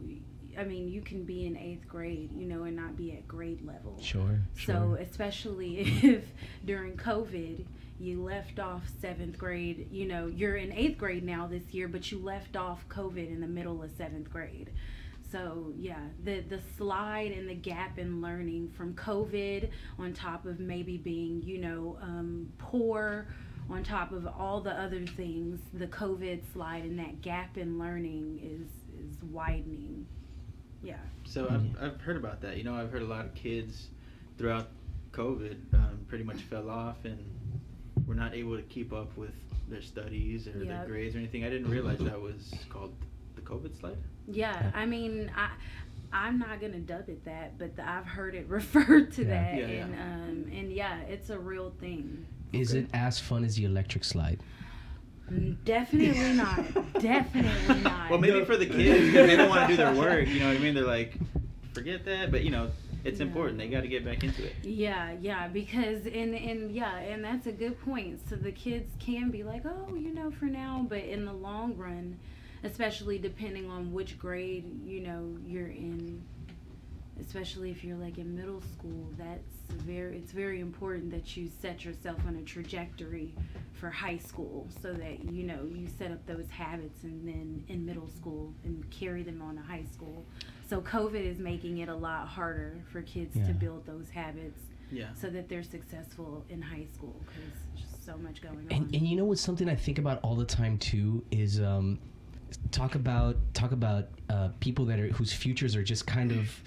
I 0.59 0.64
mean, 0.64 0.88
you 0.88 1.03
can 1.03 1.25
be 1.25 1.46
in 1.46 1.57
eighth 1.57 1.87
grade, 1.88 2.31
you 2.35 2.46
know, 2.46 2.64
and 2.64 2.77
not 2.77 2.96
be 2.96 3.12
at 3.12 3.29
grade 3.29 3.64
level. 3.66 3.99
Sure. 4.01 4.40
So 4.64 4.96
especially 5.01 5.79
if 6.03 6.25
during 6.64 6.96
COVID 6.96 7.64
you 7.99 8.22
left 8.22 8.59
off 8.59 8.83
seventh 9.01 9.38
grade, 9.38 9.88
you 9.90 10.07
know, 10.07 10.27
you're 10.27 10.57
in 10.57 10.72
eighth 10.72 10.99
grade 10.99 11.25
now 11.25 11.46
this 11.46 11.62
year, 11.72 11.88
but 11.88 12.11
you 12.12 12.18
left 12.18 12.57
off 12.57 12.87
COVID 12.88 13.29
in 13.29 13.40
the 13.40 13.46
middle 13.46 13.83
of 13.83 13.90
seventh 13.96 14.31
grade. 14.31 14.70
So 15.33 15.72
yeah, 15.77 16.01
the 16.22 16.40
the 16.40 16.61
slide 16.77 17.33
and 17.33 17.49
the 17.49 17.55
gap 17.55 17.99
in 17.99 18.20
learning 18.20 18.70
from 18.77 18.94
COVID, 18.94 19.70
on 19.99 20.12
top 20.12 20.46
of 20.46 20.61
maybe 20.61 20.99
being 20.99 21.42
you 21.42 21.59
know 21.59 21.99
um, 22.01 22.53
poor, 22.59 23.27
on 23.71 23.83
top 23.83 24.13
of 24.13 24.27
all 24.27 24.61
the 24.61 24.71
other 24.73 25.05
things, 25.07 25.61
the 25.75 25.87
COVID 25.89 26.41
slide 26.53 26.85
and 26.85 26.99
that 26.99 27.21
gap 27.23 27.57
in 27.59 27.79
learning 27.79 28.41
is 28.43 28.69
is 29.11 29.17
widening. 29.31 30.07
Yeah. 30.83 30.97
So 31.25 31.49
I've, 31.51 31.83
I've 31.83 32.01
heard 32.01 32.17
about 32.17 32.41
that. 32.43 32.57
You 32.57 32.65
know, 32.65 32.75
I've 32.75 32.91
heard 32.93 33.03
a 33.03 33.07
lot 33.07 33.25
of 33.25 33.35
kids 33.35 33.89
throughout 34.39 34.69
COVID 35.13 35.57
um, 35.75 35.99
pretty 36.09 36.23
much 36.25 36.43
fell 36.43 36.71
off 36.71 37.05
and 37.05 37.19
were 38.07 38.15
not 38.15 38.35
able 38.35 38.57
to 38.57 38.63
keep 38.63 38.93
up 38.93 39.17
with 39.17 39.33
their 39.69 39.83
studies 39.83 40.47
or 40.47 40.65
their 40.65 40.85
grades 40.87 41.15
or 41.17 41.19
anything. 41.19 41.45
I 41.45 41.51
didn't 41.51 41.71
realize 41.71 41.99
that 41.99 42.21
was 42.21 42.53
called 42.69 42.95
the 43.35 43.41
COVID 43.43 43.79
slide. 43.81 43.97
Yeah, 44.29 44.71
I 44.75 44.87
mean, 44.87 45.31
I 45.37 45.51
I'm 46.13 46.39
not 46.39 46.61
gonna 46.61 46.79
dub 46.79 47.09
it 47.09 47.25
that, 47.25 47.59
but 47.59 47.75
the, 47.77 47.89
I've 47.89 48.07
heard 48.07 48.35
it 48.37 48.47
referred 48.49 49.13
to 49.15 49.23
Yeah. 49.25 49.29
that, 49.29 49.55
Yeah, 49.59 49.67
yeah. 49.67 49.85
and 49.85 49.95
um, 50.47 50.53
and 50.53 50.73
yeah, 50.73 51.01
it's 51.03 51.31
a 51.31 51.39
real 51.39 51.73
thing. 51.81 52.27
Is 52.53 52.71
Okay. 52.71 52.81
it 52.81 52.91
as 52.93 53.19
fun 53.19 53.45
as 53.45 53.57
the 53.57 53.65
electric 53.65 54.05
slide? 54.05 54.41
Mm, 55.31 55.57
Definitely 55.65 56.33
not. 56.35 56.61
Definitely 57.01 57.81
not. 57.83 58.11
Well, 58.11 58.21
maybe 58.21 58.45
for 58.45 58.57
the 58.57 58.67
kids 58.67 59.07
because 59.07 59.27
they 59.27 59.37
don't 59.37 59.49
want 59.49 59.63
to 59.63 59.67
do 59.69 59.77
their 59.77 59.95
work. 59.95 60.29
You 60.29 60.41
know 60.41 60.49
what 60.49 60.57
I 60.57 60.61
mean? 60.61 60.75
They're 60.75 60.85
like, 60.85 61.17
forget 61.75 62.05
that. 62.05 62.31
But 62.31 62.45
you 62.45 62.51
know, 62.51 62.71
it's 63.05 63.19
Yeah. 63.21 63.27
important. 63.27 63.59
They 63.59 63.69
got 63.69 63.81
to 63.83 63.89
get 63.89 64.05
back 64.05 64.23
into 64.23 64.45
it. 64.45 64.55
Yeah, 64.63 65.13
yeah, 65.21 65.49
because 65.49 66.07
and 66.07 66.35
and 66.35 66.71
yeah, 66.71 66.97
and 66.99 67.25
that's 67.25 67.47
a 67.47 67.53
good 67.53 67.81
point. 67.83 68.21
So 68.29 68.37
the 68.37 68.53
kids 68.53 68.93
can 69.01 69.31
be 69.31 69.43
like, 69.43 69.63
oh, 69.67 69.95
you 69.95 70.15
know, 70.15 70.31
for 70.31 70.45
now, 70.47 70.87
but 70.89 70.99
in 71.01 71.25
the 71.25 71.33
long 71.33 71.77
run, 71.77 72.19
especially 72.63 73.19
depending 73.19 73.69
on 73.69 73.93
which 73.93 74.19
grade 74.19 74.65
you 74.85 75.01
know 75.01 75.37
you're 75.45 75.67
in, 75.69 76.23
especially 77.21 77.71
if 77.71 77.83
you're 77.85 77.97
like 77.97 78.19
in 78.19 78.35
middle 78.35 78.61
school, 78.61 79.09
that's 79.17 79.43
very 79.85 80.17
it's 80.17 80.33
very 80.33 80.61
important 80.61 81.11
that 81.11 81.37
you 81.37 81.49
set 81.61 81.85
yourself 81.85 82.19
on 82.27 82.37
a 82.37 82.43
trajectory 82.43 83.35
for 83.73 83.91
high 83.91 84.17
school 84.17 84.69
so 84.83 84.93
that 84.93 85.25
you 85.25 85.43
know 85.45 85.69
you 85.75 85.89
set 85.99 86.11
up 86.11 86.25
those 86.27 86.49
habits 86.51 87.03
and 87.05 87.27
then 87.27 87.65
in 87.69 87.85
middle 87.85 88.09
school 88.09 88.53
and 88.65 88.89
carry 88.91 89.23
them 89.23 89.43
on 89.43 89.57
to 89.57 89.63
high 89.63 89.85
school. 89.93 90.25
So 90.69 90.81
COVID 90.81 91.25
is 91.25 91.39
making 91.39 91.79
it 91.79 91.89
a 91.89 91.95
lot 91.95 92.27
harder 92.29 92.77
for 92.91 93.03
kids 93.03 93.37
Yeah. 93.37 93.47
to 93.47 93.53
build 93.55 93.87
those 93.87 94.11
habits 94.11 94.61
Yeah. 94.91 95.12
so 95.14 95.29
that 95.31 95.49
they're 95.49 95.62
successful 95.62 96.45
in 96.49 96.62
high 96.62 96.87
school 96.93 97.21
because 97.27 97.83
just 97.83 98.05
so 98.05 98.17
much 98.17 98.41
going 98.41 98.57
on. 98.59 98.67
And, 98.71 98.95
and 98.95 99.07
you 99.07 99.17
know 99.17 99.25
what's 99.25 99.41
something 99.41 99.69
I 99.69 99.75
think 99.77 99.99
about 99.99 100.21
all 100.23 100.35
the 100.37 100.45
time 100.45 100.79
too 100.79 101.25
is 101.31 101.61
um, 101.61 101.99
talk 102.71 102.95
about 102.95 103.37
talk 103.55 103.73
about 103.73 104.09
uh, 104.31 104.49
people 104.61 104.85
that 104.87 104.99
are 104.99 105.09
whose 105.09 105.33
futures 105.33 105.77
are 105.77 105.83
just 105.83 106.07
kind 106.07 106.33
of 106.33 106.62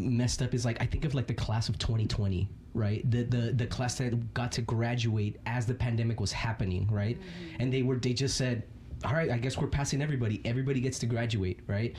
messed 0.00 0.42
up. 0.42 0.54
Is 0.54 0.64
like 0.64 0.80
I 0.80 0.86
think 0.86 1.04
of 1.04 1.14
like 1.14 1.26
the 1.26 1.34
class 1.34 1.68
of 1.68 1.78
2020, 1.78 2.48
right? 2.74 3.08
The 3.10 3.24
the 3.24 3.52
the 3.52 3.66
class 3.66 3.96
that 3.98 4.34
got 4.34 4.52
to 4.52 4.62
graduate 4.62 5.38
as 5.46 5.66
the 5.66 5.74
pandemic 5.74 6.20
was 6.20 6.32
happening, 6.32 6.88
right? 6.90 7.18
And 7.58 7.72
they 7.72 7.82
were 7.82 7.96
they 7.96 8.12
just 8.12 8.36
said 8.36 8.64
all 9.04 9.12
right, 9.12 9.30
I 9.30 9.36
guess 9.36 9.58
we're 9.58 9.66
passing 9.66 10.00
everybody. 10.00 10.40
Everybody 10.44 10.80
gets 10.80 10.98
to 11.00 11.06
graduate, 11.06 11.60
right? 11.66 11.94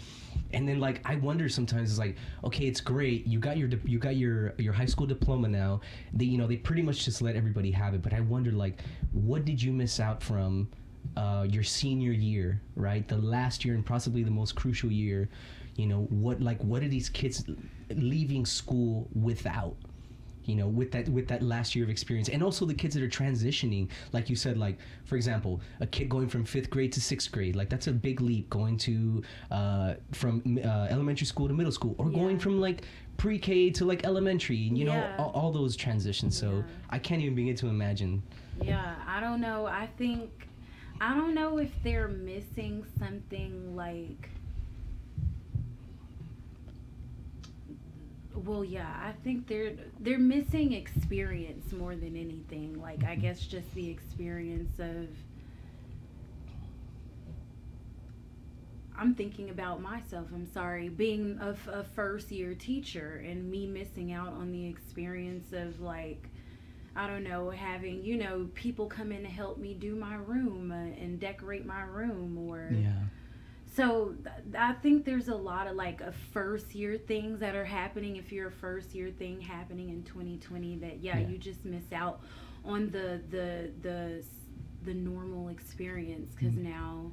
And 0.51 0.67
then 0.67 0.79
like 0.79 1.01
I 1.05 1.15
wonder 1.15 1.47
sometimes 1.47 1.91
it's 1.91 1.99
like, 1.99 2.15
okay, 2.43 2.65
it's 2.65 2.81
great. 2.81 3.27
You 3.27 3.39
got 3.39 3.57
your 3.57 3.69
you 3.85 3.99
got 3.99 4.15
your 4.15 4.53
your 4.57 4.73
high 4.73 4.85
school 4.85 5.05
diploma 5.05 5.47
now. 5.47 5.81
They 6.13 6.25
you 6.25 6.37
know 6.37 6.47
they 6.47 6.57
pretty 6.57 6.81
much 6.81 7.05
just 7.05 7.21
let 7.21 7.35
everybody 7.35 7.71
have 7.71 7.93
it. 7.93 8.01
But 8.01 8.13
I 8.13 8.21
wonder 8.21 8.51
like, 8.51 8.81
what 9.11 9.45
did 9.45 9.61
you 9.61 9.71
miss 9.71 9.99
out 9.99 10.21
from? 10.21 10.69
Uh, 11.15 11.47
your 11.49 11.63
senior 11.63 12.11
year, 12.11 12.61
right? 12.75 13.07
The 13.07 13.17
last 13.17 13.63
year 13.63 13.75
and 13.75 13.85
possibly 13.85 14.23
the 14.23 14.31
most 14.31 14.55
crucial 14.55 14.91
year. 14.91 15.29
You 15.77 15.85
know 15.87 16.01
what? 16.09 16.41
Like, 16.41 16.61
what 16.63 16.83
are 16.83 16.87
these 16.89 17.07
kids 17.07 17.45
leaving 17.95 18.45
school 18.45 19.07
without? 19.13 19.75
you 20.45 20.55
know 20.55 20.67
with 20.69 20.93
that 20.93 21.09
with 21.09 21.27
that 21.27 21.41
last 21.41 21.75
year 21.75 21.83
of 21.83 21.89
experience 21.89 22.29
and 22.29 22.41
also 22.41 22.63
the 22.65 22.73
kids 22.73 22.95
that 22.95 23.03
are 23.03 23.09
transitioning 23.09 23.89
like 24.13 24.29
you 24.29 24.35
said 24.37 24.57
like 24.57 24.77
for 25.03 25.17
example 25.17 25.59
a 25.81 25.85
kid 25.85 26.07
going 26.07 26.29
from 26.29 26.45
fifth 26.45 26.69
grade 26.69 26.89
to 26.89 27.01
sixth 27.01 27.33
grade 27.33 27.53
like 27.53 27.67
that's 27.67 27.87
a 27.87 27.91
big 27.91 28.21
leap 28.21 28.49
going 28.49 28.77
to 28.77 29.21
uh, 29.51 29.95
from 30.13 30.57
uh, 30.63 30.87
elementary 30.89 31.25
school 31.27 31.49
to 31.49 31.53
middle 31.53 31.69
school 31.73 31.95
or 31.97 32.09
going 32.09 32.39
from 32.39 32.61
like 32.61 32.85
pre-k 33.17 33.69
to 33.69 33.83
like 33.83 34.05
elementary 34.05 34.69
and 34.69 34.77
you 34.77 34.85
know 34.85 34.93
Yeah. 34.93 35.15
all, 35.19 35.31
all 35.31 35.51
those 35.51 35.75
transitions 35.75 36.37
so 36.37 36.63
Yeah. 36.65 36.73
i 36.91 36.97
can't 36.99 37.21
even 37.21 37.35
begin 37.35 37.55
to 37.57 37.67
imagine 37.67 38.23
Yeah, 38.61 38.95
I 39.05 39.19
don't 39.19 39.41
know. 39.41 39.65
I 39.65 39.89
think 39.97 40.47
I 41.01 41.13
don't 41.13 41.33
know 41.35 41.57
if 41.57 41.71
they're 41.83 42.07
missing 42.07 42.85
something 42.97 43.75
like 43.75 44.29
Well, 48.45 48.63
yeah, 48.63 48.93
I 49.01 49.13
think 49.23 49.47
they're 49.47 49.73
they're 49.99 50.19
missing 50.19 50.73
experience 50.73 51.71
more 51.71 51.95
than 51.95 52.15
anything. 52.15 52.79
Like 52.79 53.03
I 53.03 53.15
guess 53.15 53.39
just 53.39 53.73
the 53.73 53.89
experience 53.89 54.79
of 54.79 55.07
I'm 58.97 59.13
thinking 59.15 59.49
about 59.49 59.81
myself. 59.81 60.27
I'm 60.33 60.45
sorry, 60.51 60.89
being 60.89 61.39
a 61.41 61.83
first 61.83 62.31
year 62.31 62.53
teacher 62.53 63.23
and 63.25 63.49
me 63.49 63.67
missing 63.67 64.11
out 64.11 64.33
on 64.33 64.51
the 64.51 64.67
experience 64.67 65.53
of 65.53 65.81
like 65.81 66.29
I 66.95 67.05
don't 67.05 67.23
know, 67.23 67.51
having, 67.51 68.03
you 68.03 68.17
know, 68.17 68.49
people 68.55 68.87
come 68.87 69.11
in 69.11 69.21
to 69.21 69.29
help 69.29 69.59
me 69.59 69.75
do 69.75 69.95
my 69.95 70.15
room 70.15 70.71
uh, 70.71 71.01
and 71.01 71.19
decorate 71.19 71.63
my 71.63 71.83
room 71.83 72.37
or 72.49 72.71
yeah 72.71 73.03
so 73.75 74.15
th- 74.23 74.55
I 74.57 74.73
think 74.73 75.05
there's 75.05 75.27
a 75.27 75.35
lot 75.35 75.67
of 75.67 75.75
like 75.75 76.01
a 76.01 76.11
first 76.33 76.73
year 76.73 76.97
things 76.97 77.39
that 77.39 77.55
are 77.55 77.65
happening 77.65 78.15
if 78.15 78.31
you're 78.31 78.47
a 78.47 78.51
first 78.51 78.95
year 78.95 79.11
thing 79.11 79.41
happening 79.41 79.89
in 79.89 80.03
2020 80.03 80.77
that 80.77 80.99
yeah, 81.03 81.17
Yeah. 81.19 81.27
you 81.27 81.37
just 81.37 81.63
miss 81.65 81.91
out 81.93 82.21
on 82.65 82.89
the 82.91 83.21
the 83.29 83.71
the 83.81 84.23
the 84.85 84.93
normal 84.93 85.49
experience 85.49 86.33
cuz 86.35 86.49
Mhm. 86.53 86.63
now 86.63 87.11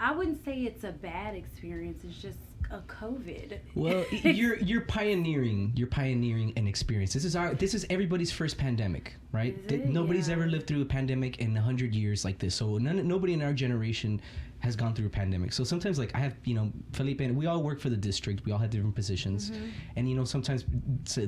I 0.00 0.12
wouldn't 0.12 0.42
say 0.44 0.62
it's 0.64 0.84
a 0.84 0.92
bad 0.92 1.34
experience 1.34 2.04
it's 2.04 2.20
just 2.20 2.38
a 2.70 2.78
covid 2.88 3.58
well 3.74 4.04
you're 4.10 4.56
you're 4.56 4.80
pioneering 4.80 5.72
you're 5.76 5.86
pioneering 5.86 6.52
an 6.56 6.66
experience 6.66 7.12
this 7.12 7.24
is 7.26 7.36
our 7.36 7.54
this 7.54 7.74
is 7.74 7.84
everybody's 7.90 8.32
first 8.32 8.56
pandemic 8.56 9.12
right 9.32 9.68
Th- 9.68 9.84
nobody's 9.84 10.28
Yeah. 10.28 10.34
ever 10.36 10.46
lived 10.46 10.66
through 10.66 10.80
a 10.80 10.86
pandemic 10.86 11.38
in 11.40 11.52
100 11.54 11.94
years 11.94 12.24
like 12.24 12.38
this 12.38 12.54
so 12.54 12.78
none, 12.78 13.06
nobody 13.06 13.34
in 13.34 13.42
our 13.42 13.52
generation 13.52 14.20
has 14.64 14.74
gone 14.76 14.94
through 14.94 15.06
a 15.06 15.10
pandemic. 15.20 15.52
So 15.52 15.62
sometimes 15.72 15.98
like 16.02 16.12
i 16.14 16.18
have 16.26 16.34
you 16.44 16.54
know 16.58 16.66
felipe 16.92 17.20
and 17.20 17.36
we 17.40 17.46
all 17.46 17.62
work 17.62 17.78
for 17.84 17.90
the 17.90 17.96
district. 18.10 18.44
We 18.46 18.52
all 18.52 18.58
have 18.64 18.70
different 18.70 18.94
positions. 18.94 19.50
Mhm. 19.50 19.70
and 19.96 20.02
you 20.10 20.16
know 20.16 20.24
sometimes 20.24 20.64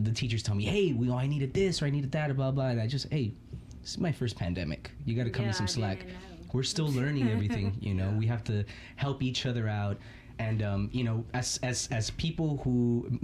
the 0.09 0.12
teachers 0.20 0.43
tell 0.43 0.55
me 0.61 0.64
hey 0.64 0.87
we 1.01 1.09
all 1.11 1.18
i 1.18 1.28
needed 1.34 1.53
this 1.61 1.82
or 1.82 1.84
i 1.87 1.91
needed 1.91 2.11
that 2.12 2.34
blah 2.37 2.51
blah. 2.51 2.68
And 2.72 2.80
i 2.80 2.87
just 2.87 3.07
hey 3.12 3.26
this 3.82 3.91
is 3.93 3.99
my 3.99 4.12
first 4.20 4.34
pandemic. 4.37 4.91
You 5.05 5.14
got 5.20 5.24
to 5.24 5.30
cut 5.30 5.43
Yeah, 5.43 5.49
me 5.49 5.55
some 5.62 5.68
slack. 5.68 5.99
we're 6.53 6.62
still 6.74 6.89
learning 7.01 7.28
everything 7.28 7.76
you 7.89 7.95
know. 7.95 8.11
Yeah. 8.11 8.18
we 8.22 8.26
have 8.34 8.43
to 8.45 8.64
help 8.97 9.22
each 9.22 9.47
other 9.47 9.68
out. 9.68 9.97
And 10.39 10.62
um, 10.70 10.82
you 10.93 11.05
know 11.09 11.24
as 11.41 11.49
as 11.70 11.89
as 11.99 12.11
people 12.24 12.51
who 12.64 12.76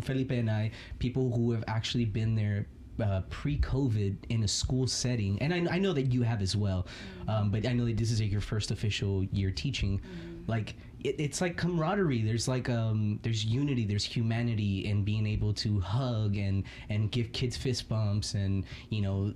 felipe 0.08 0.30
and 0.40 0.50
i 0.50 0.70
people 0.98 1.24
who 1.34 1.44
have 1.54 1.64
actually 1.76 2.06
been 2.18 2.34
there 2.42 2.60
uh, 3.02 3.22
pre-COVID 3.30 4.16
in 4.28 4.44
a 4.44 4.48
school 4.48 4.86
setting, 4.86 5.40
and 5.40 5.52
I, 5.52 5.74
I 5.74 5.78
know 5.78 5.92
that 5.92 6.12
you 6.12 6.22
have 6.22 6.40
as 6.40 6.56
well, 6.56 6.86
um, 7.28 7.50
but 7.50 7.66
I 7.66 7.72
know 7.72 7.84
that 7.84 7.96
this 7.96 8.10
is 8.10 8.20
like 8.20 8.30
your 8.30 8.40
first 8.40 8.70
official 8.70 9.24
year 9.24 9.50
teaching. 9.50 10.00
Like 10.46 10.74
it, 11.04 11.16
it's 11.18 11.40
like 11.40 11.56
camaraderie. 11.56 12.22
There's 12.22 12.48
like 12.48 12.68
um, 12.68 13.18
there's 13.22 13.44
unity. 13.44 13.84
There's 13.84 14.04
humanity 14.04 14.86
in 14.86 15.04
being 15.04 15.26
able 15.26 15.52
to 15.54 15.80
hug 15.80 16.36
and 16.36 16.64
and 16.88 17.10
give 17.10 17.32
kids 17.32 17.56
fist 17.56 17.88
bumps 17.88 18.34
and 18.34 18.64
you 18.90 19.02
know 19.02 19.32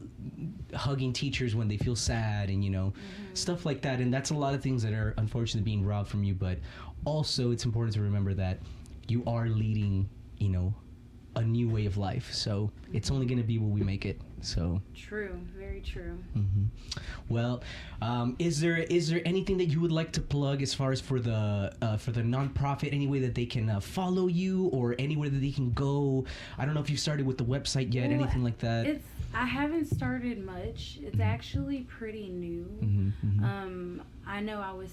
hugging 0.75 1.12
teachers 1.12 1.55
when 1.55 1.69
they 1.69 1.77
feel 1.77 1.97
sad 1.97 2.51
and 2.51 2.64
you 2.64 2.71
know 2.71 2.93
stuff 3.35 3.67
like 3.67 3.83
that. 3.83 4.01
And 4.01 4.12
that's 4.12 4.31
a 4.31 4.35
lot 4.35 4.55
of 4.55 4.62
things 4.62 4.83
that 4.83 4.93
are 4.93 5.14
unfortunately 5.19 5.64
being 5.64 5.85
robbed 5.85 6.09
from 6.09 6.25
you. 6.25 6.35
But 6.35 6.59
also, 7.05 7.51
it's 7.51 7.64
important 7.64 7.95
to 7.95 8.01
remember 8.01 8.35
that 8.35 8.59
you 9.09 9.23
are 9.27 9.49
leading. 9.49 10.09
You 10.39 10.51
know 10.51 10.75
a 11.37 11.43
new 11.43 11.68
way 11.68 11.87
of 11.87 11.97
life. 11.97 12.32
So 12.32 12.70
it's 12.93 13.11
only 13.11 13.26
going 13.26 13.39
to 13.39 13.45
be 13.45 13.59
what 13.59 13.70
we 13.70 13.82
make 13.82 14.05
it. 14.07 14.20
So, 14.41 14.80
True, 14.95 15.39
very 15.59 15.80
true. 15.80 16.18
hmm 16.34 16.64
well, 17.28 17.62
um, 18.01 18.37
is 18.39 18.61
there 18.61 18.76
is 18.78 19.09
there 19.09 19.20
anything 19.24 19.57
that 19.59 19.66
you 19.66 19.80
would 19.80 19.91
like 19.93 20.12
to 20.12 20.20
plug 20.20 20.62
as 20.62 20.72
far 20.72 20.93
as 20.93 21.01
for 21.01 21.18
the 21.18 21.72
uh, 21.82 21.97
for 21.97 22.12
the 22.12 22.22
nonprofit? 22.22 22.93
Any 22.93 23.07
way 23.07 23.18
that 23.20 23.34
they 23.34 23.47
can 23.47 23.68
uh, 23.68 23.80
follow 23.80 24.28
you, 24.28 24.66
or 24.66 24.95
anywhere 24.99 25.28
that 25.28 25.41
they 25.41 25.51
can 25.51 25.72
go? 25.72 26.24
I 26.59 26.64
don't 26.64 26.74
know 26.74 26.80
if 26.80 26.91
you 26.91 26.97
started 26.97 27.26
with 27.26 27.39
the 27.39 27.45
website 27.45 27.93
yet, 27.95 28.11
Well, 28.11 28.20
anything 28.20 28.45
like 28.45 28.59
that. 28.59 28.87
It's 28.87 29.07
I 29.34 29.45
haven't 29.47 29.87
started 29.87 30.45
much. 30.45 30.99
It's 31.03 31.16
Mhm. 31.16 31.20
actually 31.34 31.80
pretty 31.99 32.28
new. 32.28 32.62
hmm 32.64 33.09
hmm 33.22 33.45
Um, 33.45 34.03
I 34.26 34.41
know 34.41 34.61
I 34.61 34.72
was 34.72 34.93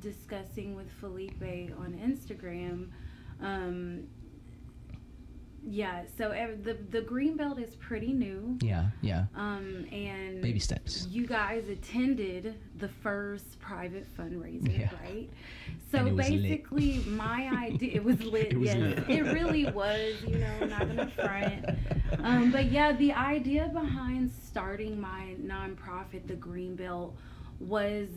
discussing 0.00 0.74
with 0.76 0.90
Felipe 1.00 1.42
on 1.78 1.94
Instagram. 2.04 2.88
Um, 3.40 4.04
yeah, 5.68 6.02
so 6.16 6.30
ev- 6.30 6.62
the 6.64 6.74
the 6.90 7.00
green 7.00 7.36
belt 7.36 7.58
is 7.58 7.74
pretty 7.76 8.12
new. 8.12 8.56
yeah, 8.62 8.86
yeah. 9.02 9.24
Um, 9.34 9.84
and 9.92 10.40
Baby 10.40 10.60
steps. 10.60 11.06
You 11.10 11.26
guys 11.26 11.68
attended 11.68 12.54
the 12.78 12.88
first 12.88 13.58
private 13.60 14.06
fundraiser, 14.16 14.78
Yeah. 14.78 14.90
right? 15.02 15.28
So 15.90 16.06
it 16.06 16.14
was 16.14 16.28
lit. 16.30 16.42
basically, 16.42 16.98
my 17.08 17.48
idea 17.66 17.96
it 17.96 18.04
was 18.04 18.22
lit. 18.34 18.52
It 18.52 18.58
was 18.58 18.68
yes, 18.68 18.76
lit. 18.76 19.10
it 19.10 19.22
really 19.32 19.66
was. 19.70 20.14
You 20.26 20.38
know, 20.38 20.66
not 20.66 20.86
gonna 20.86 21.10
front. 21.10 21.64
Um, 22.22 22.52
but 22.52 22.66
yeah, 22.70 22.92
the 22.92 23.12
idea 23.12 23.68
behind 23.72 24.30
starting 24.46 25.00
my 25.00 25.34
nonprofit, 25.42 26.26
the 26.28 26.34
Green 26.36 26.76
Belt, 26.76 27.16
was 27.58 28.08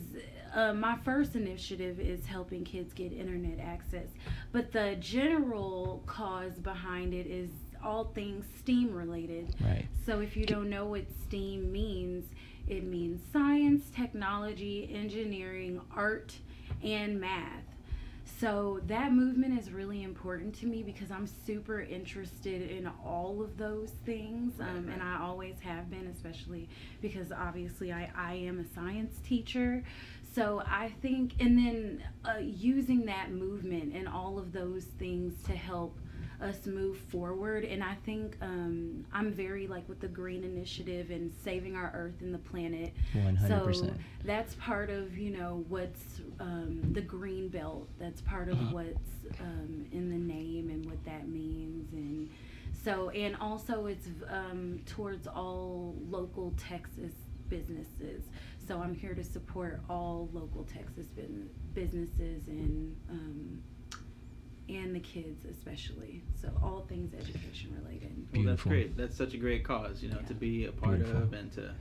uh, 0.54 0.72
my 0.74 0.96
first 1.04 1.36
initiative 1.36 2.00
is 2.00 2.26
helping 2.26 2.64
kids 2.64 2.92
get 2.92 3.12
internet 3.12 3.58
access. 3.60 4.08
But 4.52 4.72
the 4.72 4.96
general 5.00 6.02
cause 6.06 6.54
behind 6.54 7.14
it 7.14 7.26
is 7.26 7.50
all 7.82 8.04
things 8.04 8.44
STEAM 8.58 8.94
related. 8.94 9.54
Right. 9.60 9.86
So 10.04 10.20
if 10.20 10.36
you 10.36 10.44
don't 10.44 10.68
know 10.68 10.86
what 10.86 11.04
STEAM 11.24 11.70
means, 11.72 12.26
it 12.68 12.84
means 12.84 13.20
science, 13.32 13.84
technology, 13.94 14.90
engineering, 14.92 15.80
art, 15.94 16.34
and 16.82 17.20
math. 17.20 17.64
So 18.40 18.80
that 18.86 19.12
movement 19.12 19.58
is 19.60 19.70
really 19.70 20.02
important 20.02 20.54
to 20.60 20.66
me 20.66 20.82
because 20.82 21.10
I'm 21.10 21.26
super 21.26 21.82
interested 21.82 22.70
in 22.70 22.90
all 23.04 23.42
of 23.42 23.58
those 23.58 23.90
things, 24.06 24.58
um, 24.60 24.88
and 24.90 25.02
I 25.02 25.20
always 25.20 25.56
have 25.60 25.90
been, 25.90 26.06
especially 26.06 26.66
because 27.02 27.32
obviously 27.32 27.92
I, 27.92 28.10
I 28.16 28.34
am 28.34 28.58
a 28.58 28.74
science 28.74 29.14
teacher. 29.28 29.82
So 30.32 30.62
I 30.66 30.92
think, 31.02 31.32
and 31.40 31.58
then 31.58 32.02
uh, 32.24 32.38
using 32.38 33.06
that 33.06 33.32
movement 33.32 33.94
and 33.94 34.06
all 34.08 34.38
of 34.38 34.52
those 34.52 34.84
things 34.84 35.42
to 35.44 35.52
help 35.56 35.98
us 36.40 36.66
move 36.66 36.96
forward. 36.96 37.64
And 37.64 37.82
I 37.82 37.94
think 38.06 38.36
um, 38.40 39.04
I'm 39.12 39.32
very 39.32 39.66
like 39.66 39.86
with 39.88 40.00
the 40.00 40.08
green 40.08 40.44
initiative 40.44 41.10
and 41.10 41.32
saving 41.44 41.74
our 41.76 41.90
earth 41.94 42.20
and 42.20 42.32
the 42.32 42.38
planet. 42.38 42.92
One 43.12 43.36
hundred 43.36 43.74
So 43.74 43.90
that's 44.24 44.54
part 44.54 44.88
of 44.88 45.18
you 45.18 45.30
know 45.36 45.64
what's 45.68 46.20
um, 46.38 46.80
the 46.92 47.02
green 47.02 47.48
belt. 47.48 47.88
That's 47.98 48.20
part 48.22 48.48
of 48.48 48.54
Uh-huh. 48.58 48.72
what's 48.72 49.40
um, 49.40 49.86
in 49.92 50.10
the 50.10 50.16
name 50.16 50.70
and 50.70 50.86
what 50.86 51.04
that 51.04 51.28
means. 51.28 51.92
And 51.92 52.30
so 52.84 53.10
and 53.10 53.36
also 53.40 53.86
it's 53.86 54.08
um, 54.28 54.80
towards 54.86 55.26
all 55.26 55.94
local 56.08 56.54
Texas 56.56 57.12
businesses. 57.50 58.22
So 58.70 58.80
I'm 58.80 58.94
here 58.94 59.14
to 59.14 59.24
support 59.24 59.80
all 59.90 60.28
local 60.32 60.62
Texas 60.62 61.06
bus- 61.08 61.24
businesses 61.74 62.46
and 62.46 62.96
um, 63.10 63.60
and 64.68 64.94
the 64.94 65.00
kids 65.00 65.44
especially. 65.44 66.22
So 66.40 66.52
all 66.62 66.86
things 66.88 67.12
education 67.12 67.76
related. 67.82 68.28
Well, 68.32 68.44
that's 68.44 68.62
great. 68.62 68.96
That's 68.96 69.16
such 69.16 69.34
a 69.34 69.38
great 69.38 69.64
cause, 69.64 70.04
you 70.04 70.08
know, 70.08 70.20
to 70.28 70.34
be 70.34 70.66
a 70.66 70.70
part 70.70 70.98
Beautiful. 70.98 71.24
of 71.24 71.32
and 71.32 71.50
to 71.54 71.74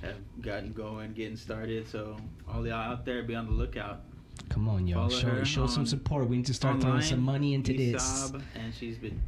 have 0.00 0.16
gotten 0.40 0.72
going, 0.72 1.12
getting 1.12 1.36
started. 1.36 1.86
So 1.86 2.16
all 2.52 2.66
y'all 2.66 2.74
out 2.74 3.04
there, 3.04 3.22
be 3.22 3.36
on 3.36 3.46
the 3.46 3.52
lookout. 3.52 4.00
Come 4.48 4.68
on, 4.68 4.88
y'all. 4.88 5.10
Follow 5.10 5.20
Show 5.20 5.44
show 5.44 5.66
some 5.68 5.86
support. 5.86 6.28
We 6.28 6.38
need 6.38 6.46
to 6.46 6.54
start 6.54 6.80
throwing 6.80 7.02
some 7.02 7.20
money 7.20 7.54
into 7.54 7.72
this. 7.72 8.02
Esoab, 8.02 8.42
and 8.56 8.74
she's 8.74 8.98
been 8.98 9.22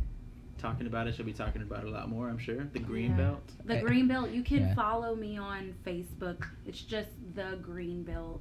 talking 0.65 0.87
about 0.87 1.07
it. 1.07 1.15
She'll 1.15 1.27
be 1.27 1.33
talking 1.33 1.61
about 1.62 1.85
it 1.85 1.89
a 1.89 1.91
lot 1.91 2.09
more, 2.09 2.29
I'm 2.29 2.39
sure. 2.39 2.65
The 2.73 2.79
green 2.79 3.11
Yeah. 3.11 3.17
belt. 3.17 3.53
The 3.67 3.81
Green 3.81 4.09
Belt, 4.09 4.31
you 4.31 4.43
can 4.43 4.61
yeah. 4.61 4.75
follow 4.75 5.15
me 5.15 5.37
on 5.37 5.75
Facebook. 5.85 6.47
It's 6.67 6.81
just 6.81 7.11
the 7.35 7.59
Green 7.61 8.03
Belt. 8.03 8.41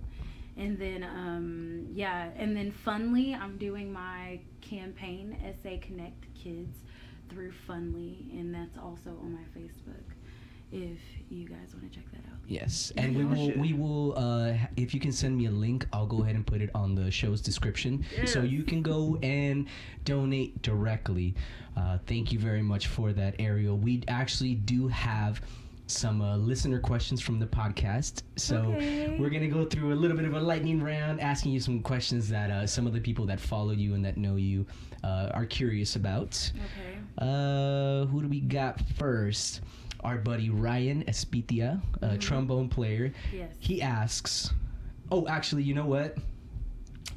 And 0.55 0.77
then, 0.77 1.03
um, 1.03 1.87
yeah, 1.91 2.29
and 2.37 2.55
then 2.55 2.71
Fundly, 2.85 3.37
I'm 3.37 3.57
doing 3.57 3.91
my 3.91 4.39
campaign, 4.61 5.35
SA 5.43 5.77
Connect 5.81 6.33
Kids, 6.35 6.77
through 7.29 7.51
Fundly, 7.67 8.31
and 8.39 8.53
that's 8.53 8.77
also 8.77 9.09
on 9.09 9.33
my 9.33 9.45
Facebook. 9.59 10.05
If 10.71 10.99
you 11.29 11.47
guys 11.47 11.73
want 11.73 11.91
to 11.91 11.99
check 11.99 12.09
that 12.11 12.19
out. 12.19 12.22
Yes, 12.47 12.91
and 12.97 13.15
we 13.15 13.23
Yeah. 13.23 13.29
will. 13.29 13.51
We 13.61 13.73
will. 13.73 14.17
Uh, 14.17 14.53
if 14.75 14.93
you 14.93 14.99
can 14.99 15.11
send 15.11 15.37
me 15.37 15.45
a 15.45 15.51
link, 15.51 15.87
I'll 15.93 16.05
go 16.05 16.23
ahead 16.23 16.35
and 16.35 16.45
put 16.45 16.61
it 16.61 16.69
on 16.75 16.93
the 16.93 17.09
show's 17.09 17.41
description, 17.41 18.03
so 18.25 18.41
you 18.43 18.63
can 18.63 18.81
go 18.81 19.17
and 19.23 19.65
donate 20.05 20.61
directly. 20.61 21.35
Uh, 21.77 21.97
thank 22.05 22.31
you 22.31 22.39
very 22.39 22.61
much 22.61 22.87
for 22.87 23.13
that, 23.13 23.35
Ariel. 23.39 23.77
We 23.77 24.03
actually 24.07 24.55
do 24.55 24.87
have 24.89 25.41
some 25.87 26.21
uh, 26.21 26.37
listener 26.37 26.79
questions 26.79 27.21
from 27.21 27.39
the 27.39 27.45
podcast, 27.45 28.23
so 28.35 28.57
Okay. 28.57 29.17
we're 29.19 29.29
gonna 29.29 29.47
go 29.47 29.65
through 29.65 29.93
a 29.93 29.95
little 29.95 30.15
bit 30.15 30.25
of 30.25 30.33
a 30.33 30.39
lightning 30.39 30.81
round, 30.81 31.19
asking 31.21 31.51
you 31.53 31.59
some 31.59 31.81
questions 31.81 32.27
that 32.29 32.51
uh, 32.51 32.67
some 32.67 32.85
of 32.87 32.93
the 32.93 32.99
people 33.01 33.25
that 33.25 33.39
follow 33.39 33.71
you 33.71 33.93
and 33.93 34.03
that 34.05 34.17
know 34.17 34.35
you 34.35 34.65
uh, 35.03 35.29
are 35.33 35.45
curious 35.45 35.95
about. 35.95 36.51
Okay. 36.55 36.99
Uh, 37.17 38.05
who 38.05 38.21
do 38.21 38.27
we 38.27 38.39
got 38.39 38.79
first? 38.97 39.61
Our 40.03 40.17
buddy 40.17 40.49
Ryan 40.49 41.03
Espitia, 41.05 41.81
a 42.01 42.07
Mhm. 42.09 42.19
trombone 42.19 42.69
player. 42.69 43.13
Yes. 43.33 43.55
He 43.59 43.81
asks, 43.81 44.53
"Oh, 45.11 45.27
actually, 45.27 45.63
you 45.63 45.73
know 45.73 45.85
what? 45.85 46.17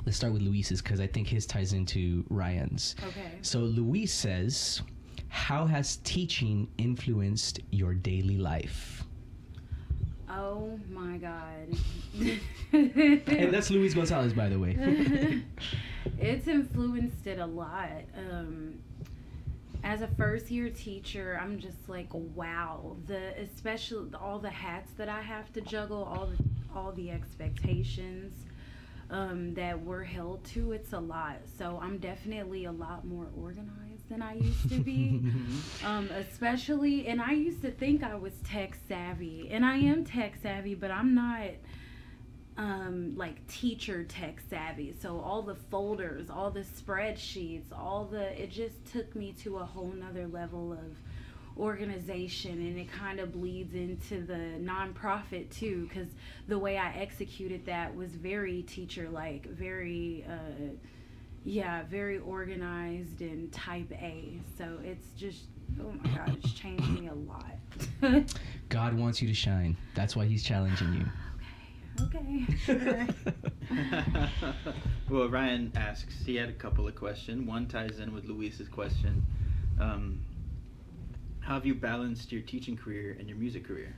Let's 0.04 0.16
start 0.16 0.32
with 0.32 0.42
Luis's 0.42 0.80
because 0.82 1.00
I 1.00 1.06
think 1.08 1.26
his 1.28 1.46
ties 1.46 1.72
into 1.72 2.24
Ryan's." 2.30 2.94
Okay. 3.08 3.32
So 3.42 3.60
Luis 3.60 4.12
says, 4.12 4.82
"How 5.28 5.66
has 5.66 5.96
teaching 5.98 6.68
influenced 6.78 7.60
your 7.70 7.94
daily 7.94 8.38
life?" 8.38 9.04
Oh 10.28 10.78
my 10.90 11.16
God. 11.18 11.76
And 12.72 13.52
that's 13.54 13.70
Luis 13.70 13.94
Gonzalez, 13.94 14.32
by 14.34 14.48
the 14.48 14.58
way. 14.58 14.76
it's 16.18 16.46
influenced 16.46 17.26
it 17.26 17.38
a 17.38 17.46
lot. 17.46 17.90
Um, 18.30 18.74
as 19.84 20.02
a 20.02 20.08
first 20.08 20.50
year 20.50 20.70
teacher, 20.70 21.38
I'm 21.40 21.58
just 21.58 21.88
like, 21.88 22.08
wow. 22.12 22.96
The 23.06 23.38
especially 23.40 24.10
all 24.14 24.38
the 24.38 24.50
hats 24.50 24.92
that 24.98 25.08
I 25.08 25.22
have 25.22 25.52
to 25.54 25.60
juggle, 25.60 26.04
all 26.04 26.26
the 26.26 26.44
all 26.74 26.92
the 26.92 27.10
expectations 27.10 28.34
um, 29.10 29.54
that 29.54 29.80
we're 29.80 30.04
held 30.04 30.44
to. 30.44 30.72
It's 30.72 30.92
a 30.92 30.98
lot. 30.98 31.38
So 31.58 31.78
I'm 31.82 31.98
definitely 31.98 32.64
a 32.64 32.72
lot 32.72 33.04
more 33.04 33.28
organized 33.36 34.08
than 34.08 34.22
I 34.22 34.34
used 34.34 34.68
to 34.70 34.78
be. 34.80 35.22
um, 35.84 36.08
especially, 36.10 37.06
and 37.08 37.20
I 37.20 37.32
used 37.32 37.62
to 37.62 37.70
think 37.70 38.02
I 38.02 38.14
was 38.14 38.34
tech 38.44 38.76
savvy, 38.88 39.48
and 39.50 39.64
I 39.64 39.76
am 39.78 40.04
tech 40.04 40.34
savvy, 40.42 40.74
but 40.74 40.90
I'm 40.90 41.14
not 41.14 41.50
um, 42.58 43.14
like 43.16 43.46
teacher 43.48 44.04
tech 44.04 44.40
savvy. 44.48 44.94
So 45.00 45.20
all 45.20 45.42
the 45.42 45.54
folders, 45.54 46.30
all 46.30 46.50
the 46.50 46.60
spreadsheets, 46.60 47.72
all 47.72 48.04
the 48.04 48.42
it 48.42 48.50
just 48.50 48.84
took 48.92 49.14
me 49.14 49.32
to 49.42 49.58
a 49.58 49.64
whole 49.64 49.92
nother 49.92 50.26
level 50.26 50.72
of 50.72 50.96
organization 51.58 52.52
and 52.52 52.78
it 52.78 52.92
kind 52.92 53.18
of 53.18 53.32
bleeds 53.32 53.74
into 53.74 54.20
the 54.20 54.58
nonprofit 54.60 55.48
too 55.48 55.86
because 55.88 56.08
the 56.48 56.58
way 56.58 56.76
i 56.76 56.92
executed 56.92 57.64
that 57.64 57.96
was 57.96 58.10
very 58.10 58.60
teacher 58.64 59.08
like 59.08 59.46
very 59.46 60.22
uh, 60.28 60.66
yeah 61.46 61.82
very 61.84 62.18
organized 62.18 63.22
and 63.22 63.50
type 63.54 63.90
a 63.92 64.38
so 64.58 64.76
it's 64.84 65.06
just 65.16 65.44
oh 65.80 65.94
my 66.04 66.10
god 66.10 66.36
it's 66.36 66.52
changed 66.52 66.90
me 66.90 67.08
a 67.08 67.14
lot 67.14 67.56
God 68.68 68.94
wants 68.94 69.20
you 69.22 69.28
to 69.28 69.34
shine. 69.34 69.76
That's 69.94 70.16
why 70.16 70.26
He's 70.26 70.42
challenging 70.42 70.92
you. 70.94 71.06
Okay 72.02 72.46
well, 75.10 75.28
Ryan 75.28 75.72
asks. 75.76 76.24
He 76.24 76.36
had 76.36 76.48
a 76.48 76.52
couple 76.52 76.86
of 76.86 76.94
questions. 76.94 77.46
One 77.46 77.66
ties 77.66 77.98
in 77.98 78.14
with 78.14 78.24
Luis's 78.24 78.68
question. 78.68 79.24
Um, 79.80 80.20
how 81.40 81.54
have 81.54 81.66
you 81.66 81.74
balanced 81.74 82.32
your 82.32 82.42
teaching 82.42 82.76
career 82.76 83.16
and 83.18 83.28
your 83.28 83.38
music 83.38 83.66
career? 83.66 83.94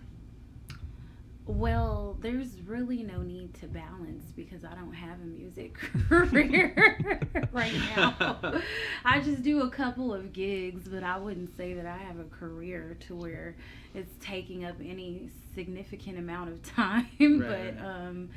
Well, 1.46 2.18
there's 2.20 2.60
really 2.66 3.02
no 3.02 3.22
need 3.22 3.54
to 3.54 3.68
balance 3.68 4.32
because 4.36 4.66
I 4.66 4.74
don't 4.74 4.92
have 4.92 5.18
a 5.18 5.24
music 5.24 5.74
career 6.08 7.22
right 7.52 7.72
now. 7.96 8.60
I 9.02 9.20
just 9.20 9.42
do 9.42 9.62
a 9.62 9.70
couple 9.70 10.12
of 10.12 10.34
gigs, 10.34 10.86
but 10.88 11.02
I 11.02 11.16
wouldn't 11.16 11.56
say 11.56 11.72
that 11.72 11.86
I 11.86 11.96
have 11.96 12.18
a 12.18 12.24
career 12.24 12.98
to 13.06 13.14
where 13.16 13.56
it's 13.98 14.24
taking 14.24 14.64
up 14.64 14.76
any 14.84 15.28
significant 15.54 16.18
amount 16.18 16.50
of 16.50 16.62
time. 16.62 17.08
Right. 17.20 17.76
But 17.76 17.84
um, 17.84 18.30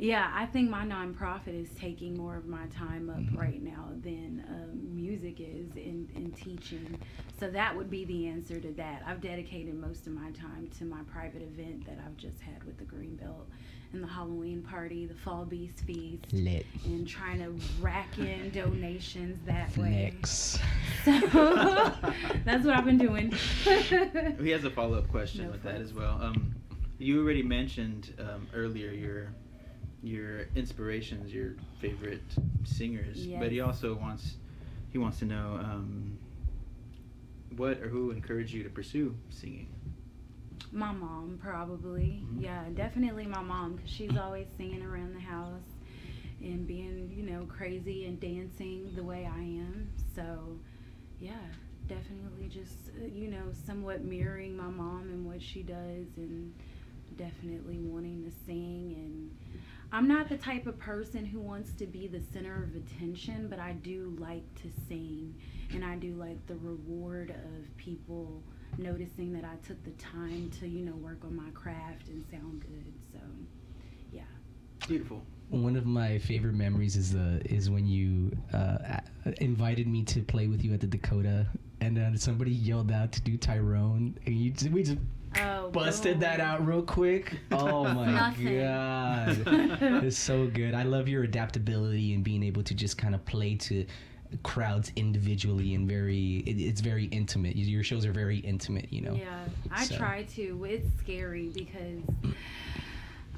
yeah, 0.00 0.30
I 0.34 0.46
think 0.46 0.70
my 0.70 0.84
nonprofit 0.84 1.54
is 1.60 1.68
taking 1.78 2.16
more 2.16 2.34
of 2.36 2.46
my 2.46 2.66
time 2.66 3.10
up 3.10 3.18
Mhm. 3.18 3.36
right 3.38 3.62
now 3.62 3.88
than 4.02 4.42
um, 4.48 4.94
music 4.96 5.40
is 5.40 5.76
in, 5.76 6.08
in 6.14 6.32
teaching. 6.32 6.98
So 7.38 7.50
that 7.50 7.76
would 7.76 7.90
be 7.90 8.04
the 8.06 8.26
answer 8.28 8.58
to 8.60 8.72
that. 8.72 9.02
I've 9.06 9.20
dedicated 9.20 9.74
most 9.74 10.06
of 10.06 10.14
my 10.14 10.30
time 10.30 10.68
to 10.78 10.84
my 10.84 11.02
private 11.12 11.42
event 11.42 11.84
that 11.86 11.98
I've 12.04 12.16
just 12.16 12.40
had 12.40 12.64
with 12.64 12.78
the 12.78 12.84
Greenbelt 12.84 13.44
and 13.92 14.02
the 14.02 14.06
Halloween 14.06 14.62
party, 14.62 15.04
the 15.04 15.14
Fall 15.14 15.44
Beast 15.44 15.80
Feast, 15.80 16.32
Lit. 16.32 16.64
and 16.86 17.06
trying 17.06 17.38
to 17.40 17.52
rack 17.82 18.16
in 18.18 18.50
donations 18.54 19.38
that 19.46 19.76
way. 19.76 20.14
Flex. 20.22 20.58
So 21.04 21.10
that's 22.44 22.64
what 22.64 22.74
I've 22.76 22.84
been 22.86 22.98
doing. 22.98 23.32
He 24.42 24.50
has 24.50 24.64
a 24.64 24.70
follow 24.70 24.96
up 24.98 25.08
question 25.08 25.44
No 25.46 25.50
with 25.50 25.62
that 25.64 25.80
as 25.80 25.92
well. 25.92 26.18
Um, 26.22 26.54
you 26.98 27.22
already 27.22 27.42
mentioned 27.42 28.14
um, 28.18 28.46
earlier 28.54 28.90
your 28.92 29.28
your 30.02 30.46
inspirations, 30.54 31.32
your 31.32 31.54
favorite 31.80 32.22
singers, 32.64 33.26
but 33.40 33.50
he 33.52 33.60
also 33.60 33.94
wants 33.94 34.36
he 34.92 34.98
wants 34.98 35.18
to 35.20 35.24
know 35.24 35.58
um, 35.62 36.18
what 37.56 37.78
or 37.78 37.88
who 37.88 38.10
encouraged 38.10 38.52
you 38.52 38.62
to 38.62 38.70
pursue 38.70 39.14
singing. 39.30 39.68
My 40.72 40.92
mom, 40.92 41.38
probably. 41.42 42.22
Mhm. 42.24 42.42
Yeah, 42.42 42.64
definitely 42.74 43.26
my 43.26 43.42
mom, 43.42 43.76
because 43.76 43.90
she's 43.90 44.16
always 44.16 44.46
singing 44.56 44.82
around 44.82 45.14
the 45.14 45.20
house 45.20 45.62
and 46.40 46.66
being, 46.66 47.10
you 47.14 47.22
know, 47.24 47.44
crazy 47.46 48.06
and 48.06 48.18
dancing 48.20 48.92
the 48.94 49.02
way 49.02 49.26
I 49.26 49.40
am. 49.40 49.88
So, 50.14 50.58
yeah, 51.20 51.32
definitely 51.88 52.48
just, 52.48 52.90
uh, 53.00 53.06
you 53.06 53.28
know, 53.28 53.52
somewhat 53.66 54.04
mirroring 54.04 54.56
my 54.56 54.68
mom 54.68 55.08
and 55.10 55.26
what 55.26 55.42
she 55.42 55.62
does 55.62 56.06
and 56.16 56.54
definitely 57.16 57.78
wanting 57.78 58.24
to 58.24 58.30
sing. 58.46 58.94
And 58.96 59.30
I'm 59.92 60.06
not 60.06 60.28
the 60.28 60.36
type 60.36 60.66
of 60.66 60.78
person 60.78 61.24
who 61.24 61.40
wants 61.40 61.72
to 61.74 61.86
be 61.86 62.06
the 62.06 62.20
center 62.32 62.62
of 62.62 62.76
attention, 62.76 63.48
but 63.48 63.58
I 63.58 63.72
do 63.72 64.16
like 64.18 64.44
to 64.62 64.70
sing. 64.88 65.34
And 65.72 65.84
I 65.84 65.96
do 65.96 66.14
like 66.14 66.44
the 66.46 66.56
reward 66.56 67.30
of 67.30 67.76
people 67.76 68.42
noticing 68.78 69.32
that 69.32 69.44
I 69.44 69.56
took 69.66 69.82
the 69.82 69.90
time 69.90 70.50
to, 70.60 70.68
you 70.68 70.84
know, 70.84 70.94
work 70.94 71.24
on 71.24 71.34
my 71.34 71.50
craft 71.54 72.08
and 72.08 72.24
sound 72.30 72.60
good. 72.60 72.92
So, 73.12 73.18
yeah. 74.12 74.22
Beautiful. 74.86 75.22
One 75.48 75.74
of 75.74 75.86
my 75.86 76.18
favorite 76.18 76.54
memories 76.54 76.94
is 76.94 77.12
the 77.12 77.42
is 77.44 77.68
when 77.68 77.84
you 77.84 78.30
uh, 78.52 79.00
invited 79.40 79.88
me 79.88 80.04
to 80.04 80.22
play 80.22 80.46
with 80.46 80.64
you 80.64 80.72
at 80.72 80.80
the 80.80 80.86
Dakota, 80.86 81.48
and 81.80 81.96
then 81.96 82.16
somebody 82.16 82.52
yelled 82.52 82.92
out 82.92 83.10
to 83.12 83.20
do 83.20 83.36
Tyrone, 83.36 84.16
and 84.26 84.36
you 84.36 84.52
we 84.70 84.84
just 84.84 84.98
Oh, 85.38 85.70
busted 85.70 86.20
that 86.20 86.40
out 86.40 86.66
real 86.66 86.82
quick. 86.82 87.38
Oh 87.52 87.84
my 87.84 88.10
Nothing. 88.12 88.60
god, 88.60 89.42
it's 90.04 90.18
so 90.18 90.46
good. 90.48 90.74
I 90.74 90.82
love 90.82 91.08
your 91.08 91.22
adaptability 91.22 92.14
and 92.14 92.24
being 92.24 92.42
able 92.42 92.62
to 92.64 92.74
just 92.74 92.98
kind 92.98 93.14
of 93.14 93.24
play 93.26 93.54
to 93.56 93.86
crowds 94.44 94.92
individually 94.96 95.74
and 95.74 95.88
very 95.88 96.38
it, 96.46 96.60
it's 96.60 96.80
very 96.80 97.04
intimate. 97.06 97.56
Your 97.56 97.82
shows 97.82 98.04
are 98.06 98.12
very 98.12 98.38
intimate, 98.38 98.92
you 98.92 99.02
know. 99.02 99.14
Yeah, 99.14 99.44
I 99.70 99.84
So- 99.84 99.96
try 99.96 100.22
to. 100.34 100.64
It's 100.68 100.86
scary 100.98 101.48
because 101.54 102.34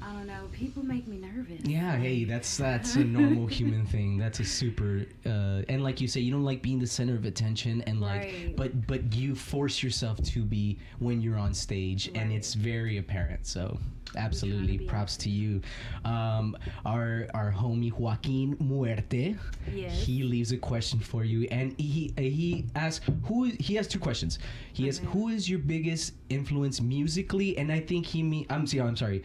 I 0.05 0.11
don't 0.13 0.27
know. 0.27 0.49
People 0.51 0.83
make 0.83 1.07
me 1.07 1.17
nervous. 1.17 1.61
Yeah, 1.63 1.95
hey, 1.95 2.25
that's 2.25 2.57
that's 2.67 2.95
a 2.95 3.03
normal 3.03 3.47
human 3.47 3.85
thing. 3.85 4.17
That's 4.17 4.39
a 4.41 4.45
super 4.45 5.05
uh 5.25 5.61
and 5.69 5.81
like 5.83 6.01
you 6.01 6.07
say, 6.07 6.19
you 6.19 6.31
don't 6.31 6.43
like 6.43 6.61
being 6.61 6.79
the 6.79 6.87
center 6.87 7.15
of 7.15 7.25
attention 7.25 7.81
and 7.87 8.01
like 8.01 8.21
Right. 8.23 8.55
but 8.55 8.85
but 8.87 9.15
you 9.15 9.33
force 9.35 9.81
yourself 9.81 10.21
to 10.23 10.43
be 10.43 10.77
when 10.99 11.21
you're 11.21 11.37
on 11.37 11.53
stage 11.53 12.11
and 12.15 12.31
it's 12.33 12.53
very 12.53 12.97
apparent. 12.97 13.45
So 13.47 13.79
absolutely 14.17 14.77
be 14.77 14.85
props 14.85 15.15
to 15.17 15.29
you. 15.29 15.61
Um 16.03 16.57
our 16.85 17.27
our 17.33 17.51
homie 17.51 17.91
Joaquin 17.93 18.57
Muerte, 18.59 19.35
Yes. 19.73 20.03
he 20.03 20.23
leaves 20.23 20.51
a 20.51 20.57
question 20.57 20.99
for 20.99 21.23
you 21.23 21.47
and 21.49 21.79
he 21.79 22.13
he 22.17 22.65
asks 22.75 23.05
who 23.23 23.45
he 23.45 23.75
has 23.75 23.87
two 23.87 23.99
questions. 23.99 24.37
He 24.73 24.85
has 24.87 24.99
Okay. 24.99 25.07
who 25.07 25.29
is 25.29 25.49
your 25.49 25.59
biggest 25.59 26.13
influence 26.29 26.81
musically 26.81 27.57
and 27.57 27.71
I 27.71 27.79
think 27.79 28.05
he 28.05 28.21
mean 28.21 28.45
I'm 28.49 28.67
see 28.67 28.79
I'm 28.79 28.97
sorry. 28.97 29.23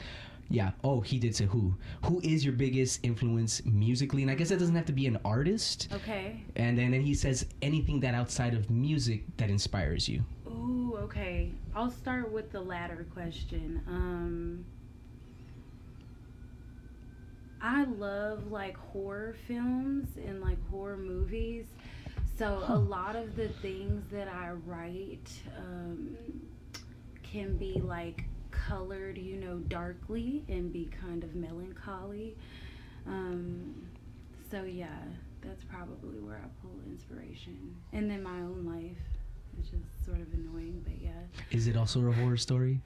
Yeah. 0.51 0.71
Oh, 0.83 1.01
he 1.01 1.19
did 1.19 1.37
say 1.37 1.45
who. 1.45 1.75
Who 2.07 2.21
is 2.23 2.45
your 2.45 2.55
biggest 2.55 3.01
influence 3.05 3.65
musically? 3.65 4.23
And 4.23 4.31
I 4.31 4.35
guess 4.35 4.49
that 4.49 4.59
doesn't 4.59 4.75
have 4.75 4.87
to 4.87 4.93
be 4.93 5.07
an 5.07 5.19
artist. 5.25 5.89
Okay. 5.93 6.43
And 6.57 6.79
then, 6.79 6.93
then 6.93 7.03
he 7.03 7.15
says 7.15 7.47
anything 7.61 8.01
that 8.01 8.15
outside 8.15 8.55
of 8.55 8.71
music 8.71 9.25
that 9.37 9.51
inspires 9.51 10.09
you. 10.09 10.25
Ooh, 10.47 10.97
okay. 11.03 11.53
I'll 11.75 11.91
start 11.91 12.33
with 12.33 12.51
the 12.51 12.61
latter 12.61 13.07
question. 13.13 13.83
Um, 13.87 14.65
I 17.61 17.85
love 17.85 18.51
like 18.51 18.77
horror 18.77 19.37
films 19.47 20.09
and 20.17 20.41
like 20.41 20.59
horror 20.71 20.97
movies. 20.97 21.67
So 22.39 22.65
a 22.69 22.79
lot 22.79 23.17
of 23.17 23.35
the 23.37 23.49
things 23.49 24.05
that 24.13 24.29
I 24.29 24.53
write 24.65 25.29
um, 25.59 26.17
can 27.23 27.57
be 27.57 27.81
like 27.85 28.25
colored, 28.69 29.17
you 29.19 29.37
know, 29.37 29.59
darkly 29.69 30.45
and 30.49 30.73
be 30.73 30.91
kind 31.01 31.25
of 31.25 31.35
melancholy. 31.35 32.37
Um, 33.07 33.75
so 34.51 34.63
yeah, 34.65 34.89
that's 35.43 35.65
probably 35.65 36.19
where 36.21 36.37
I 36.37 36.49
pull 36.63 36.77
inspiration. 36.87 37.75
And 37.93 38.11
then 38.11 38.23
my 38.23 38.39
own 38.41 38.67
life, 38.67 38.97
which 39.57 39.73
is 39.73 39.87
sort 40.05 40.21
of 40.21 40.33
annoying, 40.33 40.83
but 40.85 41.01
yeah. 41.01 41.11
Is 41.51 41.67
it 41.67 41.77
also 41.77 42.07
a 42.07 42.13
horror 42.13 42.37
story? 42.37 42.81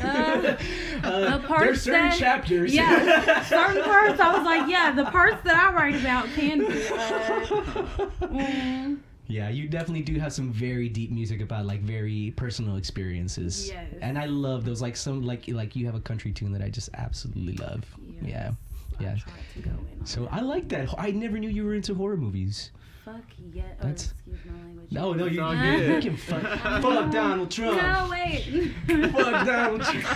Uh, 0.00 0.40
the 1.02 1.42
parts 1.46 1.64
there's 1.64 1.82
certain 1.82 2.10
that- 2.10 2.18
chapters. 2.18 2.74
Yeah, 2.74 3.42
certain 3.48 3.82
parts 3.82 4.20
I 4.20 4.36
was 4.36 4.44
like, 4.44 4.70
yeah, 4.70 4.92
the 4.92 5.06
parts 5.06 5.42
that 5.44 5.56
I 5.56 5.72
write 5.74 5.94
about 5.96 6.26
can 6.34 6.58
be. 6.60 6.66
Uh, 6.66 6.70
mm, 8.28 8.98
Yeah, 9.28 9.50
you 9.50 9.68
definitely 9.68 10.02
do 10.02 10.18
have 10.18 10.32
some 10.32 10.50
very 10.50 10.88
deep 10.88 11.10
music 11.10 11.42
about 11.42 11.66
like 11.66 11.82
very 11.82 12.32
personal 12.36 12.76
experiences. 12.76 13.68
Yes. 13.68 13.86
And 14.00 14.18
I 14.18 14.24
love 14.26 14.64
those 14.64 14.80
like 14.80 14.96
some 14.96 15.22
like 15.22 15.44
like 15.48 15.76
you 15.76 15.84
have 15.86 15.94
a 15.94 16.00
country 16.00 16.32
tune 16.32 16.50
that 16.52 16.62
I 16.62 16.70
just 16.70 16.88
absolutely 16.94 17.54
love. 17.56 17.84
Yeah. 18.22 18.52
yes, 18.52 18.52
I 18.98 19.02
yeah. 19.02 19.14
tried 19.16 19.34
to 19.54 19.60
go 19.60 19.70
in 20.00 20.06
So 20.06 20.22
that. 20.22 20.32
I 20.32 20.40
like 20.40 20.68
that. 20.70 20.94
I 20.98 21.10
never 21.10 21.38
knew 21.38 21.50
you 21.50 21.64
were 21.66 21.74
into 21.74 21.94
horror 21.94 22.16
movies. 22.16 22.70
Fuck 23.04 23.20
yeah. 23.52 23.62
Oh, 23.80 23.82
That's- 23.82 24.12
excuse 24.12 24.38
my 24.46 24.52
language. 24.64 24.90
No, 24.90 25.12
no, 25.12 25.26
you, 25.26 25.42
all 25.42 25.54
you, 25.54 25.78
good. 25.78 26.04
you 26.04 26.10
can 26.10 26.16
fuck, 26.18 26.42
fuck 26.82 27.10
Donald 27.12 27.50
Trump. 27.50 27.80
No, 27.80 28.08
wait. 28.10 28.72
Fuck 29.12 29.46
Donald 29.46 29.82
Trump. 29.82 30.06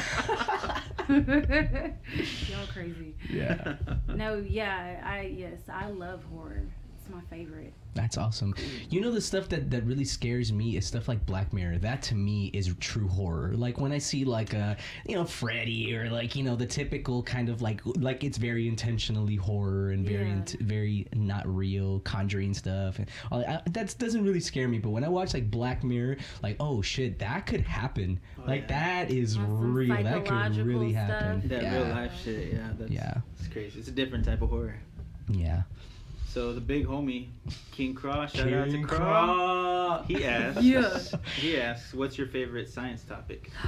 Y'all 2.49 2.67
crazy. 2.73 3.15
Yeah. 3.31 3.77
No, 4.09 4.37
yeah, 4.39 5.03
I 5.05 5.23
yes, 5.37 5.61
I 5.71 5.89
love 5.91 6.25
horror. 6.33 6.63
It's 7.13 7.31
my 7.31 7.37
favorite. 7.37 7.73
That's 7.95 8.17
awesome. 8.17 8.55
You 8.89 9.03
know 9.03 9.11
the 9.11 9.21
stuff 9.21 9.51
that 9.51 9.71
that 9.71 9.85
really 9.85 10.07
scares 10.07 10.51
me 10.51 10.79
is 10.79 10.87
stuff 10.87 11.09
like 11.09 11.27
Black 11.27 11.53
Mirror. 11.53 11.77
That 11.79 12.01
to 12.05 12.15
me 12.15 12.47
is 12.55 12.75
true 12.81 13.07
horror. 13.07 13.53
Like 13.55 13.79
when 13.79 13.93
I 13.93 13.99
see 13.99 14.25
like 14.25 14.55
a 14.55 14.79
you 15.07 15.15
know 15.17 15.27
Freddy 15.27 15.95
or 15.95 16.09
like 16.09 16.35
you 16.35 16.43
know 16.43 16.57
the 16.57 16.65
typical 16.65 17.23
kind 17.23 17.51
of 17.51 17.61
like 17.61 17.83
like 17.85 18.25
it's 18.25 18.39
very 18.39 18.67
intentionally 18.67 19.37
horror 19.37 19.91
and 19.91 20.07
very 20.07 20.25
Yeah. 20.27 20.33
int- 20.37 20.57
very 20.61 21.07
not 21.15 21.47
real 21.47 22.01
Conjuring 22.01 22.55
stuff. 22.55 22.99
And 22.99 23.11
all, 23.31 23.45
I, 23.45 23.61
that 23.73 23.95
doesn't 23.99 24.25
really 24.25 24.41
scare 24.41 24.69
me. 24.69 24.79
But 24.79 24.91
when 24.91 25.05
I 25.05 25.09
watch 25.09 25.35
like 25.35 25.51
Black 25.51 25.85
Mirror, 25.85 26.17
like 26.43 26.57
oh 26.61 26.81
shit, 26.81 27.19
that 27.19 27.45
could 27.47 27.61
happen. 27.61 28.19
Oh, 28.39 28.45
like 28.47 28.63
yeah. 28.63 29.03
that 29.05 29.11
is 29.11 29.37
Or 29.37 29.41
some 29.41 29.75
real. 29.75 29.89
That 30.03 30.05
could 30.05 30.29
psychological 30.29 30.65
really 30.65 30.93
stuff. 30.93 31.09
happen. 31.11 31.49
That 31.49 31.63
yeah. 31.63 31.77
real 31.77 31.89
life 31.95 32.13
shit, 32.25 32.53
yeah. 32.55 32.71
That's, 32.79 32.91
Yeah. 32.91 33.15
It's 33.39 33.49
crazy. 33.49 33.79
It's 33.81 33.89
a 33.89 33.93
different 33.93 34.25
type 34.25 34.41
of 34.41 34.49
horror. 34.49 34.81
Yeah. 35.29 35.63
So 36.33 36.55
the 36.55 36.63
big 36.63 36.87
homie, 36.87 37.27
King 37.73 37.93
Cross, 37.93 38.33
shout 38.37 38.51
out 38.51 38.65
to 38.65 38.71
King 38.71 38.85
Cross. 38.85 38.99
Craw. 38.99 40.03
He 40.05 40.25
asks. 40.25 40.63
Yeah. 40.63 40.99
He 41.37 41.61
asks, 41.61 41.93
"What's 41.93 42.17
your 42.17 42.27
favorite 42.27 42.71
science 42.71 43.05
topic?" 43.05 43.51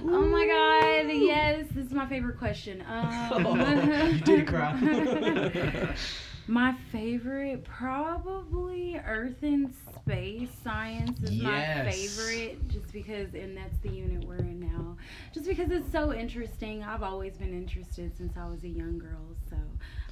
Oh 0.00 0.26
my 0.26 0.46
god, 0.46 1.12
yes, 1.12 1.66
this 1.74 1.86
is 1.86 1.92
my 1.92 2.06
favorite 2.08 2.38
question. 2.38 2.82
Um, 2.88 3.46
Oh, 3.46 3.54
you 4.12 4.18
did 4.20 4.40
it, 4.40 4.46
Craw. 4.46 4.72
my 6.48 6.74
favorite, 6.90 7.62
probably 7.64 8.96
Earth 8.96 9.42
and 9.42 9.72
Space 9.94 10.48
Science 10.64 11.22
is 11.22 11.42
my 11.42 11.90
favorite, 11.90 12.66
just 12.68 12.90
because, 12.92 13.34
and 13.34 13.56
that's 13.56 13.78
the 13.80 13.90
unit 13.90 14.24
we're 14.24 14.38
in 14.38 14.60
now. 14.60 14.96
Just 15.32 15.46
because 15.46 15.70
it's 15.70 15.90
so 15.92 16.12
interesting. 16.12 16.82
I've 16.82 17.02
always 17.02 17.36
been 17.36 17.52
interested 17.52 18.16
since 18.16 18.36
I 18.36 18.46
was 18.48 18.64
a 18.64 18.68
young 18.68 18.98
girl, 18.98 19.36
so 19.50 19.56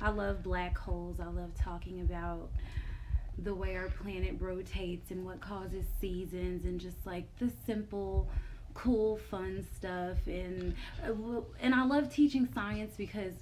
I 0.02 0.10
love 0.10 0.42
black 0.42 0.76
holes. 0.76 1.20
I 1.20 1.26
love 1.26 1.54
talking 1.58 2.02
about 2.02 2.50
the 3.38 3.54
way 3.54 3.76
our 3.76 3.88
planet 3.88 4.36
rotates 4.38 5.10
and 5.10 5.24
what 5.24 5.40
causes 5.40 5.84
seasons 6.00 6.64
and 6.64 6.80
just 6.80 7.06
like 7.06 7.24
the 7.38 7.50
simple 7.66 8.28
cool 8.72 9.18
fun 9.30 9.64
stuff 9.74 10.18
and 10.26 10.74
uh, 11.06 11.40
and 11.60 11.74
I 11.74 11.84
love 11.84 12.12
teaching 12.12 12.46
science 12.54 12.94
because 12.96 13.32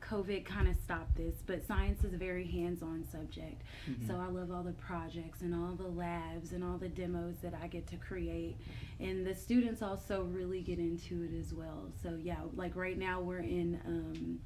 covid 0.00 0.44
kind 0.44 0.68
of 0.68 0.76
stopped 0.76 1.16
this 1.16 1.34
but 1.46 1.66
science 1.66 2.04
is 2.04 2.14
a 2.14 2.16
very 2.16 2.46
hands-on 2.46 3.04
subject. 3.10 3.62
So 4.06 4.14
I 4.16 4.28
love 4.28 4.50
all 4.50 4.62
the 4.62 4.72
projects 4.72 5.42
and 5.42 5.54
all 5.54 5.74
the 5.74 5.86
labs 5.88 6.52
and 6.52 6.62
all 6.64 6.78
the 6.78 6.88
demos 6.88 7.36
that 7.42 7.54
I 7.62 7.66
get 7.66 7.86
to 7.88 7.96
create. 7.96 8.56
And 9.00 9.26
the 9.26 9.34
students 9.34 9.82
also 9.82 10.24
really 10.24 10.60
get 10.62 10.78
into 10.78 11.22
it 11.22 11.38
as 11.38 11.52
well. 11.52 11.90
So 12.02 12.18
yeah 12.22 12.36
like 12.54 12.76
right 12.76 12.98
now 12.98 13.20
we're 13.20 13.38
in 13.38 13.80
um 13.86 14.38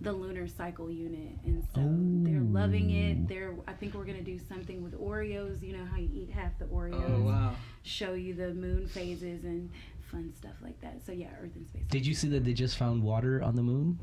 the 0.00 0.12
lunar 0.12 0.48
cycle 0.48 0.90
unit. 0.90 1.32
And 1.44 1.62
so 1.74 1.80
they're 2.28 2.40
loving 2.40 2.90
it. 2.90 3.28
They're 3.28 3.54
i 3.66 3.72
think 3.72 3.94
we're 3.94 4.04
gonna 4.04 4.22
do 4.22 4.38
something 4.38 4.82
with 4.82 4.98
oreos. 4.98 5.62
You 5.62 5.76
know 5.76 5.84
how 5.84 5.98
you 5.98 6.08
eat 6.12 6.30
half 6.30 6.58
the 6.58 6.66
oreos? 6.66 7.04
Oh 7.06 7.22
wow. 7.22 7.54
show 7.82 8.14
you 8.14 8.34
the 8.34 8.54
moon 8.54 8.86
phases 8.86 9.44
and 9.44 9.70
fun 10.10 10.32
stuff 10.36 10.54
like 10.62 10.80
that. 10.80 11.04
So 11.04 11.12
yeah 11.12 11.28
earth 11.42 11.54
and 11.54 11.66
space. 11.66 11.82
Did 11.88 12.06
you 12.06 12.14
see 12.14 12.28
that 12.28 12.44
they 12.44 12.52
just 12.54 12.76
found 12.76 13.02
water 13.02 13.42
on 13.42 13.56
the 13.56 13.62
moon? 13.62 13.98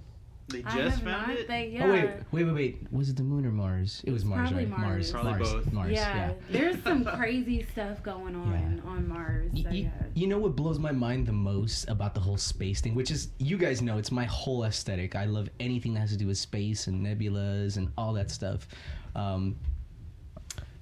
They 0.49 0.61
just 0.61 1.01
found 1.03 1.27
not, 1.27 1.29
it. 1.31 1.47
They, 1.49 1.67
yeah. 1.73 1.85
Oh 1.85 1.91
wait, 1.91 2.09
wait, 2.31 2.43
wait, 2.45 2.53
wait. 2.53 2.87
Was 2.91 3.09
it 3.09 3.17
the 3.17 3.23
moon 3.23 3.45
or 3.45 3.51
Mars? 3.51 4.01
It 4.05 4.11
was 4.11 4.23
Mars, 4.23 4.47
probably 4.49 4.65
right? 4.65 4.79
Mars. 4.79 5.11
Probably 5.11 5.31
Mars, 5.33 5.51
both. 5.51 5.73
Mars. 5.73 5.91
yeah, 5.91 6.15
Yeah. 6.15 6.33
there's 6.49 6.81
some 6.83 7.03
crazy 7.17 7.63
stuff 7.63 8.01
going 8.01 8.33
on 8.33 8.81
Yeah. 8.83 8.89
on 8.89 9.07
Mars. 9.09 9.51
Y- 9.53 9.61
So 9.63 9.69
y- 9.69 9.75
yeah. 9.75 9.89
You 10.13 10.27
know 10.27 10.37
what 10.39 10.55
blows 10.55 10.79
my 10.79 10.93
mind 10.93 11.25
the 11.27 11.33
most 11.33 11.89
about 11.89 12.13
the 12.15 12.21
whole 12.21 12.37
space 12.37 12.79
thing, 12.79 12.95
which 12.95 13.11
is 13.11 13.27
you 13.39 13.57
guys 13.57 13.81
know 13.81 13.97
it's 13.97 14.11
my 14.11 14.23
whole 14.23 14.63
aesthetic. 14.63 15.15
I 15.17 15.25
love 15.25 15.49
anything 15.59 15.93
that 15.95 15.99
has 15.99 16.11
to 16.11 16.17
do 16.17 16.27
with 16.27 16.37
space 16.37 16.87
and 16.87 17.05
nebulas 17.05 17.75
and 17.75 17.91
all 17.97 18.13
that 18.13 18.31
stuff. 18.31 18.69
Um, 19.15 19.57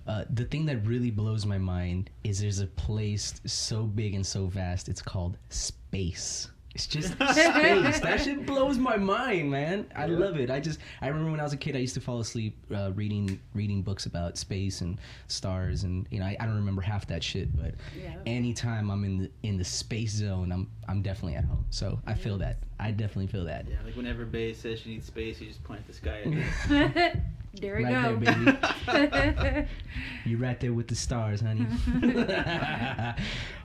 uh, 0.08 0.26
the 0.30 0.46
thing 0.46 0.68
that 0.68 0.86
really 0.86 1.10
blows 1.10 1.48
my 1.48 1.58
mind 1.58 2.12
is 2.24 2.40
there's 2.40 2.60
a 2.60 2.68
place 2.68 3.34
so 3.48 3.84
big 3.86 4.14
and 4.14 4.24
so 4.24 4.46
vast. 4.46 4.88
It's 4.90 5.02
called 5.02 5.40
space. 5.50 6.52
It's 6.76 6.88
just 6.88 7.14
space. 7.14 8.00
That 8.02 8.22
shit 8.22 8.46
blows 8.46 8.78
my 8.78 8.98
mind, 8.98 9.50
man. 9.50 9.86
I 9.96 10.06
Yeah. 10.08 10.18
love 10.18 10.38
it. 10.38 10.52
I 10.52 10.60
just 10.60 10.80
I 11.02 11.08
remember 11.08 11.32
when 11.32 11.40
I 11.40 11.44
was 11.44 11.54
a 11.54 11.58
kid, 11.58 11.74
I 11.76 11.80
used 11.80 11.94
to 11.94 12.02
fall 12.02 12.20
asleep 12.20 12.58
uh, 12.76 12.92
reading 12.94 13.40
reading 13.54 13.82
books 13.82 14.06
about 14.06 14.38
space 14.38 14.82
and 14.82 15.00
stars, 15.28 15.84
and 15.84 16.06
you 16.12 16.20
know 16.20 16.26
I, 16.26 16.36
I 16.38 16.46
don't 16.46 16.56
remember 16.58 16.82
half 16.82 17.08
that 17.08 17.24
shit, 17.24 17.56
but 17.56 17.76
Yeah. 17.98 18.16
anytime 18.26 18.92
I'm 18.92 19.06
in 19.06 19.18
the 19.20 19.32
in 19.44 19.58
the 19.58 19.64
space 19.64 20.12
zone, 20.12 20.52
I'm 20.52 20.70
I'm 20.88 21.02
definitely 21.02 21.36
at 21.38 21.46
home. 21.46 21.66
So 21.70 22.00
I 22.06 22.14
feel 22.14 22.38
that. 22.40 22.58
I 22.80 22.92
definitely 22.92 23.28
feel 23.28 23.46
that. 23.46 23.66
Yeah, 23.70 23.78
like 23.86 23.96
whenever 23.96 24.26
Bay 24.26 24.54
says 24.54 24.80
she 24.80 24.90
needs 24.90 25.06
space, 25.06 25.40
you 25.42 25.48
just 25.48 25.64
point 25.64 25.80
at 25.82 25.88
the 25.88 25.94
sky. 25.94 26.22
At 26.26 26.34
her. 26.34 27.22
there 27.62 27.78
we 27.78 27.84
Right 27.86 28.04
go. 28.04 28.18
there, 28.18 28.36
baby. 29.56 29.68
You're 30.26 30.40
right 30.40 30.60
there 30.60 30.74
with 30.74 30.88
the 30.90 30.96
stars, 30.96 31.40
honey. 31.40 31.66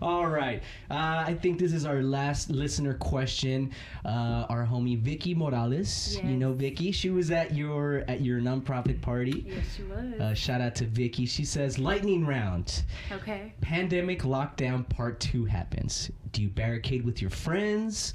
All 0.03 0.27
right. 0.29 0.63
Uh, 0.91 1.25
I 1.27 1.35
think 1.41 1.59
this 1.59 1.73
is 1.73 1.85
our 1.85 2.03
last 2.03 2.51
listener 2.51 2.95
question. 2.95 3.73
Uh, 4.05 4.47
our 4.49 4.65
homie 4.65 4.99
Vicky 4.99 5.35
Morales. 5.35 6.17
You 6.23 6.37
know 6.37 6.53
Vicky. 6.53 6.93
She 6.93 7.11
was 7.11 7.31
at 7.31 7.55
your 7.55 8.05
at 8.09 8.21
your 8.21 8.41
nonprofit 8.41 9.01
party. 9.01 9.45
yes, 9.49 9.65
she 9.77 9.83
was. 9.83 10.21
Uh, 10.21 10.35
shout 10.35 10.61
out 10.61 10.75
to 10.77 10.85
Vicky. 10.87 11.27
She 11.27 11.45
says, 11.45 11.79
"Lightning 11.79 12.25
round. 12.27 12.85
okay. 13.13 13.53
Pandemic 13.61 14.23
lockdown 14.23 14.89
part 14.89 15.19
two 15.21 15.45
happens. 15.47 16.11
Do 16.33 16.43
you 16.43 16.49
barricade 16.49 17.05
with 17.05 17.21
your 17.21 17.31
friends? 17.31 18.15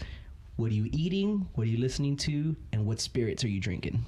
What 0.57 0.71
are 0.71 0.75
you 0.75 0.87
eating? 0.93 1.47
What 1.55 1.67
are 1.67 1.69
you 1.69 1.77
listening 1.77 2.15
to? 2.17 2.55
And 2.71 2.85
what 2.85 2.99
spirits 3.01 3.43
are 3.43 3.49
you 3.49 3.59
drinking? 3.59 4.05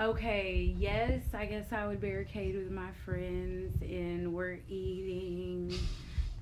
Okay, 0.00 0.74
yes, 0.76 1.22
I 1.32 1.46
guess 1.46 1.72
I 1.72 1.86
would 1.86 2.00
barricade 2.00 2.56
with 2.56 2.72
my 2.72 2.88
friends, 3.04 3.80
and 3.80 4.34
we're 4.34 4.58
eating 4.68 5.72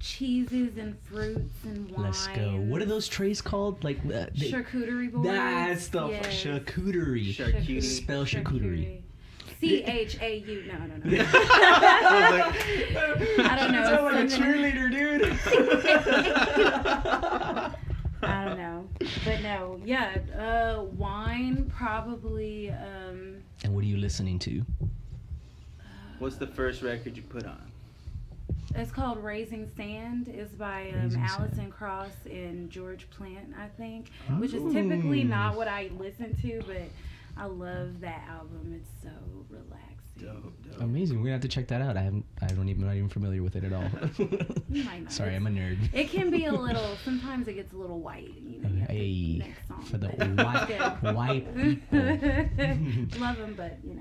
cheeses 0.00 0.78
and 0.78 0.98
fruits 1.00 1.62
and 1.64 1.90
wine. 1.90 2.04
Let's 2.06 2.26
go. 2.28 2.52
What 2.66 2.80
are 2.80 2.86
those 2.86 3.06
trays 3.08 3.42
called? 3.42 3.84
Like 3.84 3.98
uh, 4.06 4.28
they- 4.34 4.50
Charcuterie 4.50 5.12
boards. 5.12 5.28
That's 5.28 5.88
the 5.88 6.08
yes. 6.08 6.26
charcuterie. 6.28 7.34
Charcuterie. 7.34 7.82
Spell 7.82 8.24
charcuterie. 8.24 9.02
C 9.60 9.84
H 9.84 10.16
A 10.22 10.36
U. 10.38 10.64
No, 10.66 10.78
no, 10.78 10.96
no. 11.04 11.24
I 11.28 11.30
I 13.38 13.56
don't 13.60 13.72
know. 13.72 13.84
Sound 13.90 14.04
like 14.04 14.14
a 14.14 14.26
cheerleader, 14.28 14.90
dude. 14.90 15.38
I 18.42 18.48
don't 18.48 18.58
know, 18.58 18.88
but 19.24 19.40
no, 19.42 19.80
yeah. 19.84 20.16
Uh, 20.36 20.82
wine 20.96 21.70
probably. 21.76 22.70
Um, 22.70 23.42
and 23.62 23.74
what 23.74 23.84
are 23.84 23.86
you 23.86 23.96
listening 23.96 24.38
to? 24.40 24.64
What's 26.18 26.36
the 26.36 26.46
first 26.46 26.82
record 26.82 27.16
you 27.16 27.22
put 27.22 27.46
on? 27.46 27.70
It's 28.74 28.90
called 28.90 29.22
Raising 29.22 29.70
Sand. 29.76 30.28
It's 30.28 30.52
by 30.52 30.90
um, 30.90 31.14
Alison 31.16 31.54
Sand. 31.54 31.72
Krauss 31.72 32.14
and 32.26 32.70
George 32.70 33.08
Plant, 33.10 33.54
I 33.58 33.68
think. 33.68 34.10
Which 34.38 34.54
is 34.54 34.72
typically 34.72 35.24
not 35.24 35.56
what 35.56 35.68
I 35.68 35.90
listen 35.98 36.34
to, 36.42 36.62
but 36.66 36.82
I 37.36 37.46
love 37.46 38.00
that 38.00 38.24
album. 38.28 38.74
It's 38.80 38.90
so 39.02 39.10
relaxing. 39.50 39.91
Dope, 40.18 40.52
dope. 40.70 40.80
Amazing. 40.80 41.16
We're 41.18 41.24
gonna 41.24 41.32
have 41.32 41.40
to 41.42 41.48
check 41.48 41.68
that 41.68 41.80
out. 41.82 41.96
I 41.96 42.02
haven't. 42.02 42.24
I 42.40 42.46
don't 42.48 42.68
even. 42.68 42.82
I'm 42.82 42.88
not 42.88 42.96
even 42.96 43.08
familiar 43.08 43.42
with 43.42 43.56
it 43.56 43.64
at 43.64 43.72
all. 43.72 43.84
You 44.68 44.84
might 44.84 45.02
not. 45.04 45.12
Sorry, 45.18 45.34
I'm 45.34 45.46
a 45.46 45.50
nerd. 45.50 45.78
It 45.92 46.10
can 46.10 46.30
be 46.30 46.44
a 46.46 46.52
little. 46.66 46.96
Sometimes 47.04 47.48
it 47.48 47.54
gets 47.54 47.72
a 47.72 47.76
little 47.76 47.98
white. 48.00 48.32
You 48.46 48.60
know, 48.60 48.68
you 48.68 48.78
have 48.80 48.88
to- 48.88 48.92
Hey, 48.94 49.36
next 49.38 49.68
song, 49.68 49.82
for 49.82 49.98
the 49.98 50.08
white 50.08 51.14
white 51.14 51.54
people. 51.56 53.20
Love 53.20 53.36
them, 53.38 53.54
but 53.56 53.78
you 53.84 53.94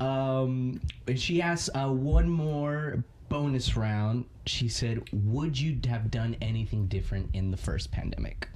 know. 0.00 0.06
Um, 0.06 0.80
she 1.16 1.42
asked 1.42 1.70
uh, 1.74 1.88
one 1.88 2.28
more 2.30 3.02
bonus 3.28 3.76
round. 3.76 4.26
She 4.46 4.68
said, 4.68 5.02
"Would 5.12 5.58
you 5.58 5.78
have 5.88 6.10
done 6.10 6.36
anything 6.40 6.86
different 6.86 7.30
in 7.34 7.50
the 7.50 7.56
first 7.56 7.90
pandemic?" 7.90 8.48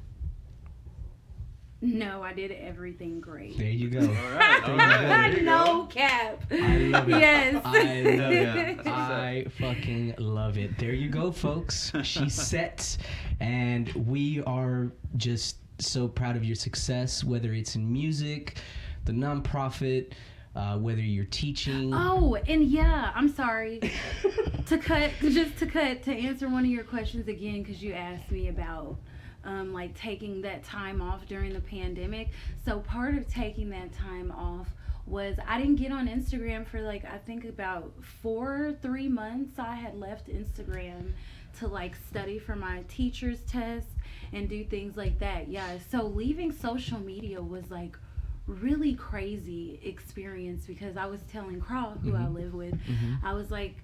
No, 1.85 2.22
I 2.22 2.33
did 2.33 2.53
everything 2.53 3.20
great. 3.20 3.59
There 3.59 3.66
you 3.66 3.91
go. 3.91 4.01
All 4.01 4.07
right, 4.39 4.62
all 4.68 4.76
right. 4.76 5.01
There 5.33 5.39
you 5.39 5.43
no 5.43 5.64
go. 5.64 5.87
cap. 5.87 6.45
I 6.53 6.76
love 6.78 7.09
it. 7.09 7.12
Yes. 7.18 7.61
I 7.64 7.70
love 7.72 8.33
it. 8.33 8.87
I 8.87 9.47
fucking 9.59 10.14
love 10.18 10.59
it. 10.59 10.78
There 10.78 10.93
you 10.93 11.09
go, 11.09 11.33
folks. 11.33 11.91
She's 12.05 12.35
set, 12.49 12.97
and 13.41 13.89
we 14.07 14.43
are 14.45 14.93
just 15.16 15.57
so 15.78 16.07
proud 16.07 16.37
of 16.37 16.45
your 16.45 16.55
success, 16.55 17.24
whether 17.24 17.53
it's 17.53 17.74
in 17.74 17.93
music, 17.93 18.59
the 19.05 19.12
nonprofit, 19.12 20.12
uh, 20.55 20.78
whether 20.78 21.01
you're 21.01 21.24
teaching. 21.24 21.93
Oh, 21.93 22.37
and 22.47 22.62
yeah, 22.62 23.11
I'm 23.16 23.28
sorry 23.28 23.80
to 24.66 24.78
cut, 24.78 25.11
just 25.20 25.57
to 25.59 25.66
cut, 25.66 26.05
to 26.05 26.12
answer 26.14 26.49
one 26.49 26.64
of 26.64 26.70
your 26.70 26.85
questions 26.85 27.26
again, 27.26 27.64
because 27.64 27.83
you 27.83 27.93
asked 27.93 28.30
me 28.30 28.49
about 28.49 28.99
um, 29.45 29.72
like 29.72 29.95
taking 29.95 30.43
that 30.43 30.62
time 30.64 31.01
off 31.03 31.26
during 31.26 31.53
the 31.53 31.61
pandemic. 31.61 32.28
So 32.64 32.80
part 32.80 33.16
of 33.16 33.28
taking 33.28 33.70
that 33.70 33.93
time 33.93 34.30
off 34.32 34.68
was 35.07 35.36
I 35.47 35.59
didn't 35.59 35.76
get 35.76 35.90
on 35.93 36.07
Instagram 36.09 36.66
for 36.66 36.80
like 36.80 37.05
I 37.05 37.18
think 37.18 37.45
about 37.45 37.93
four, 38.22 38.74
three 38.82 39.09
months. 39.09 39.59
I 39.59 39.74
had 39.74 39.97
left 39.99 40.28
Instagram 40.28 41.12
to 41.59 41.66
like 41.68 41.95
study 42.09 42.38
for 42.38 42.55
my 42.57 42.82
teacher's 42.88 43.40
test 43.40 43.88
and 44.32 44.49
do 44.49 44.64
things 44.64 44.97
like 44.97 45.18
that. 45.18 45.49
Yeah, 45.49 45.78
so 45.90 46.05
leaving 46.05 46.53
social 46.53 46.99
media 47.01 47.43
was 47.43 47.70
like 47.70 47.97
really 48.47 48.95
crazy 48.95 49.78
experience 49.84 50.64
because 50.66 50.97
I 50.97 51.07
was 51.07 51.20
telling 51.30 51.61
Craw, 51.61 51.95
who 52.03 52.16
I 52.16 52.20
Mhm. 52.22 52.34
live 52.34 52.55
with, 52.55 52.74
Mhm. 52.86 53.18
I 53.22 53.34
was 53.34 53.51
like, 53.51 53.76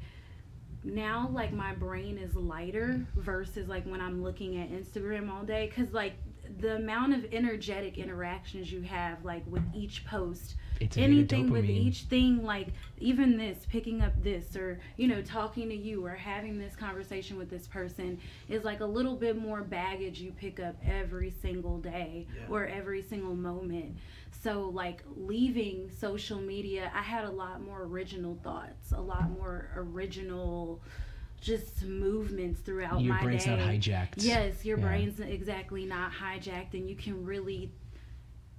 now 0.85 1.29
like 1.33 1.53
my 1.53 1.75
brain 1.75 2.19
is 2.19 2.35
lighter 2.37 3.07
versus 3.17 3.69
like 3.69 3.85
when 3.87 4.01
I'm 4.01 4.23
looking 4.23 4.57
at 4.59 4.71
Instagram 4.71 5.31
all 5.31 5.45
day 5.45 5.67
because 5.67 5.93
like 5.93 6.15
the 6.61 6.77
amount 6.77 7.15
of 7.15 7.27
energetic 7.33 7.99
interactions 7.99 8.71
you 8.73 8.81
have 8.83 9.25
like 9.25 9.43
with 9.47 9.63
each 9.75 10.05
post 10.07 10.57
It's 10.81 10.97
a 10.97 11.01
bit 11.01 11.05
of 11.07 11.11
anything 11.13 11.51
with 11.51 11.65
each 11.67 12.03
thing 12.03 12.43
like 12.43 12.69
even 12.99 13.37
this 13.37 13.67
picking 13.69 14.01
up 14.03 14.13
this 14.23 14.57
or 14.57 14.81
you 14.97 15.09
know 15.09 15.23
talking 15.23 15.69
to 15.69 15.75
you 15.77 16.05
or 16.05 16.11
having 16.15 16.59
this 16.59 16.75
conversation 16.77 17.37
with 17.37 17.51
this 17.51 17.67
person 17.67 18.19
is 18.49 18.65
like 18.65 18.81
a 18.81 18.87
little 18.87 19.17
bit 19.17 19.37
more 19.41 19.63
baggage 19.63 20.21
you 20.21 20.33
pick 20.33 20.59
up 20.61 20.77
every 20.85 21.31
single 21.43 21.79
day 21.79 22.27
Yeah. 22.35 22.47
or 22.55 22.67
every 22.67 23.03
single 23.03 23.35
moment 23.35 23.97
so 24.43 24.69
like 24.73 25.03
leaving 25.17 25.91
social 25.91 26.41
media 26.41 26.91
i 26.95 27.03
had 27.03 27.25
a 27.25 27.31
lot 27.31 27.63
more 27.63 27.83
original 27.83 28.39
thoughts 28.43 28.93
a 28.93 29.01
lot 29.01 29.31
more 29.31 29.71
original 29.77 30.81
just 31.41 31.85
movements 31.85 32.61
throughout 32.61 33.01
Your 33.01 33.15
my 33.15 33.23
brain's 33.23 33.45
day 33.45 33.51
not 33.57 33.61
hijacked. 33.61 34.15
Yes, 34.19 34.65
your 34.65 34.79
Yeah. 34.79 34.85
brain's 34.87 35.21
exactly 35.21 35.85
not 35.87 36.13
hijacked, 36.13 36.75
and 36.75 36.89
you 36.89 36.97
can 36.97 37.25
really 37.25 37.73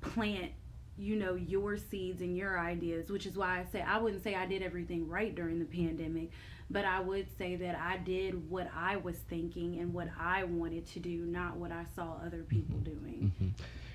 plant, 0.01 0.51
you 0.97 1.15
know, 1.15 1.36
your 1.36 1.77
seeds 1.77 2.21
and 2.21 2.36
your 2.38 2.59
ideas. 2.59 3.09
Which 3.09 3.25
is 3.25 3.36
why 3.38 3.59
I 3.59 3.65
say 3.71 3.82
I 3.82 3.97
wouldn't 3.97 4.23
say 4.23 4.36
I 4.36 4.45
did 4.45 4.61
everything 4.61 5.07
right 5.07 5.34
during 5.34 5.59
the 5.59 5.65
pandemic, 5.65 6.32
but 6.69 6.86
I 6.86 6.99
would 6.99 7.27
say 7.38 7.55
that 7.57 7.75
I 7.75 7.97
did 7.97 8.49
what 8.49 8.69
I 8.75 8.97
was 8.97 9.17
thinking 9.17 9.80
and 9.80 9.93
what 9.93 10.07
I 10.19 10.43
wanted 10.45 10.86
to 10.88 10.99
do, 10.99 11.25
not 11.25 11.57
what 11.57 11.71
I 11.71 11.86
saw 11.95 12.17
other 12.25 12.43
people 12.43 12.77
doing. 12.80 13.32
Mhm. 13.41 13.51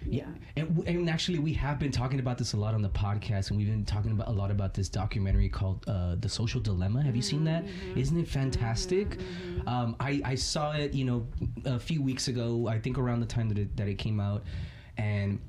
Yeah. 0.07 0.27
And, 0.57 0.83
and 0.87 1.09
actually, 1.11 1.39
we 1.39 1.53
have 1.55 1.79
been 1.79 1.91
talking 1.93 2.21
about 2.21 2.39
this 2.39 2.53
a 2.53 2.57
lot 2.57 2.75
on 2.75 2.83
the 2.83 2.89
podcast, 2.91 3.49
and 3.51 3.57
we've 3.59 3.67
been 3.69 3.85
talking 3.85 4.13
about 4.13 4.29
a 4.29 4.33
lot 4.33 4.51
about 4.51 4.75
this 4.75 4.89
documentary 4.89 5.49
called 5.49 5.85
uh, 5.89 6.17
"The 6.17 6.29
Social 6.29 6.61
Dilemma." 6.61 7.03
Have 7.03 7.17
you 7.17 7.23
seen 7.23 7.45
that? 7.45 7.65
Mhm. 7.65 7.97
not 7.97 8.19
it 8.19 8.29
fantastic? 8.29 9.19
Mhm. 9.19 9.67
Um, 9.69 9.97
I, 10.01 10.21
I 10.25 10.35
saw 10.35 10.73
it, 10.73 10.93
you 10.95 11.05
know, 11.05 11.27
a 11.65 11.79
few 11.79 12.03
weeks 12.03 12.29
ago. 12.29 12.67
I 12.69 12.79
think 12.79 12.99
around 12.99 13.21
the 13.21 13.27
time 13.27 13.49
that 13.49 13.59
it, 13.59 13.77
that 13.77 13.89
it 13.89 13.95
came 13.97 14.21
out, 14.21 14.45
and 14.99 15.41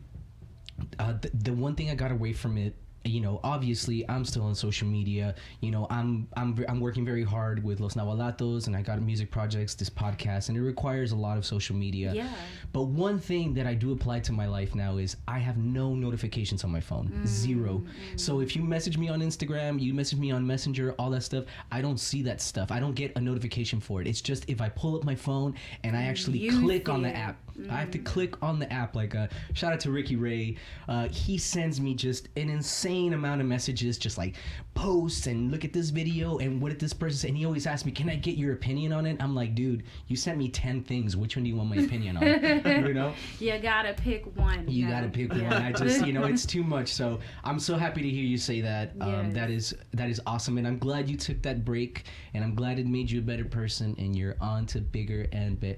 uh, 1.00 1.14
the, 1.22 1.30
the 1.34 1.54
one 1.54 1.76
thing 1.76 1.90
I 1.90 1.96
got 1.96 2.12
away 2.12 2.34
from 2.34 2.58
it, 2.58 2.76
you 3.06 3.22
know, 3.22 3.40
obviously 3.44 4.08
I'm 4.10 4.26
still 4.26 4.44
on 4.44 4.56
social 4.56 4.88
media. 4.88 5.36
You 5.62 5.72
know, 5.72 5.88
I'm 5.90 6.28
I'm 6.36 6.64
I'm 6.68 6.80
working 6.80 7.06
very 7.06 7.24
hard 7.24 7.64
with 7.64 7.80
Los 7.80 7.96
Nahuatlatos, 7.96 8.68
and 8.68 8.76
I 8.76 8.82
got 8.82 9.02
music 9.02 9.32
projects, 9.32 9.76
this 9.76 9.90
podcast, 9.90 10.50
and 10.50 10.58
it 10.58 10.62
requires 10.62 11.12
a 11.12 11.16
lot 11.16 11.38
of 11.38 11.46
social 11.46 11.76
media. 11.76 12.14
Yeah. 12.14 12.30
But 12.74 12.84
one 12.84 13.20
thing 13.20 13.54
that 13.54 13.68
I 13.68 13.74
do 13.74 13.92
apply 13.92 14.20
to 14.22 14.32
my 14.32 14.48
life 14.48 14.76
now 14.76 14.98
is 14.98 15.18
I 15.28 15.40
have 15.40 15.58
no 15.58 15.94
notifications 15.94 16.64
on 16.64 16.72
my 16.72 16.80
phone. 16.80 17.08
Mm. 17.08 17.28
Zero. 17.28 17.84
Mm. 18.14 18.20
So 18.20 18.40
if 18.40 18.56
you 18.56 18.64
message 18.64 18.98
me 18.98 19.10
on 19.10 19.22
Instagram, 19.22 19.80
you 19.80 19.94
message 19.94 20.20
me 20.20 20.32
on 20.32 20.46
Messenger, 20.46 20.94
all 21.00 21.10
that 21.12 21.24
stuff, 21.24 21.46
I 21.72 21.82
don't 21.82 22.00
see 22.00 22.22
that 22.24 22.42
stuff. 22.42 22.72
I 22.72 22.80
don't 22.80 22.96
get 22.96 23.16
a 23.16 23.22
notification 23.22 23.80
for 23.80 24.02
it. 24.02 24.08
It's 24.08 24.22
just 24.22 24.50
if 24.50 24.62
I 24.62 24.70
pull 24.70 24.96
up 24.96 25.04
my 25.04 25.16
phone 25.16 25.56
and 25.84 25.96
I 25.96 26.04
actually 26.04 26.40
You 26.40 26.60
click 26.60 26.90
on 26.90 27.04
the 27.04 27.10
it. 27.10 27.36
App. 27.66 27.72
I 27.72 27.76
have 27.78 27.92
to 27.92 28.00
click 28.00 28.42
on 28.44 28.60
the 28.60 28.72
app. 28.72 28.96
Like, 28.96 29.16
uh, 29.16 29.28
shout 29.54 29.74
out 29.74 29.80
to 29.82 29.92
Ricky 29.92 30.16
Ray. 30.16 30.58
Uh, 30.88 31.08
he 31.10 31.38
sends 31.38 31.80
me 31.80 31.94
just 31.94 32.28
an 32.36 32.50
insane 32.50 33.14
amount 33.14 33.42
of 33.42 33.48
messages, 33.48 33.98
just 33.98 34.18
like 34.18 34.36
posts 34.74 35.28
and 35.28 35.52
look 35.52 35.64
at 35.64 35.72
this 35.74 35.90
video 35.90 36.38
and 36.40 36.62
what 36.62 36.70
did 36.70 36.80
this 36.80 36.94
person 36.94 37.18
say. 37.18 37.28
And 37.30 37.38
he 37.38 37.46
always 37.46 37.66
asks 37.68 37.86
me, 37.86 37.92
"Can 37.92 38.10
I 38.10 38.16
get 38.16 38.38
your 38.38 38.54
opinion 38.54 38.92
on 38.92 39.06
it?" 39.06 39.18
I'm 39.22 39.34
like, 39.36 39.56
dude, 39.56 39.84
you 40.08 40.16
sent 40.16 40.38
me 40.38 40.50
ten 40.50 40.84
things. 40.84 41.16
Which 41.16 41.36
one 41.36 41.44
do 41.44 41.50
you 41.50 41.56
want 41.56 41.70
my 41.70 41.78
opinion 41.78 42.18
on? 42.18 42.24
you 42.88 42.94
know. 42.94 43.14
You 43.40 43.58
gotta 43.60 43.94
pick 43.94 44.26
one. 44.38 44.68
You 44.68 44.88
gotta 44.88 45.08
pick 45.08 45.34
Yeah. 45.34 45.44
one. 45.44 45.54
I 45.54 45.72
just, 45.72 46.06
you 46.06 46.14
know, 46.14 46.26
it's 46.26 46.46
too 46.46 46.64
much. 46.64 46.94
So 46.94 47.20
I'm 47.44 47.60
so 47.60 47.76
happy 47.78 48.02
to 48.02 48.10
hear 48.10 48.24
you 48.24 48.38
say 48.38 48.62
that. 48.62 48.94
Um, 49.02 49.32
that 49.32 49.50
is 49.50 49.74
that 49.94 50.10
is 50.10 50.22
awesome, 50.26 50.58
and 50.58 50.68
I'm 50.68 50.78
glad 50.78 51.10
you 51.10 51.18
took 51.18 51.42
that 51.44 51.64
break, 51.64 52.04
and 52.34 52.44
I'm 52.44 52.56
glad 52.56 52.80
it 52.80 52.86
made 52.88 53.10
you 53.10 53.20
a 53.20 53.24
better 53.24 53.46
person, 53.46 53.96
and 53.98 54.16
you're 54.16 54.36
on 54.42 54.66
to 54.68 54.82
bigger 54.82 55.28
and 55.32 55.60
better. 55.60 55.78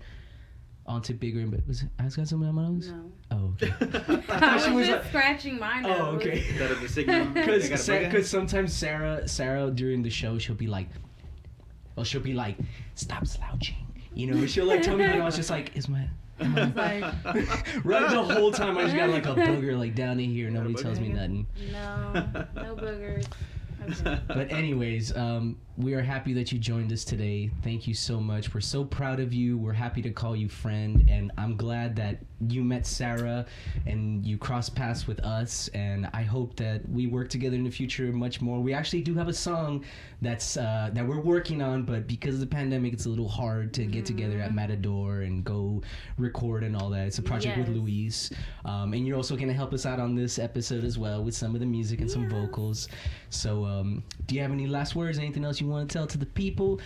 On 0.87 1.01
to 1.01 1.13
bigger 1.13 1.39
and 1.41 1.51
better. 1.51 1.63
Was 1.67 1.81
it? 1.83 1.89
I 1.99 2.03
got 2.03 2.11
something 2.29 2.43
on 2.47 2.55
my 2.55 2.63
nose. 2.63 2.89
No. 2.89 3.11
Oh, 3.31 3.53
okay. 3.61 3.73
I 4.29 4.53
was 4.55 4.65
she 4.65 4.71
was 4.71 4.87
just 4.87 4.99
like- 5.01 5.09
scratching 5.09 5.59
my 5.59 5.81
nose. 5.81 5.97
oh, 5.99 6.05
okay. 6.15 6.45
That 6.57 6.71
is 6.71 6.81
a 6.83 6.87
signal. 6.89 7.25
They 7.33 7.41
got 7.41 7.49
a 7.49 7.59
Because 7.59 7.87
bigger- 7.87 8.23
sometimes 8.23 8.73
Sarah 8.73 9.27
Sarah 9.27 9.69
during 9.69 10.01
the 10.01 10.09
show 10.09 10.37
she'll 10.37 10.55
be 10.55 10.67
like, 10.67 10.87
well 11.95 12.05
she'll 12.05 12.21
be 12.21 12.33
like, 12.33 12.57
stop 12.95 13.27
slouching, 13.27 13.75
you 14.13 14.27
know. 14.27 14.45
She'll 14.45 14.65
like 14.65 14.81
tell 14.81 14.95
me, 14.95 15.03
and 15.03 15.21
I 15.21 15.25
was 15.25 15.35
just 15.35 15.49
like, 15.49 15.75
is 15.75 15.89
my 15.89 16.07
am 16.39 16.55
I 16.77 17.13
It's 17.35 17.49
like, 17.49 17.83
right 17.83 18.09
the 18.09 18.23
whole 18.35 18.51
time 18.51 18.77
I 18.77 18.83
just 18.83 18.95
got 18.95 19.09
like 19.09 19.25
a 19.25 19.35
booger 19.35 19.77
like 19.77 19.93
down 19.93 20.19
in 20.21 20.29
here. 20.31 20.49
Nobody 20.49 20.75
tells 20.75 20.99
me 21.01 21.09
nothing. 21.09 21.47
no, 21.73 22.13
no 22.55 22.75
boogers. 22.77 23.25
Okay. 23.81 24.19
But 24.27 24.51
anyways, 24.51 25.15
um, 25.15 25.57
we 25.77 25.93
are 25.93 26.01
happy 26.01 26.33
that 26.33 26.51
you 26.51 26.59
joined 26.59 26.91
us 26.91 27.03
today. 27.05 27.51
Thank 27.63 27.87
you 27.87 27.93
so 27.93 28.19
much. 28.19 28.53
We're 28.53 28.61
so 28.61 28.83
proud 28.83 29.19
of 29.19 29.33
you. 29.33 29.57
We're 29.57 29.73
happy 29.73 30.01
to 30.01 30.09
call 30.09 30.35
you 30.35 30.49
friend, 30.49 31.05
and 31.09 31.31
I'm 31.37 31.55
glad 31.55 31.95
that 31.97 32.17
you 32.47 32.63
met 32.63 32.85
Sarah 32.85 33.45
and 33.85 34.25
you 34.25 34.37
crossed 34.37 34.75
paths 34.75 35.07
with 35.07 35.19
us. 35.21 35.67
And 35.69 36.09
I 36.13 36.23
hope 36.23 36.55
that 36.57 36.87
we 36.89 37.07
work 37.07 37.29
together 37.29 37.55
in 37.55 37.63
the 37.63 37.69
future 37.71 38.11
much 38.11 38.41
more. 38.41 38.59
We 38.59 38.73
actually 38.73 39.01
do 39.01 39.13
have 39.15 39.27
a 39.27 39.33
song 39.33 39.85
that's 40.21 40.57
uh, 40.57 40.89
that 40.93 41.05
we're 41.07 41.21
working 41.21 41.61
on, 41.61 41.83
but 41.83 42.07
because 42.07 42.33
of 42.35 42.39
the 42.39 42.47
pandemic, 42.47 42.93
it's 42.93 43.05
a 43.05 43.09
little 43.09 43.29
hard 43.29 43.73
to 43.75 43.85
get 43.85 44.05
together 44.05 44.39
at 44.39 44.53
Matador 44.53 45.21
and 45.21 45.43
go 45.43 45.81
record 46.17 46.63
and 46.63 46.75
all 46.75 46.89
that. 46.89 47.07
It's 47.07 47.19
a 47.19 47.23
project 47.23 47.57
with 47.57 47.67
Yes. 47.67 47.75
Louise, 47.77 48.31
um, 48.65 48.93
and 48.93 49.05
you're 49.07 49.17
also 49.17 49.35
going 49.35 49.47
to 49.47 49.53
help 49.53 49.73
us 49.73 49.85
out 49.85 49.99
on 49.99 50.15
this 50.15 50.39
episode 50.39 50.83
as 50.83 50.97
well 50.97 51.23
with 51.23 51.35
some 51.35 51.53
of 51.53 51.59
the 51.59 51.65
music 51.67 52.01
and 52.01 52.09
some 52.09 52.27
vocals. 52.29 52.87
So, 53.29 53.65
um, 53.77 54.03
do 54.25 54.35
you 54.35 54.41
have 54.41 54.51
any 54.51 54.67
last 54.67 54.95
words? 54.95 55.17
Anything 55.17 55.45
else 55.45 55.61
you 55.61 55.67
want 55.67 55.89
to 55.89 55.93
tell 55.93 56.07
to 56.07 56.17
the 56.17 56.25
people? 56.25 56.79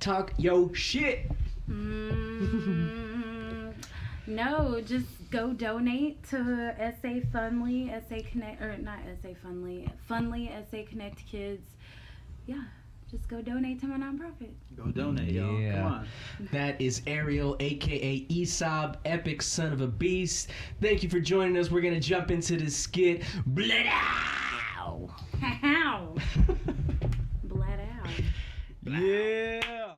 Talk 0.00 0.32
yo 0.36 0.72
shit. 0.72 1.30
Mm, 1.68 3.72
no, 4.26 4.80
just 4.86 5.06
go 5.30 5.52
donate 5.52 6.22
to 6.30 6.74
SA 7.00 7.20
Fundly, 7.32 7.90
SA 8.08 8.16
Connect, 8.30 8.62
or 8.62 8.76
not 8.78 9.00
SA 9.22 9.28
Fundly, 9.44 9.90
Fundly, 10.08 10.50
SA 10.70 10.88
Connect 10.88 11.26
Kids. 11.26 11.62
Yeah, 12.46 12.62
just 13.10 13.28
go 13.28 13.42
donate 13.42 13.80
to 13.80 13.86
my 13.86 13.96
nonprofit. 13.96 14.52
Go 14.76 14.90
donate, 14.90 15.32
y'all. 15.32 15.58
Yeah. 15.58 15.82
Come 15.82 15.86
on. 15.86 16.08
That 16.52 16.80
is 16.80 17.02
Ariel, 17.06 17.56
aka 17.60 18.24
Esoab, 18.26 18.96
epic 19.04 19.42
son 19.42 19.72
of 19.72 19.80
a 19.80 19.86
beast. 19.86 20.50
Thank 20.80 21.02
you 21.02 21.10
for 21.10 21.20
joining 21.20 21.58
us. 21.58 21.70
We're 21.70 21.82
gonna 21.82 22.00
jump 22.00 22.30
into 22.30 22.56
the 22.56 22.70
skit. 22.70 23.22
Blood 23.46 23.86
out. 24.78 25.08
How? 25.40 26.14
Bled 27.44 27.80
out. 27.80 28.10
Yeah. 28.84 29.94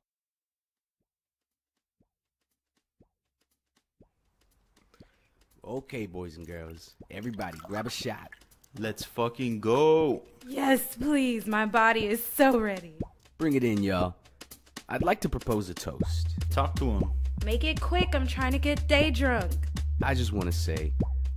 Okay, 5.63 6.05
boys 6.07 6.37
and 6.37 6.47
girls, 6.47 6.95
everybody 7.11 7.57
grab 7.59 7.85
a 7.85 7.89
shot. 7.89 8.31
Let's 8.79 9.03
fucking 9.03 9.59
go. 9.59 10.23
Yes, 10.47 10.95
please. 10.95 11.45
My 11.45 11.65
body 11.65 12.07
is 12.07 12.23
so 12.23 12.57
ready. 12.59 12.95
Bring 13.37 13.53
it 13.53 13.63
in, 13.63 13.83
y'all. 13.83 14.15
I'd 14.89 15.03
like 15.03 15.21
to 15.21 15.29
propose 15.29 15.69
a 15.69 15.73
toast. 15.73 16.27
Talk 16.49 16.75
to 16.75 16.85
him. 16.85 17.11
Make 17.45 17.63
it 17.63 17.79
quick. 17.79 18.15
I'm 18.15 18.27
trying 18.27 18.53
to 18.53 18.59
get 18.59 18.87
day 18.87 19.11
drunk. 19.11 19.51
I 20.01 20.13
just 20.13 20.33
want 20.33 20.45
to 20.47 20.51
say, 20.51 20.93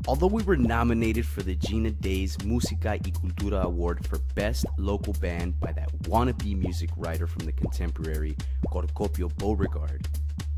although 0.07 0.27
we 0.27 0.43
were 0.43 0.57
nominated 0.57 1.27
for 1.27 1.43
the 1.43 1.55
Gina 1.55 1.91
Days 1.91 2.37
Musica 2.45 2.99
y 3.05 3.11
Cultura 3.11 3.63
Award 3.63 4.07
for 4.07 4.19
Best 4.35 4.67
Local 4.77 5.13
Band 5.15 5.59
by 5.61 5.73
that 5.73 5.91
wannabe 6.03 6.57
music 6.59 6.91
writer 6.97 7.27
from 7.27 7.47
the 7.47 7.53
contemporary 7.53 8.37
Corcopio 8.71 9.35
Beauregard, 9.37 10.07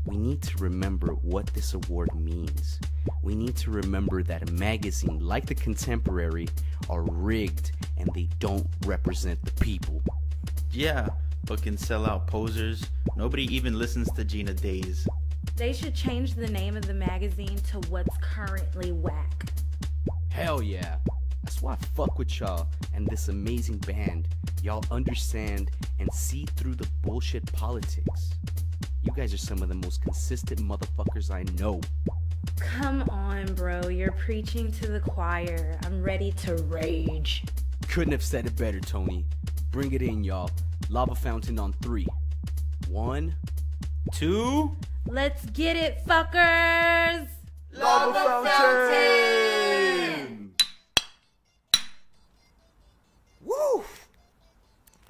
we 0.05 0.17
need 0.17 0.41
to 0.41 0.57
remember 0.57 1.13
what 1.13 1.47
this 1.47 1.73
award 1.73 2.09
means. 2.15 2.79
We 3.23 3.35
need 3.35 3.55
to 3.57 3.71
remember 3.71 4.23
that 4.23 4.49
a 4.49 4.51
magazine 4.53 5.19
like 5.19 5.45
the 5.45 5.55
Contemporary 5.55 6.47
are 6.89 7.03
rigged 7.03 7.71
and 7.97 8.09
they 8.13 8.29
don't 8.39 8.67
represent 8.85 9.43
the 9.43 9.51
people. 9.63 10.01
Yeah, 10.71 11.07
fucking 11.45 11.77
sellout 11.77 12.27
posers. 12.27 12.83
Nobody 13.15 13.43
even 13.53 13.77
listens 13.77 14.11
to 14.13 14.23
Gina 14.23 14.53
Days. 14.53 15.07
They 15.57 15.73
should 15.73 15.95
change 15.95 16.35
the 16.35 16.47
name 16.47 16.77
of 16.77 16.85
the 16.85 16.93
magazine 16.93 17.57
to 17.71 17.79
what's 17.89 18.15
currently 18.21 18.91
whack. 18.91 19.49
Hell 20.29 20.61
yeah. 20.61 20.97
That's 21.43 21.63
why 21.63 21.73
I 21.73 21.77
fuck 21.95 22.19
with 22.19 22.39
y'all 22.39 22.67
and 22.93 23.07
this 23.07 23.27
amazing 23.27 23.79
band. 23.79 24.27
Y'all 24.61 24.85
understand 24.91 25.71
and 25.99 26.13
see 26.13 26.45
through 26.57 26.75
the 26.75 26.87
bullshit 27.01 27.51
politics. 27.53 28.35
You 29.01 29.11
guys 29.13 29.33
are 29.33 29.37
some 29.37 29.63
of 29.63 29.69
the 29.69 29.75
most 29.75 30.03
consistent 30.03 30.59
motherfuckers 30.59 31.31
I 31.31 31.41
know. 31.59 31.81
Come 32.59 33.09
on, 33.09 33.47
bro. 33.55 33.87
You're 33.87 34.11
preaching 34.11 34.71
to 34.73 34.87
the 34.87 34.99
choir. 34.99 35.79
I'm 35.85 36.03
ready 36.03 36.33
to 36.33 36.55
rage. 36.65 37.43
Couldn't 37.87 38.11
have 38.11 38.23
said 38.23 38.45
it 38.45 38.55
better, 38.55 38.79
Tony. 38.79 39.25
Bring 39.71 39.91
it 39.93 40.03
in, 40.03 40.23
y'all. 40.23 40.51
Lava 40.91 41.15
fountain 41.15 41.57
on 41.57 41.73
three. 41.81 42.05
One, 42.89 43.35
Two? 44.11 44.75
Let's 45.09 45.45
get 45.47 45.75
it, 45.77 45.99
fuckers! 46.05 47.27
Lava 47.73 48.47
fountain! 48.47 50.53
Woo! 53.41 53.83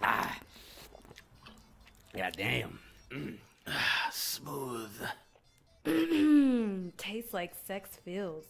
Ah. 0.01 0.37
God 2.15 2.33
damn. 2.37 2.79
Mm. 3.11 3.37
Ah, 3.67 4.09
smooth. 4.11 4.91
Mm, 5.85 6.95
tastes 6.97 7.33
like 7.33 7.53
sex 7.65 7.89
feels. 8.05 8.45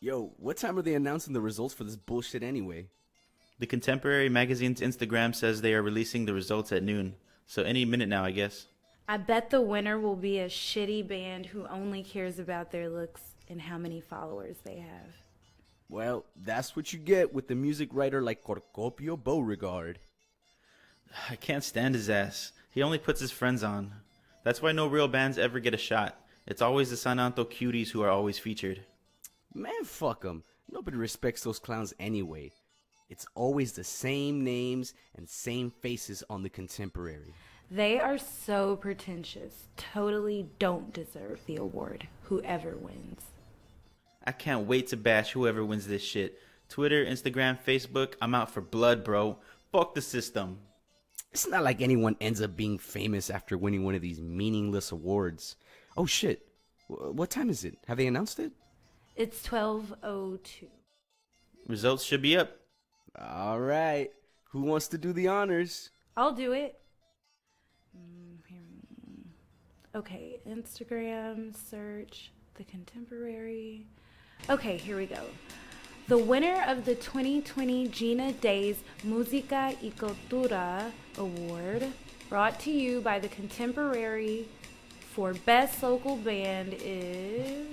Yo, 0.00 0.32
what 0.38 0.56
time 0.56 0.78
are 0.78 0.82
they 0.82 0.94
announcing 0.94 1.34
the 1.34 1.40
results 1.40 1.74
for 1.74 1.84
this 1.84 1.96
bullshit 1.96 2.42
anyway? 2.42 2.86
The 3.58 3.66
Contemporary 3.66 4.30
magazine's 4.30 4.80
Instagram 4.80 5.34
says 5.34 5.60
they 5.60 5.74
are 5.74 5.82
releasing 5.82 6.24
the 6.24 6.32
results 6.32 6.72
at 6.72 6.82
noon. 6.82 7.16
So 7.46 7.62
any 7.62 7.84
minute 7.84 8.08
now, 8.08 8.24
I 8.24 8.30
guess. 8.30 8.66
I 9.10 9.16
bet 9.16 9.50
the 9.50 9.60
winner 9.60 9.98
will 9.98 10.14
be 10.14 10.38
a 10.38 10.46
shitty 10.46 11.08
band 11.08 11.46
who 11.46 11.66
only 11.66 12.04
cares 12.04 12.38
about 12.38 12.70
their 12.70 12.88
looks 12.88 13.20
and 13.48 13.60
how 13.60 13.76
many 13.76 14.00
followers 14.00 14.58
they 14.62 14.76
have. 14.76 15.16
Well, 15.88 16.26
that's 16.36 16.76
what 16.76 16.92
you 16.92 17.00
get 17.00 17.34
with 17.34 17.50
a 17.50 17.56
music 17.56 17.88
writer 17.92 18.22
like 18.22 18.44
Corcopio 18.44 19.20
Beauregard. 19.20 19.98
I 21.28 21.34
can't 21.34 21.64
stand 21.64 21.96
his 21.96 22.08
ass. 22.08 22.52
He 22.70 22.84
only 22.84 22.98
puts 22.98 23.20
his 23.20 23.32
friends 23.32 23.64
on. 23.64 23.90
That's 24.44 24.62
why 24.62 24.70
no 24.70 24.86
real 24.86 25.08
bands 25.08 25.38
ever 25.38 25.58
get 25.58 25.74
a 25.74 25.76
shot. 25.76 26.16
It's 26.46 26.62
always 26.62 26.90
the 26.90 26.94
Sananto 26.94 27.44
cuties 27.44 27.88
who 27.88 28.02
are 28.02 28.10
always 28.10 28.38
featured. 28.38 28.84
Man, 29.52 29.82
fuck 29.82 30.24
'em. 30.24 30.44
Nobody 30.70 30.96
respects 30.96 31.42
those 31.42 31.58
clowns 31.58 31.92
anyway. 31.98 32.52
It's 33.08 33.26
always 33.34 33.72
the 33.72 33.82
same 33.82 34.44
names 34.44 34.94
and 35.16 35.28
same 35.28 35.72
faces 35.72 36.22
on 36.30 36.44
the 36.44 36.48
contemporary. 36.48 37.34
They 37.70 38.00
are 38.00 38.18
so 38.18 38.76
pretentious, 38.76 39.68
totally 39.76 40.48
don't 40.58 40.92
deserve 40.92 41.40
the 41.46 41.56
award, 41.56 42.08
whoever 42.24 42.76
wins. 42.76 43.22
I 44.26 44.32
can't 44.32 44.66
wait 44.66 44.88
to 44.88 44.96
bash 44.96 45.30
whoever 45.32 45.64
wins 45.64 45.86
this 45.86 46.02
shit. 46.02 46.38
Twitter, 46.68 47.04
Instagram, 47.04 47.58
Facebook, 47.64 48.14
I'm 48.20 48.34
out 48.34 48.50
for 48.50 48.60
blood, 48.60 49.04
bro. 49.04 49.38
Fuck 49.72 49.94
the 49.94 50.02
system. 50.02 50.58
It's 51.32 51.46
not 51.46 51.62
like 51.62 51.80
anyone 51.80 52.16
ends 52.20 52.42
up 52.42 52.56
being 52.56 52.76
famous 52.78 53.30
after 53.30 53.56
winning 53.56 53.84
one 53.84 53.94
of 53.94 54.02
these 54.02 54.20
meaningless 54.20 54.90
awards. 54.90 55.54
Oh 55.96 56.06
shit. 56.06 56.46
Wh- 56.88 57.14
What 57.14 57.30
time 57.30 57.50
is 57.50 57.64
it? 57.64 57.78
Have 57.86 57.98
they 57.98 58.08
announced 58.08 58.40
it? 58.40 58.50
It's 59.14 59.40
1202. 59.50 60.66
Results 61.68 62.02
should 62.02 62.22
be 62.22 62.36
up. 62.36 62.56
All 63.16 63.60
right. 63.60 64.10
Who 64.50 64.62
wants 64.62 64.88
to 64.88 64.98
do 64.98 65.12
the 65.12 65.28
honors? 65.28 65.90
I'll 66.16 66.32
do 66.32 66.50
it. 66.52 66.80
Mm, 67.96 68.20
Okay, 69.92 70.38
Instagram 70.48 71.52
search 71.68 72.30
the 72.54 72.62
contemporary. 72.62 73.86
Okay, 74.48 74.76
here 74.76 74.96
we 74.96 75.06
go. 75.06 75.24
The 76.06 76.16
winner 76.16 76.62
of 76.68 76.84
the 76.84 76.94
2020 76.94 77.88
Gina 77.88 78.32
Days 78.32 78.84
Musica 79.02 79.74
y 79.82 79.90
Cultura 79.96 80.92
Award, 81.18 81.92
brought 82.28 82.60
to 82.60 82.70
you 82.70 83.00
by 83.00 83.18
the 83.18 83.28
Contemporary 83.28 84.46
for 85.12 85.34
Best 85.34 85.82
Local 85.82 86.16
Band, 86.16 86.76
is. 86.80 87.66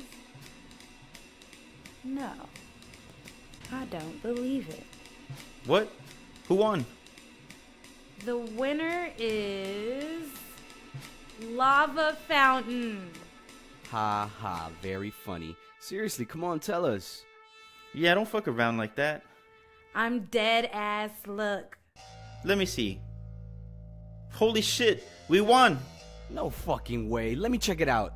No. 2.03 2.31
I 3.71 3.85
don't 3.85 4.21
believe 4.23 4.69
it. 4.69 4.83
What? 5.67 5.91
Who 6.47 6.55
won? 6.55 6.85
The 8.25 8.37
winner 8.37 9.09
is 9.17 10.29
Lava 11.41 12.17
Fountain. 12.27 13.09
Ha 13.91 14.29
ha, 14.39 14.69
very 14.81 15.11
funny. 15.11 15.55
Seriously, 15.79 16.25
come 16.25 16.43
on, 16.43 16.59
tell 16.59 16.85
us. 16.85 17.23
Yeah, 17.93 18.15
don't 18.15 18.27
fuck 18.27 18.47
around 18.47 18.77
like 18.77 18.95
that. 18.95 19.23
I'm 19.95 20.25
dead 20.25 20.69
ass 20.73 21.11
look. 21.25 21.77
Let 22.43 22.57
me 22.57 22.65
see. 22.65 22.99
Holy 24.33 24.61
shit, 24.61 25.07
we 25.29 25.41
won! 25.41 25.79
No 26.29 26.49
fucking 26.49 27.09
way. 27.09 27.35
Let 27.35 27.51
me 27.51 27.57
check 27.57 27.81
it 27.81 27.87
out. 27.87 28.13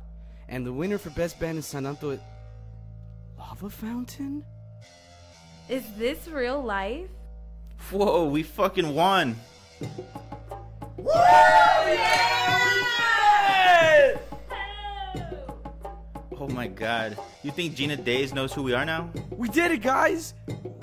And 0.48 0.66
the 0.66 0.72
winner 0.72 0.98
for 0.98 1.10
Best 1.10 1.40
Band 1.40 1.58
is 1.58 1.64
Sananto. 1.64 2.20
Lava 3.38 3.70
Fountain? 3.70 4.44
Is 5.68 5.84
this 5.96 6.28
real 6.28 6.62
life? 6.62 7.08
Whoa, 7.90 8.28
we 8.28 8.42
fucking 8.42 8.94
won! 8.94 9.36
Oh 16.42 16.48
my 16.48 16.66
god. 16.66 17.16
You 17.42 17.50
think 17.52 17.74
Gina 17.74 17.96
Days 17.96 18.34
knows 18.34 18.52
who 18.52 18.62
we 18.62 18.72
are 18.72 18.84
now? 18.84 19.10
We 19.30 19.48
did 19.48 19.70
it, 19.70 19.82
guys! 19.82 20.34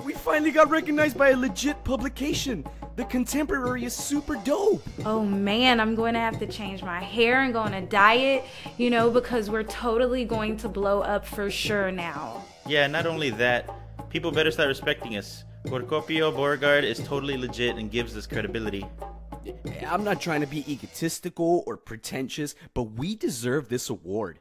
We 0.06 0.14
finally 0.14 0.52
got 0.52 0.70
recognized 0.70 1.18
by 1.18 1.30
a 1.30 1.38
legit 1.38 1.84
publication. 1.84 2.66
The 2.95 3.06
Contemporary 3.06 3.86
is 3.86 3.93
super 3.93 4.36
dope. 4.36 4.82
Oh 5.06 5.24
man, 5.24 5.80
I'm 5.80 5.95
going 5.95 6.14
to 6.16 6.20
have 6.20 6.39
to 6.39 6.47
change 6.47 6.84
my 6.84 7.00
hair 7.00 7.43
and 7.43 7.54
go 7.54 7.60
on 7.60 7.74
a 7.74 7.82
diet, 7.82 8.43
you 8.78 8.89
know, 8.89 9.10
because 9.10 9.50
we're 9.50 9.64
totally 9.64 10.26
going 10.26 10.58
to 10.58 10.68
blow 10.70 11.02
up 11.02 11.26
for 11.26 11.50
sure 11.50 11.91
now. 11.91 12.43
Yeah, 12.68 12.88
not 12.88 13.06
only 13.06 13.30
that, 13.32 13.70
people 14.10 14.32
better 14.32 14.52
start 14.52 14.68
respecting 14.68 15.16
us. 15.16 15.43
Corcopio 15.66 16.34
Beauregard 16.36 16.84
is 16.84 16.99
totally 16.99 17.38
legit 17.38 17.76
and 17.76 17.91
gives 17.91 18.16
us 18.16 18.26
credibility. 18.26 18.86
I'm 19.88 20.03
not 20.03 20.22
trying 20.22 20.41
to 20.41 20.47
be 20.47 20.72
egotistical 20.72 21.64
or 21.68 21.78
pretentious, 21.78 22.55
but 22.74 22.84
we 22.84 23.16
deserve 23.16 23.70
this 23.70 23.89
award. 23.89 24.39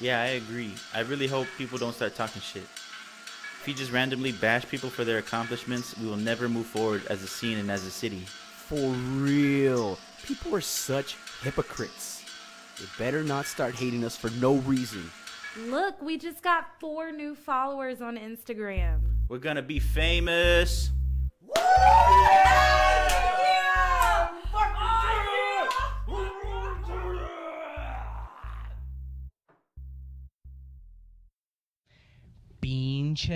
Yeah, 0.00 0.20
I 0.20 0.26
agree. 0.26 0.72
I 0.94 1.00
really 1.00 1.26
hope 1.26 1.46
people 1.56 1.78
don't 1.78 1.94
start 1.94 2.14
talking 2.14 2.42
shit. 2.42 2.62
If 2.62 3.64
you 3.66 3.74
just 3.74 3.92
randomly 3.92 4.32
bash 4.32 4.68
people 4.68 4.90
for 4.90 5.04
their 5.04 5.18
accomplishments, 5.18 5.96
we 5.98 6.06
will 6.06 6.16
never 6.16 6.48
move 6.48 6.66
forward 6.66 7.02
as 7.08 7.22
a 7.22 7.26
scene 7.26 7.58
and 7.58 7.70
as 7.70 7.84
a 7.84 7.90
city. 7.90 8.22
For 8.66 8.90
real. 8.90 9.98
People 10.24 10.54
are 10.54 10.60
such 10.60 11.16
hypocrites. 11.42 12.24
They 12.78 12.86
better 13.02 13.24
not 13.24 13.46
start 13.46 13.74
hating 13.74 14.04
us 14.04 14.16
for 14.16 14.30
no 14.30 14.56
reason. 14.56 15.10
Look, 15.66 16.00
we 16.00 16.18
just 16.18 16.42
got 16.42 16.78
four 16.78 17.10
new 17.10 17.34
followers 17.34 18.00
on 18.00 18.16
Instagram. 18.16 19.17
We're 19.28 19.38
gonna 19.38 19.62
be 19.62 19.78
famous. 19.78 20.90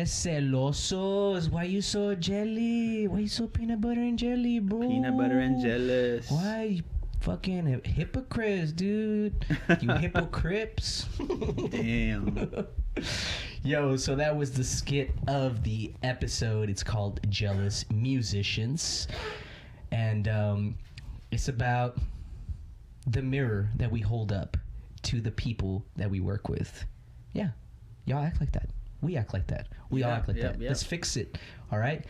Celosos. 0.04 1.50
Why 1.50 1.64
you 1.64 1.80
so 1.82 2.14
jelly? 2.14 3.08
Why 3.08 3.20
you 3.20 3.28
so 3.28 3.46
peanut 3.46 3.80
butter 3.80 4.00
and 4.00 4.18
jelly, 4.18 4.58
bro? 4.58 4.80
Peanut 4.88 5.16
butter 5.16 5.38
and 5.38 5.60
jealous. 5.62 6.30
Why? 6.30 6.62
You 6.64 6.82
fucking 7.20 7.66
hy- 7.66 7.88
hypocrites, 7.88 8.72
dude. 8.72 9.44
You 9.80 9.90
hypocrites. 9.96 11.06
Damn. 11.70 12.66
Yo, 13.64 13.96
so 13.96 14.16
that 14.16 14.36
was 14.36 14.50
the 14.50 14.64
skit 14.64 15.12
of 15.28 15.62
the 15.62 15.94
episode. 16.02 16.68
It's 16.68 16.82
called 16.82 17.20
Jealous 17.28 17.84
Musicians. 17.92 19.06
And 19.92 20.26
um, 20.26 20.74
it's 21.30 21.46
about 21.46 21.96
the 23.06 23.22
mirror 23.22 23.70
that 23.76 23.88
we 23.88 24.00
hold 24.00 24.32
up 24.32 24.56
to 25.02 25.20
the 25.20 25.30
people 25.30 25.84
that 25.94 26.10
we 26.10 26.18
work 26.18 26.48
with. 26.48 26.84
Yeah. 27.34 27.50
Y'all 28.04 28.24
act 28.24 28.40
like 28.40 28.50
that. 28.50 28.68
We 29.00 29.16
act 29.16 29.32
like 29.32 29.46
that. 29.46 29.68
We 29.90 30.02
all 30.02 30.10
act 30.10 30.26
like 30.26 30.38
yep, 30.38 30.54
that. 30.54 30.60
yep. 30.60 30.68
Let's 30.70 30.82
fix 30.82 31.16
it. 31.16 31.38
All 31.70 31.78
right? 31.78 32.04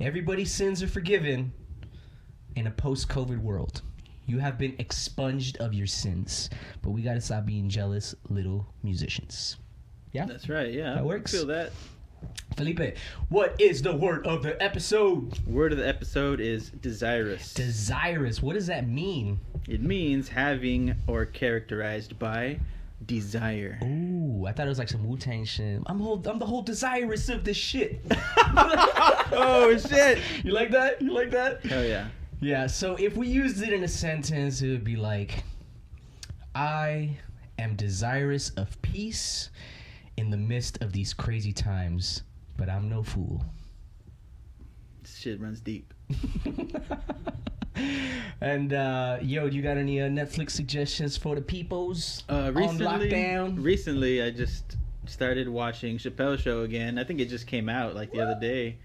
Everybody's 0.00 0.50
sins 0.50 0.82
are 0.82 0.88
forgiven 0.88 1.52
in 2.54 2.68
a 2.68 2.70
post 2.70 3.10
COVID 3.10 3.42
world. 3.42 3.82
You 4.24 4.38
have 4.38 4.56
been 4.56 4.74
expunged 4.78 5.58
of 5.58 5.74
your 5.74 5.86
sins, 5.86 6.48
but 6.80 6.92
we 6.92 7.02
got 7.02 7.14
to 7.14 7.20
stop 7.20 7.44
being 7.44 7.68
jealous 7.68 8.14
little 8.30 8.66
musicians. 8.82 9.58
Yeah? 10.16 10.24
That's 10.24 10.48
right. 10.48 10.72
Yeah, 10.72 10.94
That 10.94 10.98
I 11.00 11.02
works. 11.02 11.30
Feel 11.30 11.44
that. 11.46 11.72
Felipe, 12.56 12.96
what 13.28 13.54
is 13.60 13.82
the 13.82 13.94
word 13.94 14.26
of 14.26 14.42
the 14.42 14.60
episode? 14.62 15.38
Word 15.46 15.72
of 15.72 15.78
the 15.78 15.86
episode 15.86 16.40
is 16.40 16.70
desirous. 16.70 17.52
Desirous. 17.52 18.42
What 18.42 18.54
does 18.54 18.66
that 18.68 18.88
mean? 18.88 19.38
it 19.68 19.82
means 19.82 20.28
having 20.28 20.94
or 21.06 21.26
characterized 21.26 22.18
by 22.18 22.58
desire. 23.04 23.78
Ooh, 23.84 24.46
I 24.46 24.52
thought 24.52 24.64
it 24.64 24.70
was 24.70 24.78
like 24.78 24.88
some 24.88 25.06
Wu 25.06 25.18
Tang 25.18 25.44
shit. 25.44 25.82
I'm 25.84 26.00
whole, 26.00 26.22
I'm 26.26 26.38
the 26.38 26.46
whole 26.46 26.62
desirous 26.62 27.28
of 27.28 27.44
this 27.44 27.58
shit. 27.58 28.00
oh 28.38 29.76
shit! 29.76 30.20
you 30.42 30.52
like 30.52 30.70
that? 30.70 31.02
You 31.02 31.12
like 31.12 31.30
that? 31.32 31.62
Hell 31.66 31.84
yeah. 31.84 32.08
Yeah. 32.40 32.68
So 32.68 32.94
if 32.94 33.16
we 33.18 33.28
used 33.28 33.60
it 33.62 33.70
in 33.74 33.84
a 33.84 33.88
sentence, 33.88 34.62
it 34.62 34.70
would 34.70 34.84
be 34.84 34.96
like, 34.96 35.44
I 36.54 37.18
am 37.58 37.76
desirous 37.76 38.48
of 38.50 38.80
peace 38.80 39.50
in 40.16 40.30
the 40.30 40.36
midst 40.36 40.82
of 40.82 40.92
these 40.92 41.12
crazy 41.14 41.52
times, 41.52 42.22
but 42.56 42.68
I'm 42.68 42.88
no 42.88 43.02
fool. 43.02 43.44
This 45.02 45.16
shit 45.16 45.40
runs 45.40 45.60
deep. 45.60 45.92
and 48.40 48.72
uh, 48.72 49.18
yo, 49.22 49.46
you 49.46 49.62
got 49.62 49.76
any 49.76 50.00
uh, 50.00 50.08
Netflix 50.08 50.50
suggestions 50.52 51.16
for 51.16 51.34
the 51.34 51.42
peoples 51.42 52.24
Uh, 52.28 52.50
recently, 52.54 52.86
on 52.86 53.00
lockdown? 53.00 53.62
recently 53.64 54.22
I 54.22 54.30
just 54.30 54.76
started 55.06 55.48
watching 55.48 55.98
Chappelle 55.98 56.38
Show 56.38 56.62
again. 56.62 56.98
I 56.98 57.04
think 57.04 57.20
it 57.20 57.26
just 57.28 57.46
came 57.46 57.68
out 57.68 57.94
like 57.94 58.12
the 58.12 58.20
other 58.20 58.38
day, 58.40 58.76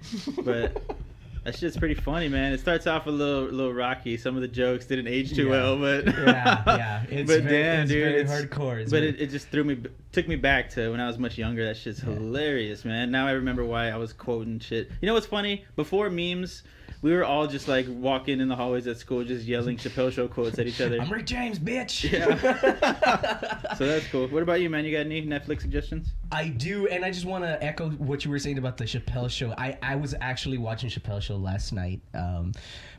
but 0.44 0.82
that 1.44 1.56
shit's 1.58 1.78
pretty 1.78 1.96
funny, 1.96 2.28
man. 2.30 2.54
It 2.54 2.60
starts 2.60 2.86
off 2.86 3.08
a 3.08 3.10
little, 3.10 3.46
little 3.46 3.74
rocky. 3.74 4.18
Some 4.18 4.36
of 4.36 4.42
the 4.42 4.48
jokes 4.48 4.86
didn't 4.86 5.08
age 5.08 5.34
too 5.34 5.46
Yeah. 5.46 5.50
well, 5.52 5.78
but 5.80 6.06
yeah, 6.06 6.64
yeah. 6.68 7.04
It's 7.10 7.32
but 7.32 7.42
very, 7.44 7.64
damn, 7.64 7.82
it's 7.84 7.92
dude, 7.92 8.16
it's 8.16 8.32
hardcore. 8.32 8.78
It's 8.82 8.92
but 8.92 8.98
very- 9.00 9.10
it, 9.10 9.22
it 9.22 9.28
just 9.32 9.48
threw 9.48 9.64
me, 9.64 9.78
took 10.12 10.28
me 10.28 10.36
back 10.36 10.70
to 10.72 10.90
when 10.92 11.00
I 11.00 11.08
was 11.08 11.18
much 11.18 11.38
younger. 11.38 11.66
That 11.66 11.78
shit's 11.78 12.00
Yeah. 12.04 12.14
hilarious, 12.14 12.84
man. 12.86 13.12
Now 13.12 13.28
I 13.28 13.32
remember 13.32 13.64
why 13.66 13.90
I 13.90 13.98
was 13.98 14.14
quoting 14.14 14.60
shit. 14.60 14.92
You 15.02 15.08
know 15.08 15.14
what's 15.14 15.26
funny? 15.26 15.66
Before 15.76 16.10
memes, 16.10 16.64
we 17.02 17.14
were 17.14 17.24
all 17.26 17.48
just 17.48 17.68
like 17.68 17.88
walking 17.90 18.40
in 18.42 18.48
the 18.48 18.56
hallways 18.56 18.86
at 18.88 18.98
school, 18.98 19.24
just 19.24 19.46
yelling 19.46 19.78
Chappelle 19.78 20.12
Show 20.12 20.28
quotes 20.28 20.60
at 20.60 20.68
each 20.68 20.80
other. 20.82 21.00
I'm 21.02 21.10
Rick 21.10 21.26
James, 21.26 21.58
bitch. 21.58 22.12
Yeah. 22.12 23.74
so 23.76 23.88
that's 23.88 24.06
cool. 24.08 24.28
What 24.28 24.44
about 24.44 24.62
you, 24.62 24.70
man? 24.70 24.86
You 24.86 24.92
got 24.92 25.06
any 25.06 25.26
Netflix 25.26 25.62
suggestions? 25.62 26.10
I 26.32 26.50
do, 26.50 26.88
and 26.88 27.04
I 27.04 27.10
just 27.12 27.26
want 27.26 27.44
to 27.44 27.64
echo 27.64 27.90
what 27.92 28.24
you 28.24 28.30
were 28.32 28.38
saying 28.40 28.58
about 28.60 28.78
the 28.78 28.84
Chappelle 28.84 29.30
show. 29.32 29.54
I, 29.58 29.78
I 29.82 29.96
was 29.96 30.14
actually 30.22 30.58
watching 30.60 30.90
Chappelle 30.90 31.22
show 31.22 31.38
last 31.38 31.74
night, 31.74 32.02
um, 32.14 32.52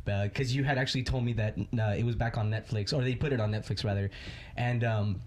because 0.04 0.54
you 0.56 0.64
had 0.64 0.78
actually 0.78 1.04
told 1.04 1.24
me 1.24 1.32
that 1.34 1.56
uh, 1.78 1.94
it 1.96 2.04
was 2.04 2.16
back 2.16 2.36
on 2.36 2.50
Netflix, 2.50 2.92
or 2.92 3.02
they 3.04 3.14
put 3.14 3.32
it 3.32 3.40
on 3.40 3.52
Netflix 3.52 3.84
rather, 3.84 4.10
and 4.56 4.82
um. 4.82 5.20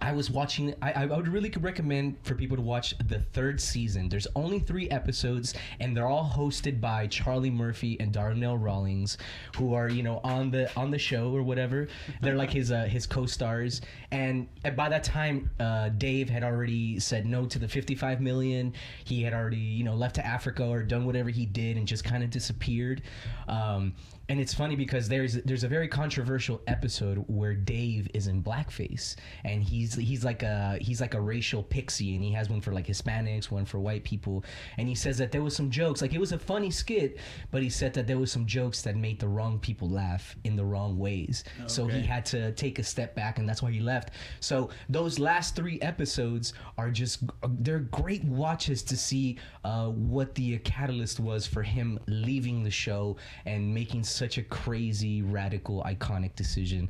I 0.00 0.12
was 0.12 0.30
watching. 0.30 0.74
I, 0.82 0.92
I 0.92 1.06
would 1.06 1.28
really 1.28 1.50
recommend 1.58 2.18
for 2.22 2.34
people 2.34 2.56
to 2.56 2.62
watch 2.62 2.94
the 3.08 3.18
third 3.18 3.60
season. 3.60 4.08
There's 4.08 4.26
only 4.36 4.58
three 4.58 4.90
episodes, 4.90 5.54
and 5.80 5.96
they're 5.96 6.06
all 6.06 6.28
hosted 6.28 6.80
by 6.80 7.06
Charlie 7.06 7.50
Murphy 7.50 7.96
and 7.98 8.12
Darnell 8.12 8.58
Rawlings, 8.58 9.16
who 9.56 9.72
are 9.74 9.88
you 9.88 10.02
know 10.02 10.20
on 10.22 10.50
the 10.50 10.74
on 10.76 10.90
the 10.90 10.98
show 10.98 11.34
or 11.34 11.42
whatever. 11.42 11.88
They're 12.20 12.36
like 12.36 12.50
his 12.50 12.70
uh, 12.70 12.84
his 12.84 13.06
co-stars. 13.06 13.80
And 14.10 14.48
by 14.76 14.88
that 14.90 15.02
time, 15.02 15.50
uh, 15.58 15.88
Dave 15.90 16.28
had 16.28 16.42
already 16.44 17.00
said 17.00 17.26
no 17.26 17.46
to 17.46 17.58
the 17.58 17.68
55 17.68 18.20
million. 18.20 18.74
He 19.04 19.22
had 19.22 19.32
already 19.32 19.56
you 19.56 19.84
know 19.84 19.94
left 19.94 20.16
to 20.16 20.26
Africa 20.26 20.66
or 20.66 20.82
done 20.82 21.06
whatever 21.06 21.30
he 21.30 21.46
did 21.46 21.78
and 21.78 21.86
just 21.86 22.04
kind 22.04 22.22
of 22.22 22.30
disappeared. 22.30 23.02
Um, 23.48 23.94
and 24.28 24.40
it's 24.40 24.52
funny 24.52 24.74
because 24.74 25.08
there's 25.08 25.34
there's 25.44 25.64
a 25.64 25.68
very 25.68 25.86
controversial 25.86 26.60
episode 26.66 27.24
where 27.28 27.54
Dave 27.54 28.08
is 28.12 28.26
in 28.26 28.42
blackface 28.42 29.14
and 29.44 29.62
he's 29.62 29.94
he's 29.94 30.24
like 30.24 30.42
a 30.42 30.78
he's 30.80 31.00
like 31.00 31.14
a 31.14 31.20
racial 31.20 31.62
pixie 31.62 32.14
and 32.16 32.24
he 32.24 32.32
has 32.32 32.50
one 32.50 32.60
for 32.60 32.72
like 32.72 32.86
Hispanics, 32.86 33.50
one 33.50 33.64
for 33.64 33.78
white 33.78 34.02
people, 34.04 34.44
and 34.78 34.88
he 34.88 34.94
says 34.94 35.18
that 35.18 35.30
there 35.30 35.42
was 35.42 35.54
some 35.54 35.70
jokes 35.70 36.02
like 36.02 36.12
it 36.12 36.18
was 36.18 36.32
a 36.32 36.38
funny 36.38 36.70
skit, 36.70 37.18
but 37.50 37.62
he 37.62 37.70
said 37.70 37.94
that 37.94 38.06
there 38.06 38.18
was 38.18 38.32
some 38.32 38.46
jokes 38.46 38.82
that 38.82 38.96
made 38.96 39.20
the 39.20 39.28
wrong 39.28 39.58
people 39.58 39.88
laugh 39.88 40.34
in 40.44 40.56
the 40.56 40.64
wrong 40.64 40.98
ways. 40.98 41.44
So 41.66 41.86
he 41.86 42.02
had 42.02 42.26
to 42.26 42.52
take 42.52 42.78
a 42.78 42.82
step 42.84 43.14
back 43.14 43.38
and 43.38 43.48
that's 43.48 43.62
why 43.62 43.70
he 43.70 43.80
left. 43.80 44.10
So 44.40 44.70
those 44.88 45.18
last 45.18 45.54
three 45.54 45.80
episodes 45.80 46.52
are 46.78 46.90
just 46.90 47.22
they're 47.60 47.78
great 47.80 48.24
watches 48.24 48.82
to 48.84 48.96
see 48.96 49.38
uh, 49.64 49.88
what 49.88 50.34
the 50.34 50.58
catalyst 50.58 51.20
was 51.20 51.46
for 51.46 51.62
him 51.62 51.98
leaving 52.08 52.62
the 52.62 52.70
show 52.70 53.16
and 53.44 53.72
making 53.72 54.02
such 54.16 54.38
a 54.38 54.42
crazy, 54.42 55.22
radical, 55.22 55.82
iconic 55.84 56.34
decision. 56.34 56.88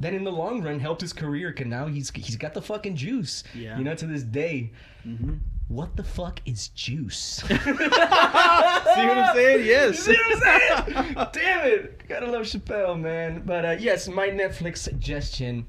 That 0.00 0.14
in 0.14 0.22
the 0.22 0.32
long 0.32 0.62
run 0.62 0.78
helped 0.78 1.00
his 1.00 1.12
career, 1.12 1.52
cause 1.52 1.66
now 1.66 1.86
he's 1.86 2.10
he's 2.10 2.36
got 2.36 2.54
the 2.54 2.62
fucking 2.62 2.96
juice. 2.96 3.42
Yeah. 3.54 3.76
You 3.76 3.84
know, 3.84 3.94
to 3.94 4.06
this 4.06 4.22
day. 4.22 4.70
Mm-hmm. 5.06 5.34
What 5.68 5.96
the 5.96 6.04
fuck 6.04 6.40
is 6.46 6.68
juice? 6.68 7.42
See 7.48 7.54
what 7.54 7.98
I'm 7.98 9.34
saying? 9.34 9.66
Yes. 9.66 9.98
See 9.98 10.12
what 10.12 10.46
I'm 10.46 10.92
saying? 10.94 11.14
Damn 11.32 11.66
it. 11.66 12.08
Gotta 12.08 12.30
love 12.30 12.46
Chappelle, 12.46 12.98
man. 12.98 13.42
But 13.44 13.64
uh, 13.66 13.76
yes, 13.78 14.08
my 14.08 14.28
Netflix 14.28 14.78
suggestion 14.78 15.66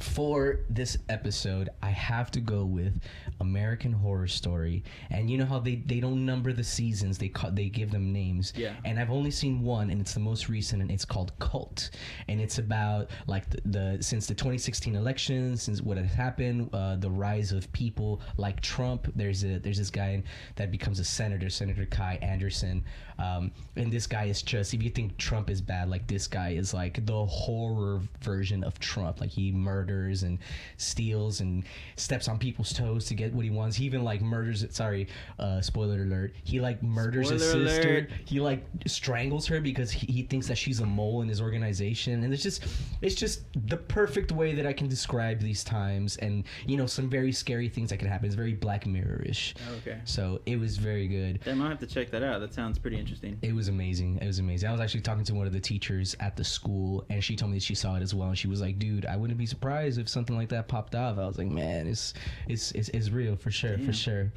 for 0.00 0.60
this 0.68 0.96
episode, 1.08 1.68
I 1.82 1.90
have 1.90 2.30
to 2.32 2.40
go 2.40 2.64
with 2.64 3.00
American 3.40 3.92
Horror 3.92 4.26
Story. 4.26 4.82
And 5.10 5.30
you 5.30 5.38
know 5.38 5.46
how 5.46 5.58
they, 5.58 5.76
they 5.76 6.00
don't 6.00 6.24
number 6.24 6.52
the 6.52 6.64
seasons, 6.64 7.18
they 7.18 7.28
call, 7.28 7.50
they 7.50 7.68
give 7.68 7.90
them 7.90 8.12
names. 8.12 8.52
Yeah. 8.56 8.74
And 8.84 8.98
I've 8.98 9.10
only 9.10 9.30
seen 9.30 9.62
one, 9.62 9.90
and 9.90 10.00
it's 10.00 10.14
the 10.14 10.20
most 10.20 10.48
recent, 10.48 10.82
and 10.82 10.90
it's 10.90 11.04
called 11.04 11.32
Cult. 11.38 11.90
And 12.28 12.40
it's 12.40 12.58
about 12.58 13.10
like 13.26 13.48
the, 13.50 13.60
the 13.64 14.02
since 14.02 14.26
the 14.26 14.34
2016 14.34 14.94
election, 14.96 15.56
since 15.56 15.80
what 15.82 15.96
has 15.96 16.12
happened, 16.12 16.70
uh, 16.72 16.96
the 16.96 17.10
rise 17.10 17.52
of 17.52 17.70
people 17.72 18.20
like 18.36 18.60
Trump. 18.60 19.10
There's 19.14 19.44
a 19.44 19.58
there's 19.58 19.78
this 19.78 19.90
guy 19.90 20.22
that 20.56 20.70
becomes 20.70 20.98
a 20.98 21.04
senator, 21.04 21.50
Senator 21.50 21.86
Kai 21.86 22.18
Anderson. 22.22 22.84
Um, 23.20 23.52
and 23.76 23.92
this 23.92 24.06
guy 24.06 24.24
is 24.24 24.42
just 24.42 24.72
if 24.74 24.82
you 24.82 24.90
think 24.90 25.16
Trump 25.18 25.50
is 25.50 25.60
bad, 25.60 25.90
like 25.90 26.06
this 26.06 26.26
guy 26.26 26.50
is 26.50 26.72
like 26.72 27.04
the 27.04 27.26
horror 27.26 28.00
version 28.22 28.64
of 28.64 28.78
Trump. 28.80 29.20
Like 29.20 29.30
he 29.30 29.52
murders 29.52 30.22
and 30.22 30.38
steals 30.78 31.40
and 31.40 31.64
steps 31.96 32.28
on 32.28 32.38
people's 32.38 32.72
toes 32.72 33.04
to 33.06 33.14
get 33.14 33.32
what 33.34 33.44
he 33.44 33.50
wants. 33.50 33.76
He 33.76 33.84
even 33.84 34.02
like 34.04 34.22
murders. 34.22 34.62
It. 34.62 34.74
Sorry, 34.74 35.06
uh, 35.38 35.60
spoiler 35.60 36.02
alert. 36.02 36.34
He 36.44 36.60
like 36.60 36.82
murders 36.82 37.28
his 37.28 37.46
Spoiler 37.46 37.68
sister. 37.68 37.88
alert. 37.90 38.10
He 38.24 38.40
like 38.40 38.64
strangles 38.86 39.46
her 39.48 39.60
because 39.60 39.90
he, 39.90 40.10
he 40.10 40.22
thinks 40.22 40.46
that 40.48 40.56
she's 40.56 40.80
a 40.80 40.86
mole 40.86 41.20
in 41.20 41.28
his 41.28 41.40
organization. 41.42 42.24
And 42.24 42.32
it's 42.32 42.42
just 42.42 42.64
it's 43.02 43.14
just 43.14 43.42
the 43.68 43.76
perfect 43.76 44.32
way 44.32 44.54
that 44.54 44.66
I 44.66 44.72
can 44.72 44.88
describe 44.88 45.40
these 45.40 45.62
times. 45.62 46.16
And 46.16 46.44
you 46.66 46.76
know 46.78 46.86
some 46.86 47.10
very 47.10 47.32
scary 47.32 47.68
things 47.68 47.90
that 47.90 47.98
could 47.98 48.08
happen. 48.08 48.26
It's 48.26 48.34
very 48.34 48.54
Black 48.54 48.86
Mirror-ish. 48.86 49.54
Okay. 49.78 49.98
So 50.04 50.40
it 50.46 50.58
was 50.58 50.78
very 50.78 51.06
good. 51.06 51.40
Damn, 51.44 51.60
I'll 51.60 51.68
have 51.68 51.80
to 51.80 51.86
check 51.86 52.10
that 52.12 52.22
out. 52.22 52.40
That 52.40 52.54
sounds 52.54 52.78
pretty 52.78 52.96
interesting. 52.96 53.09
It 53.42 53.54
was 53.54 53.68
amazing. 53.68 54.18
It 54.20 54.26
was 54.26 54.38
amazing. 54.38 54.68
I 54.68 54.72
was 54.72 54.80
actually 54.80 55.00
talking 55.02 55.24
to 55.24 55.34
one 55.34 55.46
of 55.46 55.52
the 55.52 55.60
teachers 55.60 56.16
at 56.20 56.36
the 56.36 56.44
school, 56.44 57.04
and 57.10 57.22
she 57.22 57.36
told 57.36 57.50
me 57.52 57.58
that 57.58 57.62
she 57.64 57.74
saw 57.74 57.96
it 57.96 58.02
as 58.02 58.14
well. 58.14 58.28
And 58.28 58.38
she 58.38 58.48
was 58.48 58.60
like, 58.60 58.78
"Dude, 58.78 59.06
I 59.06 59.16
wouldn't 59.16 59.38
be 59.38 59.46
surprised 59.46 59.98
if 59.98 60.08
something 60.08 60.36
like 60.36 60.48
that 60.50 60.68
popped 60.68 60.94
off." 60.94 61.18
I 61.18 61.26
was 61.26 61.38
like, 61.38 61.48
"Man, 61.48 61.86
it's 61.86 62.14
it's 62.48 62.72
it's, 62.72 62.88
it's 62.90 63.10
real 63.10 63.36
for 63.36 63.50
sure, 63.50 63.78
for 63.78 63.92
sure." 63.92 64.32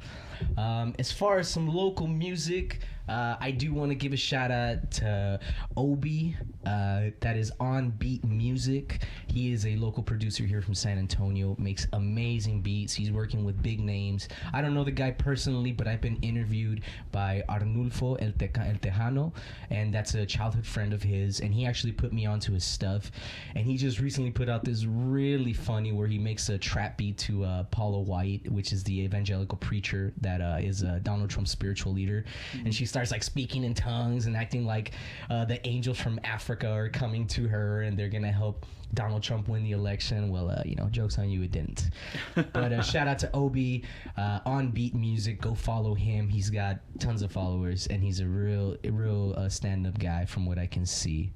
Um, 0.56 0.94
as 0.98 1.12
far 1.12 1.38
as 1.38 1.48
some 1.48 1.68
local 1.68 2.06
music, 2.06 2.80
uh, 3.08 3.36
I 3.40 3.50
do 3.50 3.74
want 3.74 3.90
to 3.90 3.94
give 3.94 4.12
a 4.12 4.16
shout 4.16 4.50
out 4.50 4.90
to 4.92 5.38
Obi. 5.76 6.36
Uh, 6.64 7.10
that 7.20 7.36
is 7.36 7.52
on 7.60 7.90
Beat 7.90 8.24
Music. 8.24 9.02
He 9.26 9.52
is 9.52 9.66
a 9.66 9.76
local 9.76 10.02
producer 10.02 10.44
here 10.44 10.62
from 10.62 10.74
San 10.74 10.98
Antonio. 10.98 11.54
Makes 11.58 11.86
amazing 11.92 12.62
beats. 12.62 12.94
He's 12.94 13.12
working 13.12 13.44
with 13.44 13.62
big 13.62 13.80
names. 13.80 14.28
I 14.54 14.62
don't 14.62 14.72
know 14.72 14.84
the 14.84 14.90
guy 14.90 15.10
personally, 15.10 15.72
but 15.72 15.86
I've 15.86 16.00
been 16.00 16.16
interviewed 16.22 16.82
by 17.12 17.44
Arnulfo 17.48 18.16
El, 18.22 18.32
Teca- 18.32 18.68
El 18.68 18.76
Tejano, 18.76 19.34
and 19.68 19.92
that's 19.92 20.14
a 20.14 20.24
childhood 20.24 20.66
friend 20.66 20.94
of 20.94 21.02
his. 21.02 21.40
And 21.40 21.52
he 21.52 21.66
actually 21.66 21.92
put 21.92 22.12
me 22.12 22.24
onto 22.24 22.52
his 22.52 22.64
stuff. 22.64 23.10
And 23.54 23.66
he 23.66 23.76
just 23.76 24.00
recently 24.00 24.30
put 24.30 24.48
out 24.48 24.64
this 24.64 24.86
really 24.86 25.52
funny 25.52 25.92
where 25.92 26.06
he 26.06 26.18
makes 26.18 26.48
a 26.48 26.56
trap 26.56 26.96
beat 26.96 27.18
to 27.18 27.44
uh, 27.44 27.64
Paula 27.64 28.00
White, 28.00 28.50
which 28.50 28.72
is 28.72 28.82
the 28.84 29.00
evangelical 29.02 29.58
preacher 29.58 30.14
that 30.22 30.40
uh, 30.40 30.56
is 30.60 30.82
uh, 30.82 31.00
Donald 31.02 31.28
Trump's 31.28 31.50
spiritual 31.50 31.92
leader. 31.92 32.24
And 32.64 32.74
she's 32.74 32.93
starts 32.94 33.10
like 33.10 33.24
speaking 33.24 33.64
in 33.64 33.74
tongues 33.74 34.26
and 34.26 34.36
acting 34.36 34.64
like 34.64 34.92
uh, 35.28 35.44
the 35.44 35.58
angels 35.66 35.98
from 35.98 36.20
Africa 36.22 36.70
are 36.70 36.88
coming 36.88 37.26
to 37.26 37.48
her 37.48 37.82
and 37.82 37.98
they're 37.98 38.08
gonna 38.08 38.30
help 38.30 38.64
Donald 38.94 39.20
Trump 39.20 39.48
win 39.48 39.64
the 39.64 39.72
election. 39.72 40.30
Well, 40.30 40.48
uh, 40.48 40.62
you 40.64 40.76
know, 40.76 40.86
jokes 40.90 41.18
on 41.18 41.28
you, 41.28 41.42
it 41.42 41.50
didn't. 41.50 41.90
But 42.52 42.72
uh, 42.72 42.82
shout 42.82 43.08
out 43.08 43.18
to 43.18 43.30
Obi 43.34 43.82
uh, 44.16 44.38
on 44.46 44.70
Beat 44.70 44.94
Music. 44.94 45.40
Go 45.40 45.56
follow 45.56 45.94
him. 45.94 46.28
He's 46.28 46.50
got 46.50 46.78
tons 47.00 47.22
of 47.22 47.32
followers 47.32 47.88
and 47.88 48.00
he's 48.00 48.20
a 48.20 48.26
real, 48.26 48.76
a 48.84 48.90
real 48.90 49.34
uh, 49.36 49.48
stand-up 49.48 49.98
guy 49.98 50.24
from 50.24 50.46
what 50.46 50.56
I 50.60 50.66
can 50.68 50.86
see. 50.86 51.32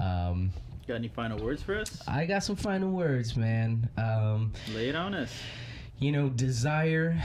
Um, 0.00 0.50
Got 0.88 0.94
any 0.96 1.06
final 1.06 1.38
words 1.38 1.62
for 1.62 1.78
us? 1.78 2.02
I 2.08 2.26
got 2.26 2.42
some 2.42 2.56
final 2.56 2.90
words, 2.90 3.36
man. 3.36 3.88
Um, 3.96 4.52
Lay 4.74 4.88
it 4.88 4.96
on 4.96 5.14
us. 5.14 5.32
you 6.00 6.10
know, 6.10 6.28
desire 6.28 7.16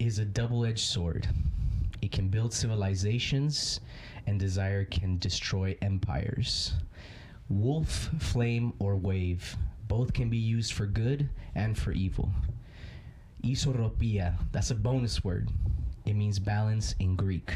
is 0.00 0.18
a 0.18 0.24
double 0.24 0.64
edged 0.66 0.80
sword. 0.80 1.28
It 2.02 2.12
can 2.12 2.28
build 2.28 2.52
civilizations, 2.52 3.80
and 4.26 4.38
desire 4.38 4.84
can 4.84 5.18
destroy 5.18 5.76
empires. 5.82 6.74
Wolf, 7.48 8.10
flame, 8.18 8.72
or 8.78 8.96
wave, 8.96 9.56
both 9.88 10.12
can 10.12 10.28
be 10.28 10.36
used 10.36 10.72
for 10.72 10.86
good 10.86 11.28
and 11.54 11.78
for 11.78 11.92
evil. 11.92 12.30
Isoropia, 13.44 14.34
that's 14.52 14.70
a 14.70 14.74
bonus 14.74 15.22
word. 15.22 15.50
It 16.04 16.14
means 16.14 16.38
balance 16.38 16.94
in 16.98 17.16
Greek. 17.16 17.52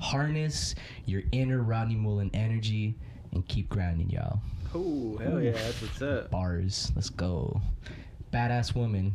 Harness 0.00 0.74
your 1.06 1.22
inner 1.32 1.62
Rodney 1.62 1.94
Mullen 1.94 2.30
energy 2.34 2.94
and 3.32 3.46
keep 3.48 3.68
grinding, 3.68 4.10
y'all. 4.10 4.40
Oh, 4.74 5.16
hell 5.18 5.40
yeah, 5.40 5.52
that's 5.52 5.80
what's 5.80 6.02
up. 6.02 6.30
Bars. 6.30 6.92
Let's 6.94 7.08
go. 7.08 7.60
Badass 8.32 8.74
woman. 8.74 9.14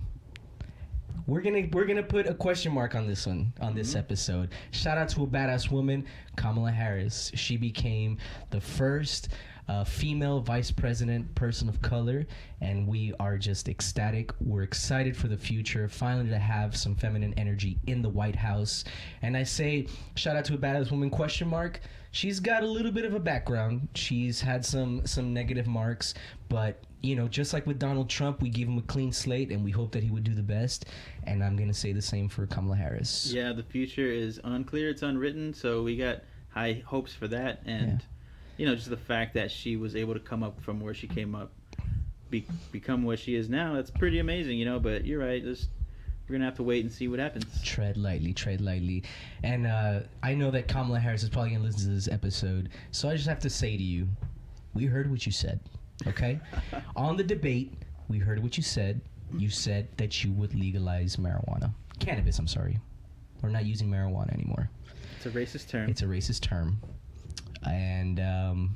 We're 1.28 1.42
gonna 1.42 1.68
we're 1.72 1.86
gonna 1.86 2.04
put 2.04 2.28
a 2.28 2.34
question 2.34 2.74
mark 2.74 2.96
on 2.96 3.08
this 3.08 3.26
one 3.28 3.54
on 3.62 3.76
this 3.76 3.96
episode. 3.96 4.50
Shout 4.72 4.98
out 4.98 5.10
to 5.10 5.24
a 5.24 5.28
badass 5.28 5.72
woman, 5.72 6.06
Kamala 6.36 6.72
Harris. 6.72 7.32
She 7.36 7.58
became 7.58 8.18
the 8.50 8.62
first 8.62 9.30
uh, 9.68 9.84
female 9.84 10.42
vice 10.42 10.72
president, 10.72 11.34
person 11.36 11.70
of 11.70 11.82
color, 11.82 12.26
and 12.60 12.88
we 12.88 13.14
are 13.20 13.38
just 13.38 13.70
ecstatic. 13.70 14.32
We're 14.42 14.64
excited 14.64 15.16
for 15.16 15.28
the 15.28 15.38
future. 15.38 15.88
Finally, 15.88 16.30
to 16.30 16.38
have 16.38 16.76
some 16.76 16.96
feminine 16.96 17.34
energy 17.38 17.78
in 17.88 18.02
the 18.02 18.10
White 18.10 18.36
House. 18.36 18.84
And 19.22 19.38
I 19.38 19.44
say, 19.44 19.88
shout 20.16 20.36
out 20.36 20.46
to 20.46 20.56
a 20.56 20.58
badass 20.58 20.92
woman? 20.92 21.10
Question 21.10 21.48
mark. 21.48 21.80
She's 22.12 22.40
got 22.40 22.64
a 22.64 22.68
little 22.68 22.92
bit 22.92 23.06
of 23.06 23.14
a 23.14 23.20
background. 23.20 23.88
She's 23.96 24.42
had 24.42 24.66
some 24.66 25.06
some 25.06 25.34
negative 25.34 25.68
marks, 25.68 26.14
but 26.50 26.84
you 27.02 27.16
know, 27.16 27.28
just 27.28 27.54
like 27.54 27.66
with 27.66 27.80
Donald 27.80 28.10
Trump, 28.10 28.42
we 28.42 28.50
gave 28.50 28.68
him 28.68 28.78
a 28.78 28.84
clean 28.84 29.12
slate, 29.12 29.52
and 29.52 29.64
we 29.64 29.72
hope 29.72 29.92
that 29.94 30.04
he 30.04 30.10
would 30.12 30.24
do 30.24 30.34
the 30.34 30.44
best. 30.44 30.86
And 31.24 31.44
I'm 31.44 31.56
gonna 31.56 31.74
say 31.74 31.94
the 31.94 32.02
same 32.02 32.30
for 32.30 32.46
Kamala 32.46 32.76
Harris. 32.76 33.32
Yeah, 33.34 33.54
the 33.54 33.64
future 33.64 34.06
is 34.06 34.40
unclear. 34.44 34.90
It's 34.90 35.02
unwritten, 35.02 35.54
so 35.54 35.84
we 35.84 35.98
got 35.98 36.22
high 36.50 36.84
hopes 36.86 37.14
for 37.14 37.28
that. 37.30 37.62
And, 37.66 38.04
you 38.58 38.66
know, 38.66 38.76
just 38.76 38.90
the 38.90 38.98
fact 38.98 39.34
that 39.34 39.50
she 39.52 39.78
was 39.78 39.96
able 39.96 40.14
to 40.14 40.20
come 40.20 40.44
up 40.44 40.62
from 40.62 40.80
where 40.80 40.94
she 40.94 41.08
came 41.08 41.34
up, 41.34 41.52
be, 42.30 42.46
become 42.72 43.04
what 43.04 43.20
she 43.20 43.36
is 43.36 43.50
now, 43.50 43.74
that's 43.74 43.92
pretty 43.92 44.20
amazing, 44.20 44.58
you 44.58 44.66
know. 44.66 44.80
But 44.80 45.06
you're 45.06 45.20
right. 45.22 45.42
Just, 45.42 45.70
we're 46.28 46.34
going 46.34 46.42
to 46.42 46.46
have 46.46 46.58
to 46.58 46.64
wait 46.64 46.84
and 46.84 46.92
see 46.92 47.08
what 47.08 47.20
happens. 47.20 47.46
tread 47.64 47.98
lightly, 47.98 48.34
tread 48.34 48.62
lightly. 48.62 49.04
And 49.44 49.66
uh, 49.66 50.02
I 50.22 50.34
know 50.34 50.52
that 50.52 50.68
Kamala 50.68 51.00
Harris 51.00 51.24
is 51.24 51.30
probably 51.30 51.52
going 51.52 51.62
to 51.62 51.68
listen 51.68 51.90
to 51.90 51.96
this 51.96 52.08
episode. 52.08 52.70
So 52.92 53.10
I 53.10 53.16
just 53.16 53.28
have 53.28 53.40
to 53.40 53.50
say 53.50 53.76
to 53.76 53.84
you, 53.84 54.08
we 54.74 54.86
heard 54.86 55.10
what 55.10 55.26
you 55.26 55.32
said, 55.32 55.60
okay? 56.08 56.40
On 56.96 57.18
the 57.18 57.24
debate, 57.24 57.74
we 58.08 58.20
heard 58.20 58.42
what 58.42 58.58
you 58.58 58.64
said. 58.64 59.02
You 59.38 59.50
said 59.50 59.88
that 59.98 60.24
you 60.24 60.32
would 60.34 60.54
legalize 60.54 61.16
marijuana. 61.16 61.74
Cannabis, 62.00 62.38
I'm 62.40 62.48
sorry. 62.48 62.80
We're 63.42 63.50
not 63.50 63.66
using 63.66 63.90
marijuana 63.90 64.34
anymore. 64.34 64.70
It's 65.16 65.26
a 65.26 65.30
racist 65.30 65.70
term. 65.70 65.90
It's 65.90 66.02
a 66.02 66.06
racist 66.06 66.42
term. 66.42 66.80
And 67.66 68.20
um, 68.20 68.76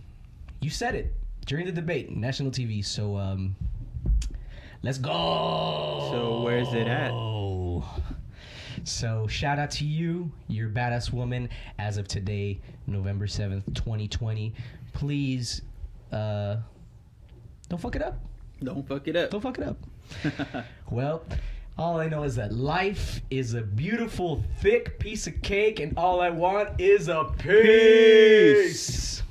you 0.62 0.70
said 0.70 0.96
it 0.96 1.14
during 1.46 1.66
the 1.66 1.72
debate, 1.72 2.16
national 2.16 2.52
TV. 2.52 2.84
So 2.86 3.18
um, 3.18 3.56
let's 4.84 4.98
go. 4.98 6.10
So 6.12 6.42
where's 6.42 6.72
it 6.74 6.88
at? 6.88 7.12
So 8.84 9.26
shout 9.28 9.58
out 9.58 9.72
to 9.72 9.86
you, 9.86 10.32
you're 10.48 10.68
a 10.68 10.72
badass 10.72 11.12
woman. 11.12 11.50
As 11.80 11.98
of 11.98 12.08
today, 12.08 12.60
November 12.88 13.26
seventh, 13.26 13.74
twenty 13.74 14.08
twenty. 14.08 14.54
Please, 14.94 15.62
uh, 16.12 16.58
don't 17.76 17.82
fuck 17.82 17.96
it 17.98 18.02
up. 18.02 18.18
Don't 18.64 18.88
fuck 18.88 19.06
it 19.06 19.16
up. 19.18 19.30
Don't 19.32 19.42
fuck 19.42 19.58
it 19.60 19.68
up. 19.68 20.66
Well, 20.90 21.24
all 21.78 22.00
I 22.00 22.08
know 22.08 22.24
is 22.24 22.36
that 22.38 22.54
life 22.54 23.20
is 23.30 23.54
a 23.54 23.62
beautiful, 23.62 24.44
thick 24.62 24.98
piece 24.98 25.28
of 25.28 25.42
cake, 25.42 25.82
and 25.82 25.98
all 25.98 26.22
I 26.22 26.30
want 26.30 26.80
is 26.80 27.10
a 27.10 27.26
piece. 27.38 28.68
peace. 28.72 29.24